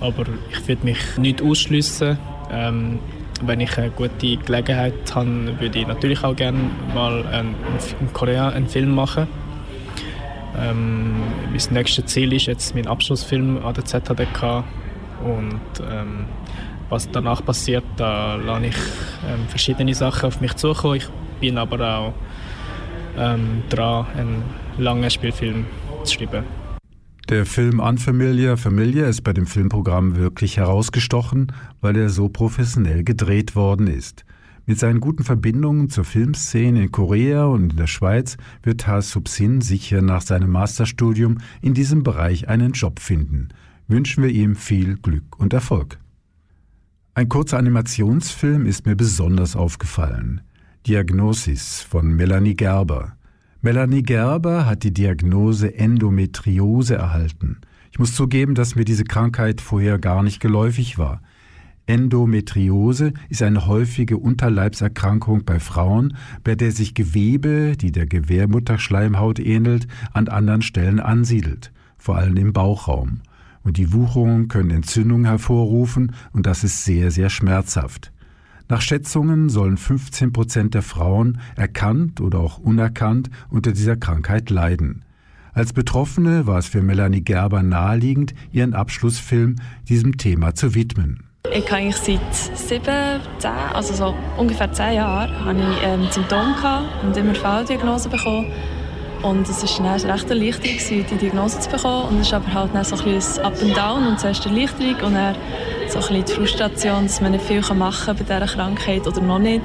Aber 0.00 0.24
ich 0.50 0.68
würde 0.68 0.84
mich 0.84 0.98
nicht 1.18 1.42
ausschließen. 1.42 2.16
Ähm, 2.52 3.00
wenn 3.44 3.58
ich 3.58 3.76
eine 3.76 3.90
gute 3.90 4.36
Gelegenheit 4.36 5.14
habe, 5.14 5.58
würde 5.58 5.80
ich 5.80 5.86
natürlich 5.86 6.22
auch 6.22 6.36
gerne 6.36 6.58
mal 6.94 7.26
einen, 7.26 7.56
in 8.00 8.12
Korea 8.12 8.50
einen 8.50 8.68
Film 8.68 8.94
machen. 8.94 9.26
Ähm, 10.56 11.14
mein 11.50 11.74
nächstes 11.74 12.06
Ziel 12.06 12.32
ist 12.32 12.46
jetzt 12.46 12.74
mein 12.74 12.86
Abschlussfilm 12.86 13.64
an 13.64 13.74
der 13.74 13.84
ZHDK 13.84 14.62
und 15.24 15.60
ähm, 15.90 16.26
was 16.88 17.10
danach 17.10 17.44
passiert, 17.44 17.84
da 17.96 18.36
lasse 18.36 18.66
ich 18.66 18.76
ähm, 19.26 19.48
verschiedene 19.48 19.94
Sachen 19.94 20.26
auf 20.26 20.40
mich 20.40 20.54
zukommen. 20.54 20.96
Ich 20.96 21.08
bin 21.40 21.58
aber 21.58 21.98
auch 21.98 22.14
ähm, 23.16 23.62
dran, 23.68 24.06
einen 24.16 24.42
langen 24.78 25.10
Spielfilm 25.10 25.66
zu 26.04 26.14
schreiben. 26.14 26.44
Der 27.28 27.46
Film 27.46 27.80
Unfamiliar 27.80 28.56
Familia 28.56 29.06
ist 29.06 29.22
bei 29.22 29.32
dem 29.32 29.46
Filmprogramm 29.46 30.16
wirklich 30.16 30.56
herausgestochen, 30.56 31.52
weil 31.80 31.96
er 31.96 32.10
so 32.10 32.28
professionell 32.28 33.04
gedreht 33.04 33.54
worden 33.54 33.86
ist. 33.86 34.24
Mit 34.66 34.78
seinen 34.78 35.00
guten 35.00 35.24
Verbindungen 35.24 35.88
zur 35.88 36.04
Filmszene 36.04 36.84
in 36.84 36.92
Korea 36.92 37.44
und 37.44 37.72
in 37.72 37.76
der 37.76 37.86
Schweiz 37.86 38.36
wird 38.62 38.86
Ha 38.86 39.02
Subsin 39.02 39.60
sicher 39.60 40.02
nach 40.02 40.22
seinem 40.22 40.50
Masterstudium 40.50 41.38
in 41.62 41.74
diesem 41.74 42.02
Bereich 42.02 42.48
einen 42.48 42.72
Job 42.72 43.00
finden. 43.00 43.48
Wünschen 43.88 44.22
wir 44.22 44.30
ihm 44.30 44.54
viel 44.54 44.96
Glück 44.96 45.38
und 45.38 45.52
Erfolg. 45.52 45.98
Ein 47.14 47.28
kurzer 47.28 47.58
Animationsfilm 47.58 48.66
ist 48.66 48.86
mir 48.86 48.96
besonders 48.96 49.56
aufgefallen. 49.56 50.40
Diagnosis 50.88 51.80
von 51.80 52.12
Melanie 52.12 52.56
Gerber. 52.56 53.12
Melanie 53.60 54.02
Gerber 54.02 54.66
hat 54.66 54.82
die 54.82 54.92
Diagnose 54.92 55.72
Endometriose 55.76 56.96
erhalten. 56.96 57.60
Ich 57.92 58.00
muss 58.00 58.16
zugeben, 58.16 58.56
dass 58.56 58.74
mir 58.74 58.84
diese 58.84 59.04
Krankheit 59.04 59.60
vorher 59.60 60.00
gar 60.00 60.24
nicht 60.24 60.40
geläufig 60.40 60.98
war. 60.98 61.22
Endometriose 61.86 63.12
ist 63.28 63.42
eine 63.42 63.68
häufige 63.68 64.18
Unterleibserkrankung 64.18 65.44
bei 65.44 65.60
Frauen, 65.60 66.16
bei 66.42 66.56
der 66.56 66.72
sich 66.72 66.94
Gewebe, 66.94 67.76
die 67.76 67.92
der 67.92 68.06
Gebärmutterschleimhaut 68.06 69.38
ähnelt, 69.38 69.86
an 70.12 70.26
anderen 70.26 70.62
Stellen 70.62 70.98
ansiedelt, 70.98 71.70
vor 71.96 72.16
allem 72.16 72.36
im 72.36 72.52
Bauchraum. 72.52 73.20
Und 73.62 73.76
die 73.76 73.92
Wucherungen 73.92 74.48
können 74.48 74.70
Entzündungen 74.70 75.26
hervorrufen 75.26 76.10
und 76.32 76.46
das 76.46 76.64
ist 76.64 76.84
sehr, 76.84 77.12
sehr 77.12 77.30
schmerzhaft. 77.30 78.11
Nach 78.68 78.80
Schätzungen 78.80 79.48
sollen 79.48 79.76
15 79.76 80.32
Prozent 80.32 80.74
der 80.74 80.82
Frauen 80.82 81.40
erkannt 81.56 82.20
oder 82.20 82.40
auch 82.40 82.58
unerkannt 82.58 83.30
unter 83.50 83.72
dieser 83.72 83.96
Krankheit 83.96 84.50
leiden. 84.50 85.04
Als 85.54 85.74
Betroffene 85.74 86.46
war 86.46 86.58
es 86.58 86.66
für 86.66 86.80
Melanie 86.80 87.20
Gerber 87.20 87.62
naheliegend, 87.62 88.34
ihren 88.52 88.72
Abschlussfilm 88.72 89.56
diesem 89.88 90.16
Thema 90.16 90.54
zu 90.54 90.74
widmen. 90.74 91.24
Ich 91.50 91.66
habe 91.66 91.76
eigentlich 91.76 91.96
seit 91.96 92.34
sieben, 92.56 93.20
zehn, 93.38 93.50
also 93.74 93.92
so 93.92 94.14
ungefähr 94.38 94.72
zehn 94.72 94.94
Jahren, 94.94 95.44
habe 95.44 95.58
ich 95.58 95.84
ähm, 95.84 96.06
Symptome 96.10 96.54
und 97.02 97.16
immer 97.16 97.34
Falldiagnose 97.34 98.08
bekommen. 98.08 98.46
Und 99.22 99.48
es 99.48 99.62
war 99.62 99.98
dann 99.98 100.10
recht 100.10 100.30
erleichternd, 100.30 101.10
die 101.10 101.16
Diagnose 101.16 101.60
zu 101.60 101.70
bekommen. 101.70 102.08
Und 102.08 102.20
es 102.20 102.28
ist 102.28 102.34
aber 102.34 102.52
halt 102.54 102.74
dann 102.74 102.84
so 102.84 102.96
ein 102.96 103.04
bisschen 103.04 103.44
Up 103.44 103.54
and 103.60 103.76
Down. 103.76 104.06
Und 104.06 104.18
zuerst 104.18 104.46
Erleichterung 104.46 104.94
und 105.06 105.14
dann 105.14 105.36
so 105.92 105.98
ein 105.98 106.06
bisschen 106.06 106.24
die 106.24 106.32
Frustration, 106.32 107.02
dass 107.04 107.20
man 107.20 107.32
nicht 107.32 107.44
viel 107.44 107.60
machen 107.74 108.06
kann 108.06 108.16
bei 108.16 108.24
dieser 108.24 108.46
Krankheit 108.46 109.06
oder 109.06 109.20
noch 109.20 109.38
nicht. 109.38 109.62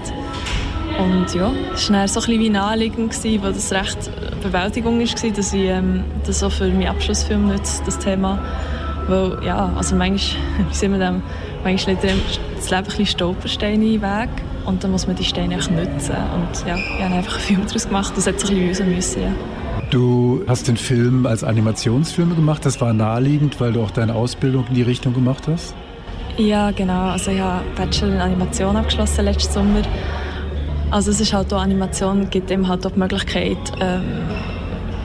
Und 1.00 1.34
ja, 1.34 1.52
es 1.74 1.90
war 1.92 2.08
so 2.08 2.20
ein 2.20 2.40
wie 2.40 2.50
naheliegend, 2.50 3.24
weil 3.24 3.54
das 3.54 3.72
recht 3.72 3.98
Bewältigung 4.42 5.00
war, 5.00 5.32
dass 5.32 5.54
ich 5.54 5.62
ähm, 5.62 6.04
das 6.26 6.44
auch 6.44 6.52
für 6.52 6.68
meinen 6.68 6.88
Abschlussfilm 6.88 7.48
nutze, 7.48 7.82
das 7.86 8.00
Thema. 8.00 8.40
Weil, 9.08 9.38
ja, 9.46 9.72
also 9.78 9.96
manchmal, 9.96 10.42
wie 10.82 10.92
wir 10.92 10.98
dem, 10.98 11.22
manchmal 11.64 11.96
legt 11.96 12.28
das 12.58 12.70
Leben 12.72 12.88
ein 13.00 13.06
Stolpersteine 13.06 13.86
in 13.86 13.92
den 13.94 14.02
Weg 14.02 14.30
und 14.66 14.84
dann 14.84 14.92
muss 14.92 15.08
man 15.08 15.16
die 15.16 15.24
Steine 15.24 15.56
auch 15.56 15.70
nutzen. 15.70 16.16
Und 16.16 16.68
ja, 16.68 16.76
ich 16.76 17.04
habe 17.04 17.16
einfach 17.16 17.36
einen 17.36 17.44
Film 17.44 17.62
daraus 17.68 17.88
gemacht, 17.88 18.14
das 18.18 18.28
hat 18.28 18.40
so 18.40 18.52
ein 18.54 18.68
bisschen 18.68 18.94
müssen, 18.94 19.22
ja. 19.22 19.32
Du 19.92 20.44
hast 20.48 20.68
den 20.68 20.76
Film 20.76 21.26
als 21.26 21.46
Animationsfilm 21.46 22.36
gemacht, 22.36 22.66
das 22.66 22.82
war 22.82 22.92
naheliegend, 22.92 23.62
weil 23.62 23.72
du 23.72 23.82
auch 23.82 23.92
deine 23.92 24.16
Ausbildung 24.16 24.66
in 24.68 24.74
die 24.74 24.82
Richtung 24.82 25.14
gemacht 25.14 25.48
hast? 25.48 25.74
Ja, 26.38 26.70
genau. 26.70 27.10
Also 27.10 27.32
ich 27.32 27.40
habe 27.40 27.64
Bachelor 27.76 28.14
in 28.14 28.22
Animation 28.22 28.76
abgeschlossen 28.76 29.26
letzten 29.26 29.54
Sommer. 29.54 29.82
Also 30.92 31.10
es 31.10 31.20
ist 31.20 31.34
halt 31.34 31.52
auch 31.52 31.62
Animation 31.62 32.30
gibt 32.30 32.52
eben 32.52 32.68
halt 32.68 32.86
auch 32.86 32.92
die 32.92 33.00
Möglichkeit, 33.00 33.58
ähm, 33.82 34.04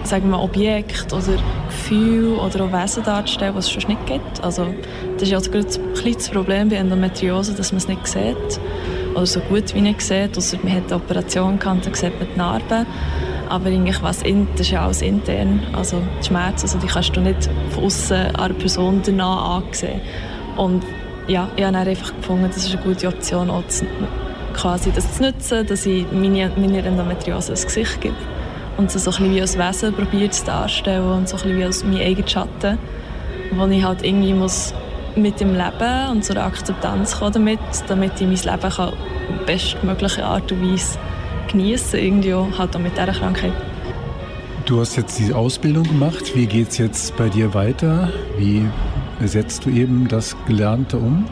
sagen 0.05 0.29
wir 0.29 0.41
Objekt 0.41 1.11
oder 1.13 1.39
Gefühl 1.69 2.35
oder 2.35 2.65
auch 2.65 2.73
Wesen 2.73 3.03
darzustellen, 3.03 3.55
was 3.55 3.65
es 3.65 3.71
schon 3.71 3.89
nicht 3.89 4.07
gibt. 4.07 4.45
Also 4.45 4.67
das 5.15 5.23
ist 5.23 5.31
ja 5.31 5.39
also 5.39 5.51
ein 5.51 5.95
kleines 5.95 6.29
Problem 6.29 6.69
bei 6.69 6.77
Endometriose, 6.77 7.55
dass 7.55 7.73
man 7.73 7.79
es 7.79 7.89
nicht 7.89 8.07
sieht 8.07 8.61
oder 9.15 9.27
so 9.27 9.41
gut 9.41 9.75
wie 9.75 9.81
nicht 9.81 10.03
sieht, 10.03 10.37
außer 10.37 10.59
man 10.63 10.75
hat 10.75 10.93
eine 10.93 10.97
Operation 10.97 11.59
gehabt, 11.59 11.87
dann 11.87 11.95
sieht 11.95 12.19
man 12.19 12.29
die 12.33 12.39
Narben. 12.39 12.87
Aber 13.49 13.67
eigentlich 13.67 14.03
was 14.03 14.23
in, 14.23 14.49
das 14.53 14.63
ist 14.63 14.71
ja 14.71 14.85
alles 14.85 15.03
intern, 15.03 15.61
also 15.73 16.01
die 16.21 16.27
Schmerzen, 16.27 16.67
also 16.67 16.79
die 16.79 16.87
kannst 16.87 17.17
du 17.17 17.21
nicht 17.21 17.49
von 17.71 17.85
außen 17.85 18.37
einer 18.37 18.55
Person 18.55 19.01
danach 19.05 19.63
ansehen. 19.63 20.01
Und 20.57 20.83
ja, 21.27 21.49
ich 21.57 21.65
habe 21.65 21.77
einfach 21.77 22.15
gefunden, 22.17 22.47
das 22.49 22.59
ist 22.59 22.75
eine 22.75 22.83
gute 22.83 23.09
Option, 23.09 23.51
auch 23.51 23.67
zu, 23.69 23.87
quasi 24.55 24.91
das 24.93 25.17
zu 25.17 25.23
nutzen, 25.23 25.67
dass 25.67 25.87
ich 25.87 26.07
meine, 26.13 26.51
meine 26.57 26.83
Endometriose 26.83 27.53
ein 27.53 27.63
Gesicht 27.63 28.01
gebe 28.01 28.15
und 28.77 28.91
sie 28.91 28.99
so 28.99 29.11
ein 29.11 29.35
wie 29.35 29.41
als 29.41 29.59
Wesen 29.59 29.95
probiert 29.95 30.35
zu 30.35 30.45
darstellen 30.45 31.09
und 31.09 31.29
so 31.29 31.37
ein 31.37 31.57
wie 31.57 31.65
als 31.65 31.85
mein 31.85 32.01
eigener 32.01 32.29
Schatten, 32.29 32.79
wo 33.53 33.67
ich 33.67 33.83
halt 33.83 34.05
irgendwie 34.05 34.35
muss 34.35 34.75
mit 35.15 35.41
dem 35.41 35.55
Leben 35.55 36.11
und 36.11 36.25
zur 36.25 36.39
Akzeptanz 36.39 37.19
kommen 37.19 37.33
damit, 37.35 37.61
damit 37.89 38.21
ich 38.21 38.27
mein 38.27 38.55
Leben 38.55 38.71
kann 38.71 38.93
bestmögliche 39.47 40.25
Art 40.25 40.51
und 40.53 40.63
Weise 40.63 40.99
genießen, 41.49 41.99
irgendwie 41.99 42.35
halt 42.35 42.75
auch 42.75 42.81
mit 42.81 42.93
dieser 42.93 43.13
Krankheit. 43.13 43.53
Du 44.65 44.81
hast 44.81 44.97
jetzt 44.97 45.19
die 45.19 45.33
Ausbildung 45.33 45.85
gemacht. 45.85 46.37
Wie 46.37 46.47
geht 46.47 46.71
es 46.71 46.79
jetzt 46.79 47.17
bei 47.17 47.29
dir 47.29 47.53
weiter? 47.53 48.11
Wie 48.39 48.65
setzt 49.29 49.65
du 49.65 49.71
eben 49.71 50.09
das 50.09 50.37
Gelernte 50.47 50.99
um? 50.99 51.27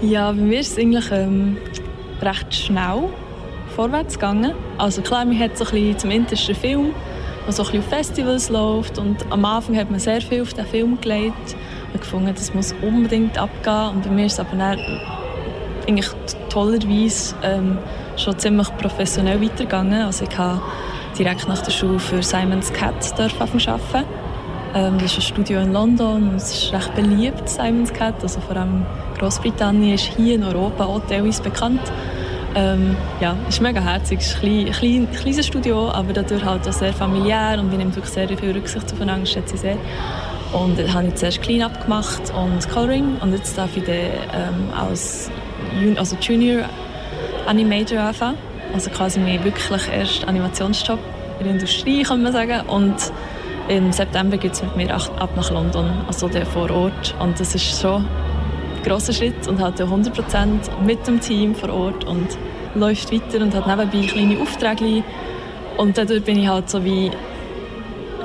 Ja, 0.00 0.32
bei 0.32 0.40
mir 0.40 0.60
ist 0.60 0.72
es 0.72 0.78
eigentlich 0.78 1.10
ähm, 1.10 1.56
recht 2.20 2.54
schnell 2.54 3.08
vorwärts 3.74 4.14
gegangen. 4.14 4.52
Also 4.78 5.02
klar, 5.02 5.24
man 5.24 5.38
hat 5.38 5.56
so 5.56 5.64
ein 5.64 5.70
bisschen 5.70 5.98
zum 5.98 6.10
intersten 6.10 6.54
Film, 6.54 6.90
der 7.46 7.52
so 7.52 7.62
ein 7.62 7.66
bisschen 7.66 7.80
auf 7.80 7.88
Festivals 7.88 8.48
läuft 8.48 8.98
und 8.98 9.16
am 9.30 9.44
Anfang 9.44 9.76
hat 9.76 9.90
man 9.90 10.00
sehr 10.00 10.20
viel 10.20 10.42
auf 10.42 10.54
den 10.54 10.66
Film 10.66 11.00
gelegt 11.00 11.56
und 11.92 12.00
gefunden, 12.00 12.32
das 12.34 12.52
muss 12.54 12.74
unbedingt 12.82 13.38
abgehen 13.38 13.96
und 13.96 14.04
bei 14.04 14.10
mir 14.10 14.26
ist 14.26 14.34
es 14.34 14.40
aber 14.40 14.56
dann 14.56 14.78
eigentlich 15.86 16.08
tollerweise 16.48 17.34
ähm, 17.42 17.78
schon 18.16 18.38
ziemlich 18.38 18.68
professionell 18.76 19.40
weitergegangen. 19.40 20.02
Also 20.02 20.24
ich 20.24 20.38
habe 20.38 20.60
direkt 21.18 21.48
nach 21.48 21.62
der 21.62 21.72
Schule 21.72 21.98
für 21.98 22.22
Simon's 22.22 22.72
Cat 22.72 23.12
arbeiten. 23.18 24.04
Ähm, 24.74 24.94
das 24.98 25.12
ist 25.12 25.18
ein 25.18 25.22
Studio 25.22 25.60
in 25.60 25.72
London 25.72 26.30
und 26.30 26.36
es 26.36 26.64
ist 26.64 26.72
recht 26.72 26.94
beliebt, 26.94 27.48
Simon's 27.48 27.92
Cat. 27.92 28.14
Also 28.22 28.40
vor 28.40 28.56
allem 28.56 28.86
Großbritannien 29.18 29.94
ist 29.94 30.04
hier 30.16 30.36
in 30.36 30.44
Europa 30.44 30.84
auch 30.84 31.02
teilweise 31.06 31.42
bekannt. 31.42 31.80
Ähm, 32.54 32.96
ja, 33.20 33.36
es 33.48 33.56
ist 33.56 33.60
mega 33.60 33.80
herzig. 33.80 34.20
Es 34.20 34.28
ist 34.28 34.36
ein, 34.36 34.40
klein, 34.40 34.72
klein, 34.72 35.08
kleines 35.12 35.46
Studio, 35.46 35.90
aber 35.90 36.12
dadurch 36.12 36.44
halt 36.44 36.66
auch 36.66 36.72
sehr 36.72 36.92
familiär 36.92 37.58
und 37.58 37.70
wir 37.70 37.78
nehmen 37.78 37.94
wirklich 37.94 38.12
sehr 38.12 38.28
viel 38.28 38.52
Rücksicht 38.52 38.92
aufeinander, 38.92 39.26
schätze 39.26 39.54
ich 39.54 39.60
sehr. 39.60 39.76
Und 40.52 40.78
dann 40.78 40.92
habe 40.92 41.08
ich 41.08 41.14
zuerst 41.14 41.40
Clean-Up 41.42 41.84
gemacht 41.84 42.22
und 42.34 42.68
Coloring 42.68 43.16
und 43.20 43.32
jetzt 43.32 43.56
darf 43.56 43.74
ich 43.76 43.84
dann 43.84 43.94
ähm, 43.94 44.68
als 44.78 45.30
also 45.96 46.16
Junior 46.20 46.64
Animator 47.46 48.00
anfangen. 48.00 48.36
Also 48.74 48.90
quasi 48.90 49.18
mein 49.20 49.42
wirklich 49.44 49.88
erster 49.88 50.28
Animationsjob 50.28 50.98
in 51.38 51.44
der 51.44 51.54
Industrie, 51.54 52.02
kann 52.02 52.22
man 52.22 52.32
sagen. 52.32 52.66
Und 52.68 53.12
im 53.68 53.92
September 53.92 54.36
geht 54.36 54.52
es 54.52 54.62
mit 54.62 54.76
mir 54.76 54.94
ab 54.94 55.30
nach 55.36 55.50
London, 55.50 55.90
also 56.06 56.28
der 56.28 56.46
vor 56.46 56.70
Ort. 56.70 57.14
Und 57.18 57.38
das 57.38 57.54
ist 57.54 57.80
schon 57.80 58.04
ein 58.04 58.82
grosser 58.84 59.12
Schritt 59.12 59.46
und 59.48 59.60
hat 59.60 59.80
100% 59.80 60.46
mit 60.84 61.06
dem 61.06 61.20
Team 61.20 61.54
vor 61.54 61.70
Ort 61.70 62.04
und 62.04 62.28
läuft 62.74 63.12
weiter 63.12 63.42
und 63.42 63.54
hat 63.54 63.66
nebenbei 63.66 64.06
kleine 64.06 64.40
Aufträge. 64.40 65.04
Und 65.76 65.96
dadurch 65.96 66.22
bin 66.24 66.38
ich 66.38 66.48
halt 66.48 66.68
so 66.68 66.84
wie 66.84 67.10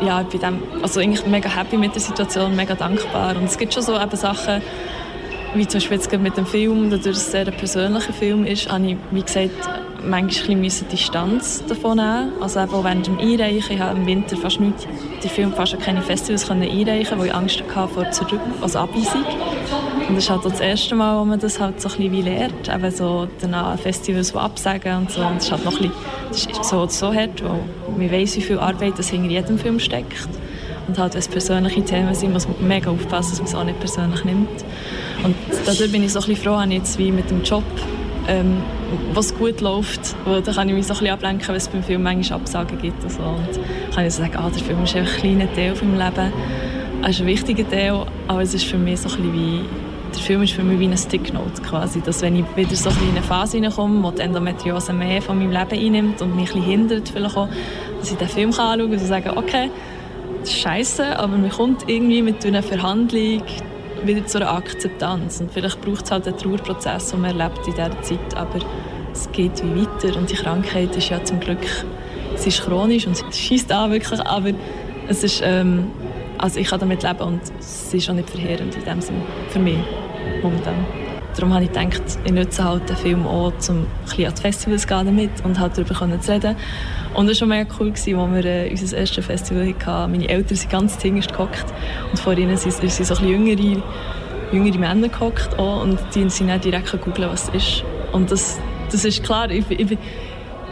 ja, 0.01 0.23
bei 0.23 0.37
dem, 0.37 0.59
also 0.81 0.99
eigentlich 0.99 1.25
mega 1.25 1.49
happy 1.49 1.77
mit 1.77 1.93
der 1.93 2.01
Situation, 2.01 2.55
mega 2.55 2.75
dankbar. 2.75 3.35
Und 3.35 3.45
es 3.45 3.57
gibt 3.57 3.73
schon 3.73 3.83
so 3.83 3.99
eben 3.99 4.15
Sachen, 4.15 4.61
wie 5.55 5.67
zum 5.67 5.79
Beispiel 5.79 5.97
jetzt 5.97 6.19
mit 6.19 6.37
dem 6.37 6.45
Film, 6.45 6.89
dadurch, 6.89 7.15
dass 7.15 7.27
es 7.27 7.35
ein 7.35 7.45
sehr 7.45 7.53
persönlicher 7.53 8.13
Film 8.13 8.45
ist, 8.45 8.71
habe 8.71 8.85
ich, 8.85 8.97
wie 9.11 9.21
gesagt, 9.21 9.69
manchmal 10.03 10.57
ein 10.57 10.61
bisschen 10.61 10.87
Distanz 10.89 11.63
davon 11.67 11.97
nehmen. 11.97 12.31
Also 12.41 12.59
auch 12.59 12.83
während 12.83 13.07
dem 13.07 13.19
Einreichen, 13.19 13.75
ich 13.75 13.79
habe 13.79 13.97
im 13.97 14.05
Winter 14.05 14.37
fast 14.37 14.59
nicht, 14.59 14.87
die 15.23 15.29
Film 15.29 15.53
fast 15.53 15.79
keine 15.79 16.01
Festivals 16.01 16.47
können 16.47 16.63
einreichen, 16.63 17.19
weil 17.19 17.27
ich 17.27 17.33
Angst 17.33 17.63
hatte 17.75 17.93
vor 17.93 18.09
Zurück, 18.11 18.41
also 18.61 18.79
Abweisung. 18.79 19.23
Und 20.07 20.15
das 20.15 20.23
ist 20.23 20.29
halt 20.29 20.45
das 20.45 20.59
erste 20.59 20.95
Mal, 20.95 21.19
wo 21.19 21.25
man 21.25 21.39
das 21.39 21.59
halt 21.59 21.81
so 21.81 21.89
ein 21.89 22.11
bisschen 22.11 22.81
wie 22.81 22.91
so 22.91 23.27
danach 23.41 23.77
Festivals 23.79 24.35
absagen 24.35 24.97
und 24.97 25.11
so. 25.11 25.21
Und 25.21 25.37
das 25.37 25.45
ist 25.45 25.51
halt 25.51 25.65
noch 25.65 25.79
ein 25.81 25.89
bisschen, 25.89 25.93
das 26.29 26.45
ist 26.45 26.63
so 26.63 26.87
so 26.87 27.13
hart, 27.13 27.43
weil 27.43 27.59
man 27.97 28.11
weiß, 28.11 28.37
wie 28.37 28.41
viel 28.41 28.59
Arbeit 28.59 28.97
das 28.97 29.09
hinter 29.09 29.29
jedem 29.29 29.57
Film 29.57 29.79
steckt. 29.79 30.29
Und 30.87 30.97
halt, 30.97 31.13
wenn 31.13 31.19
es 31.19 31.27
persönliche 31.27 31.83
Themen 31.83 32.15
sind, 32.15 32.31
muss 32.31 32.47
man 32.47 32.65
mega 32.65 32.89
aufpassen, 32.89 33.31
dass 33.31 33.39
man 33.39 33.47
es 33.47 33.55
auch 33.55 33.63
nicht 33.65 33.79
persönlich 33.79 34.23
nimmt. 34.23 34.63
Und 35.23 35.35
dadurch 35.65 35.91
bin 35.91 36.03
ich 36.03 36.13
so 36.13 36.19
ein 36.19 36.27
bisschen 36.27 36.43
froh, 36.43 36.61
jetzt 36.69 36.97
wie 36.97 37.11
mit 37.11 37.29
dem 37.29 37.43
Job, 37.43 37.63
ähm, 38.27 38.61
was 39.13 39.35
gut 39.35 39.61
läuft. 39.61 40.15
Weil 40.25 40.41
da 40.41 40.51
kann 40.51 40.69
ich 40.69 40.75
mich 40.75 40.87
so 40.87 40.93
ein 40.93 40.99
bisschen 40.99 41.13
ablenken, 41.13 41.47
wenn 41.47 41.55
es 41.55 41.67
beim 41.67 41.83
Film 41.83 42.03
manchmal 42.03 42.39
Absagen 42.39 42.79
gibt. 42.81 43.03
Und, 43.03 43.11
so. 43.11 43.21
und 43.21 43.93
kann 43.93 44.05
ich 44.05 44.13
so 44.13 44.21
sagen, 44.21 44.37
ah, 44.37 44.49
der 44.49 44.63
Film 44.63 44.83
ist 44.83 44.95
ein 44.95 45.05
kleiner 45.05 45.53
Teil 45.53 45.75
von 45.75 45.95
meinem 45.95 46.13
Leben. 46.13 46.33
Er 47.01 47.09
ist 47.09 47.21
ein 47.21 47.27
wichtiger 47.27 47.69
Teil, 47.69 48.05
aber 48.27 48.41
es 48.41 48.53
ist 48.53 48.65
für 48.65 48.77
mich 48.77 48.99
so 49.01 49.09
ein 49.09 49.33
wie 49.33 49.61
der 50.13 50.21
Film 50.21 50.41
ist 50.41 50.53
für 50.53 50.63
mich 50.63 50.79
wie 50.79 50.85
eine 50.85 50.97
Sticknote 50.97 51.61
quasi, 51.61 52.01
dass 52.01 52.21
wenn 52.21 52.35
ich 52.35 52.45
wieder 52.55 52.75
so 52.75 52.89
in 52.89 53.09
eine 53.11 53.21
Phase 53.21 53.57
hineinkomme, 53.57 54.01
wo 54.03 54.11
die 54.11 54.21
Endometriose 54.21 54.93
mehr 54.93 55.21
von 55.21 55.37
meinem 55.37 55.51
Leben 55.51 55.85
einnimmt 55.85 56.21
und 56.21 56.35
mich 56.35 56.53
ein 56.55 56.61
hindert, 56.61 57.09
vielleicht 57.09 57.37
auch, 57.37 57.49
dass 57.99 58.11
ich 58.11 58.17
den 58.17 58.27
Film 58.27 58.49
anschauen 58.49 58.79
kann 58.79 58.91
und 58.91 58.99
sagen, 58.99 59.31
okay, 59.35 59.69
das 60.39 60.49
ist 60.49 60.59
scheiße, 60.59 61.19
aber 61.19 61.37
man 61.37 61.49
kommt 61.49 61.89
irgendwie 61.89 62.21
mit 62.21 62.45
einer 62.45 62.63
Verhandlung 62.63 63.43
wieder 64.05 64.25
zu 64.25 64.39
einer 64.39 64.51
Akzeptanz. 64.51 65.39
Und 65.39 65.51
vielleicht 65.51 65.81
braucht 65.81 66.05
es 66.05 66.11
halt 66.11 66.27
einen 66.27 66.37
Trauerprozess, 66.37 67.11
den 67.11 67.21
man 67.21 67.39
erlebt 67.39 67.59
in 67.67 67.73
dieser 67.73 68.01
Zeit, 68.01 68.35
aber 68.35 68.59
es 69.11 69.31
geht 69.31 69.63
wie 69.63 69.81
weiter. 69.81 70.17
Und 70.17 70.29
die 70.29 70.35
Krankheit 70.35 70.95
ist 70.95 71.09
ja 71.09 71.23
zum 71.23 71.39
Glück, 71.39 71.65
sie 72.35 72.49
ist 72.49 72.63
chronisch 72.63 73.07
und 73.07 73.17
sie 73.17 73.23
schießt 73.31 73.71
an 73.71 73.91
wirklich, 73.91 74.19
aber 74.19 74.51
es 75.07 75.23
ist, 75.23 75.41
ähm, 75.43 75.91
also 76.37 76.59
ich 76.59 76.67
kann 76.67 76.79
damit 76.79 77.03
leben 77.03 77.19
und 77.19 77.41
es 77.59 77.93
ist 77.93 78.09
auch 78.09 78.13
nicht 78.13 78.29
verheerend 78.29 78.75
in 78.75 78.83
dem 78.83 79.01
Sinne, 79.01 79.21
für 79.49 79.59
mich 79.59 79.77
momentan. 80.43 81.06
Darum 81.37 81.53
habe 81.53 81.65
ich 81.65 81.71
gedacht, 81.71 82.01
ich 82.25 82.31
nutze 82.31 82.63
halt 82.63 82.89
den 82.89 82.95
Film 82.95 83.27
auch, 83.27 83.53
um 83.69 83.75
ein 83.75 83.85
bisschen 84.05 84.25
an 84.25 84.33
die 84.35 84.41
Festivals 84.41 84.87
gehen 84.87 85.05
damit 85.05 85.29
und 85.43 85.59
halt 85.59 85.77
darüber 85.77 86.19
zu 86.19 86.31
reden. 86.31 86.55
Und 87.13 87.29
es 87.29 87.39
war 87.41 87.47
mega 87.47 87.69
cool, 87.79 87.91
als 87.91 88.07
wir 88.07 88.45
äh, 88.45 88.71
unser 88.71 88.97
erstes 88.97 89.23
Festival 89.23 89.71
hatten. 89.85 90.11
Meine 90.13 90.29
Eltern 90.29 90.57
sind 90.57 90.71
ganz 90.71 90.99
hinterst 90.99 91.31
gehockt 91.31 91.65
und 92.09 92.19
vor 92.19 92.35
ihnen 92.35 92.57
sind, 92.57 92.73
sind 92.73 93.05
so 93.05 93.15
ein 93.15 93.27
jüngere, 93.27 93.83
jüngere 94.51 94.79
Männer 94.79 95.09
gehockt 95.09 95.59
und 95.59 95.99
die 96.15 96.27
sind 96.27 96.47
dann 96.47 96.59
direkt 96.59 96.91
googeln, 97.03 97.29
was 97.29 97.49
es 97.49 97.55
ist. 97.55 97.83
Und 98.13 98.31
das, 98.31 98.59
das 98.91 99.05
ist 99.05 99.23
klar, 99.23 99.51
ich, 99.51 99.69
ich, 99.69 99.95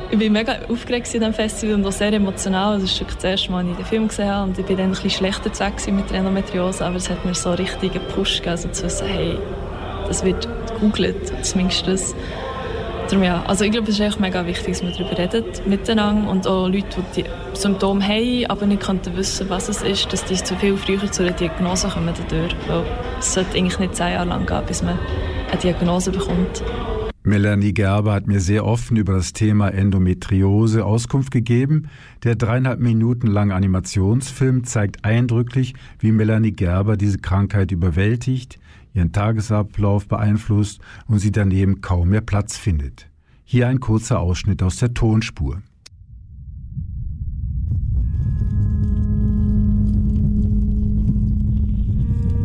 ich, 0.09 0.18
bin 0.18 0.34
mega 0.34 0.53
aufgeregt 0.68 1.13
in 1.13 1.20
diesem 1.20 1.34
Festival 1.36 1.76
und 1.76 1.86
auch 1.86 1.91
sehr 1.91 2.11
emotional. 2.11 2.80
Das 2.80 2.91
ist 2.91 3.01
das 3.01 3.24
erste 3.24 3.51
Mal, 3.51 3.59
als 3.59 3.70
ich 3.70 3.78
den 3.78 3.86
Film 3.86 4.07
gesehen 4.07 4.30
habe 4.32 4.49
und 4.49 4.57
ich 4.57 4.66
bin 4.66 4.78
dann 4.78 4.88
ein 4.88 4.91
bisschen 4.91 5.11
schlechter 5.11 5.53
zu 5.53 5.91
mit 5.91 6.09
der 6.09 6.18
Endometriose, 6.18 6.84
aber 6.84 6.95
es 6.95 7.07
hat 7.07 7.24
mir 7.24 7.36
so 7.36 7.51
richtig 7.51 7.95
einen 7.95 8.07
Push 8.07 8.38
gegeben, 8.38 8.51
also 8.51 8.70
zu 8.70 8.86
wissen, 8.86 9.07
hey, 9.07 9.38
das 10.07 10.24
wird 10.24 10.47
gegoogelt, 10.92 11.46
zumindest 11.46 11.88
das. 11.88 12.16
Darum 13.10 13.24
ja, 13.24 13.44
also 13.46 13.64
ich 13.64 13.72
glaube, 13.72 13.90
es 13.90 13.96
ist 13.96 14.00
echt 14.00 14.20
mega 14.20 14.46
wichtig, 14.48 14.74
dass 14.74 14.84
man 14.84 14.92
darüber 14.94 15.18
redet 15.18 15.68
miteinander 15.68 16.30
und 16.30 16.48
auch 16.48 16.68
Leute, 16.68 17.04
die 17.16 17.22
die 17.22 17.30
Symptome 17.54 18.04
haben, 18.04 18.46
aber 18.48 18.66
nicht 18.66 19.16
wissen, 19.16 19.48
was 19.50 19.70
es 19.70 19.84
ist, 19.84 20.12
dass 20.12 20.26
die 20.26 20.36
zu 20.36 20.56
viel 20.56 20.76
früher 20.76 21.12
zu 21.12 21.22
einer 21.22 21.34
Diagnose 21.34 21.88
kommen 21.88 22.14
dadurch. 22.18 22.56
Weil 22.68 22.84
es 23.20 23.34
sollte 23.34 23.58
eigentlich 23.58 23.78
nicht 23.78 23.96
zehn 23.96 24.14
Jahre 24.14 24.28
lang 24.28 24.48
gehen, 24.48 24.64
bis 24.66 24.82
man 24.82 24.98
eine 25.52 25.62
Diagnose 25.62 26.12
bekommt. 26.12 26.64
Melanie 27.22 27.74
Gerber 27.74 28.14
hat 28.14 28.28
mir 28.28 28.40
sehr 28.40 28.66
offen 28.66 28.98
über 28.98 29.14
das 29.14 29.34
Thema 29.34 29.70
Endometriose 29.70 30.86
Auskunft 30.86 31.32
gegeben. 31.32 31.90
Der 32.24 32.36
dreieinhalb 32.36 32.80
Minuten 32.80 33.28
lange 33.28 33.54
Animationsfilm 33.54 34.64
zeigt 34.64 35.06
eindrücklich, 35.06 35.74
wie 36.00 36.12
Melanie 36.12 36.52
Gerber 36.52 36.98
diese 36.98 37.18
Krankheit 37.18 37.72
überwältigt, 37.72 38.60
ihren 38.96 39.12
Tagesablauf 39.12 40.08
beeinflusst 40.08 40.82
und 41.08 41.20
sie 41.20 41.32
daneben 41.32 41.82
kaum 41.82 42.10
mehr 42.10 42.22
Platz 42.22 42.58
findet. 42.58 43.10
Hier 43.43 43.68
ein 43.68 43.80
kurzer 43.80 44.20
Ausschnitt 44.20 44.64
aus 44.64 44.78
der 44.78 44.93
Tonspur. 44.93 45.62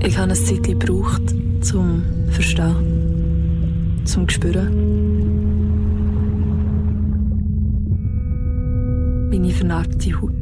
Ich 0.02 0.16
habe 0.16 0.32
eine 0.32 0.34
Zeit 0.34 0.62
gebraucht, 0.62 1.22
zum 1.60 2.02
Verstehen, 2.30 4.00
zum 4.04 4.28
Spüren. 4.28 4.98
Meine 9.30 9.50
vernarbte 9.50 10.20
Haut. 10.20 10.39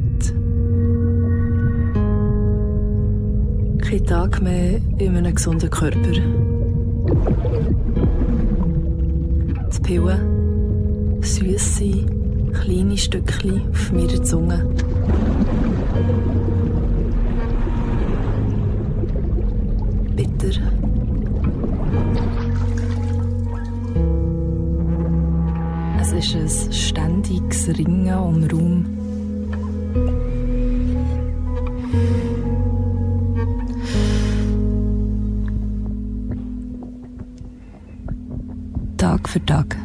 Keinen 3.89 4.05
Tag 4.05 4.41
mehr 4.41 4.79
in 4.99 5.17
einem 5.17 5.33
gesunden 5.33 5.69
Körper. 5.69 6.11
Die 9.71 9.79
Pillen, 9.81 11.17
süße, 11.23 12.05
kleine 12.53 12.97
Stückchen 12.97 13.63
auf 13.71 13.91
meiner 13.91 14.23
Zunge. 14.23 14.63
Bitter. 20.15 20.61
Es 25.99 26.13
ist 26.13 26.35
ein 26.35 26.73
ständiges 26.73 27.67
Ringen 27.69 28.13
um 28.13 28.43
Raum. 28.43 28.99
Für 39.29 39.45
Tag. 39.45 39.77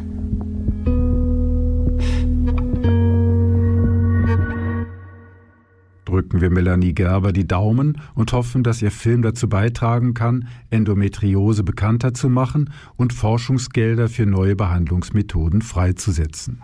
drücken 6.05 6.39
wir 6.39 6.49
Melanie 6.49 6.93
Gerber 6.93 7.33
die 7.33 7.45
Daumen 7.45 8.01
und 8.13 8.31
hoffen, 8.31 8.63
dass 8.63 8.81
ihr 8.81 8.91
Film 8.91 9.21
dazu 9.21 9.49
beitragen 9.49 10.13
kann, 10.13 10.47
Endometriose 10.69 11.63
bekannter 11.63 12.13
zu 12.13 12.29
machen 12.29 12.71
und 12.95 13.11
Forschungsgelder 13.11 14.07
für 14.07 14.25
neue 14.25 14.55
Behandlungsmethoden 14.55 15.61
freizusetzen. 15.61 16.61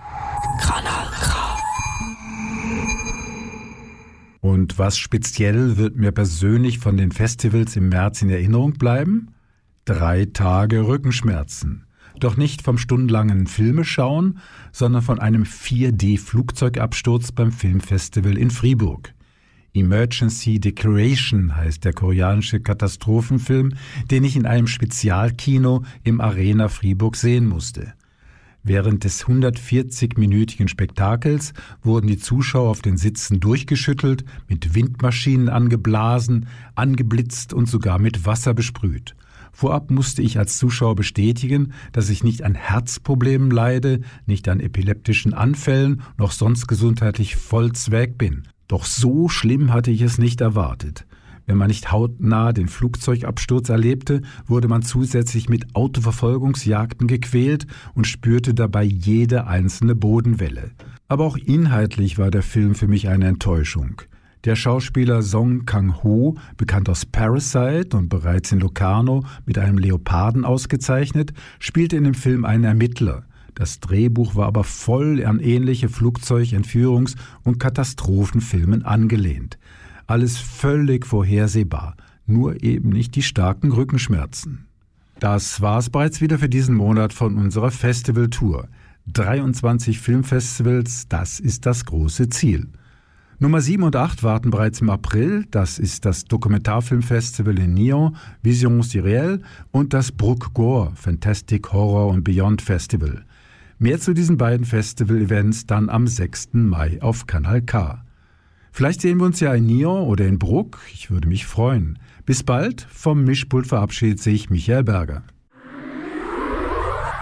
Und 4.39 4.79
was 4.79 4.97
speziell 4.97 5.77
wird 5.77 5.97
mir 5.97 6.13
persönlich 6.13 6.79
von 6.79 6.95
den 6.95 7.11
Festivals 7.11 7.75
im 7.75 7.89
März 7.89 8.21
in 8.21 8.29
Erinnerung 8.29 8.73
bleiben? 8.73 9.33
Drei 9.83 10.25
Tage 10.25 10.87
Rückenschmerzen. 10.87 11.85
Doch 12.19 12.37
nicht 12.37 12.61
vom 12.61 12.77
stundenlangen 12.77 13.47
Filmeschauen, 13.47 14.39
sondern 14.71 15.01
von 15.01 15.19
einem 15.19 15.43
4D-Flugzeugabsturz 15.43 17.31
beim 17.31 17.51
Filmfestival 17.51 18.37
in 18.37 18.51
Fribourg. 18.51 19.13
Emergency 19.73 20.59
Declaration 20.59 21.55
heißt 21.55 21.85
der 21.85 21.93
koreanische 21.93 22.59
Katastrophenfilm, 22.59 23.73
den 24.09 24.25
ich 24.25 24.35
in 24.35 24.45
einem 24.45 24.67
Spezialkino 24.67 25.83
im 26.03 26.19
Arena 26.19 26.67
Fribourg 26.67 27.15
sehen 27.15 27.47
musste. 27.47 27.93
Während 28.63 29.05
des 29.05 29.25
140-minütigen 29.25 30.67
Spektakels 30.67 31.53
wurden 31.81 32.07
die 32.07 32.17
Zuschauer 32.17 32.69
auf 32.69 32.81
den 32.81 32.97
Sitzen 32.97 33.39
durchgeschüttelt, 33.39 34.23
mit 34.47 34.75
Windmaschinen 34.75 35.49
angeblasen, 35.49 36.47
angeblitzt 36.75 37.53
und 37.53 37.67
sogar 37.67 37.97
mit 37.97 38.25
Wasser 38.25 38.53
besprüht. 38.53 39.15
Vorab 39.51 39.91
musste 39.91 40.21
ich 40.21 40.39
als 40.39 40.57
Zuschauer 40.57 40.95
bestätigen, 40.95 41.73
dass 41.91 42.09
ich 42.09 42.23
nicht 42.23 42.43
an 42.43 42.55
Herzproblemen 42.55 43.51
leide, 43.51 44.01
nicht 44.25 44.47
an 44.47 44.59
epileptischen 44.59 45.33
Anfällen, 45.33 46.01
noch 46.17 46.31
sonst 46.31 46.67
gesundheitlich 46.67 47.35
voll 47.35 47.73
Zweck 47.73 48.17
bin. 48.17 48.43
Doch 48.67 48.85
so 48.85 49.27
schlimm 49.27 49.73
hatte 49.73 49.91
ich 49.91 50.01
es 50.01 50.17
nicht 50.17 50.41
erwartet. 50.41 51.05
Wenn 51.45 51.57
man 51.57 51.67
nicht 51.67 51.91
hautnah 51.91 52.53
den 52.53 52.69
Flugzeugabsturz 52.69 53.69
erlebte, 53.69 54.21
wurde 54.45 54.67
man 54.67 54.83
zusätzlich 54.83 55.49
mit 55.49 55.75
Autoverfolgungsjagden 55.75 57.07
gequält 57.07 57.67
und 57.93 58.07
spürte 58.07 58.53
dabei 58.53 58.83
jede 58.83 59.47
einzelne 59.47 59.95
Bodenwelle. 59.95 60.71
Aber 61.07 61.25
auch 61.25 61.35
inhaltlich 61.35 62.17
war 62.17 62.31
der 62.31 62.43
Film 62.43 62.75
für 62.75 62.87
mich 62.87 63.09
eine 63.09 63.27
Enttäuschung. 63.27 64.01
Der 64.43 64.55
Schauspieler 64.55 65.21
Song 65.21 65.65
Kang-ho, 65.67 66.35
bekannt 66.57 66.89
aus 66.89 67.05
Parasite 67.05 67.95
und 67.95 68.09
bereits 68.09 68.51
in 68.51 68.59
Locarno 68.59 69.23
mit 69.45 69.59
einem 69.59 69.77
Leoparden 69.77 70.45
ausgezeichnet, 70.45 71.31
spielte 71.59 71.95
in 71.95 72.05
dem 72.05 72.15
Film 72.15 72.43
einen 72.43 72.63
Ermittler. 72.63 73.23
Das 73.53 73.79
Drehbuch 73.79 74.33
war 74.33 74.47
aber 74.47 74.63
voll 74.63 75.23
an 75.23 75.39
ähnliche 75.39 75.89
Flugzeugentführungs- 75.89 77.17
und 77.43 77.59
Katastrophenfilmen 77.59 78.83
angelehnt. 78.83 79.59
Alles 80.07 80.39
völlig 80.39 81.05
vorhersehbar, 81.05 81.95
nur 82.25 82.63
eben 82.63 82.89
nicht 82.89 83.13
die 83.13 83.21
starken 83.21 83.71
Rückenschmerzen. 83.71 84.65
Das 85.19 85.61
war's 85.61 85.91
bereits 85.91 86.19
wieder 86.19 86.39
für 86.39 86.49
diesen 86.49 86.73
Monat 86.73 87.13
von 87.13 87.37
unserer 87.37 87.69
Festivaltour. 87.69 88.69
23 89.05 89.99
Filmfestivals, 89.99 91.07
das 91.09 91.39
ist 91.39 91.67
das 91.67 91.85
große 91.85 92.29
Ziel. 92.29 92.69
Nummer 93.41 93.59
7 93.59 93.81
und 93.81 93.95
8 93.95 94.21
warten 94.21 94.51
bereits 94.51 94.81
im 94.81 94.91
April. 94.91 95.47
Das 95.49 95.79
ist 95.79 96.05
das 96.05 96.25
Dokumentarfilmfestival 96.25 97.57
in 97.57 97.73
Nyon, 97.73 98.15
Visions 98.43 98.93
Irréelles 98.93 99.41
und 99.71 99.95
das 99.95 100.11
Brook 100.11 100.53
Gore 100.53 100.91
Fantastic 100.93 101.73
Horror 101.73 102.09
und 102.09 102.23
Beyond 102.23 102.61
Festival. 102.61 103.25
Mehr 103.79 103.99
zu 103.99 104.13
diesen 104.13 104.37
beiden 104.37 104.63
Festival-Events 104.63 105.65
dann 105.65 105.89
am 105.89 106.05
6. 106.05 106.49
Mai 106.53 107.01
auf 107.01 107.25
Kanal 107.25 107.63
K. 107.63 108.05
Vielleicht 108.71 109.01
sehen 109.01 109.17
wir 109.17 109.25
uns 109.25 109.39
ja 109.39 109.55
in 109.55 109.65
Nyon 109.65 110.03
oder 110.03 110.27
in 110.27 110.37
Bruck. 110.37 110.77
Ich 110.93 111.09
würde 111.09 111.27
mich 111.27 111.47
freuen. 111.47 111.97
Bis 112.27 112.43
bald. 112.43 112.85
Vom 112.91 113.23
Mischpult 113.23 113.65
verabschiedet 113.65 114.19
sich 114.19 114.51
Michael 114.51 114.83
Berger. 114.83 115.23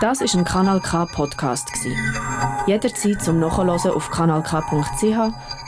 Das 0.02 0.20
ist 0.20 0.36
ein 0.36 0.44
Kanal 0.44 0.82
K 0.82 1.06
Podcast 1.06 1.70
Jederzeit 2.68 3.22
zum 3.22 3.40
Nachhören 3.40 3.70
auf 3.70 4.12
kanalk.ch 4.12 5.59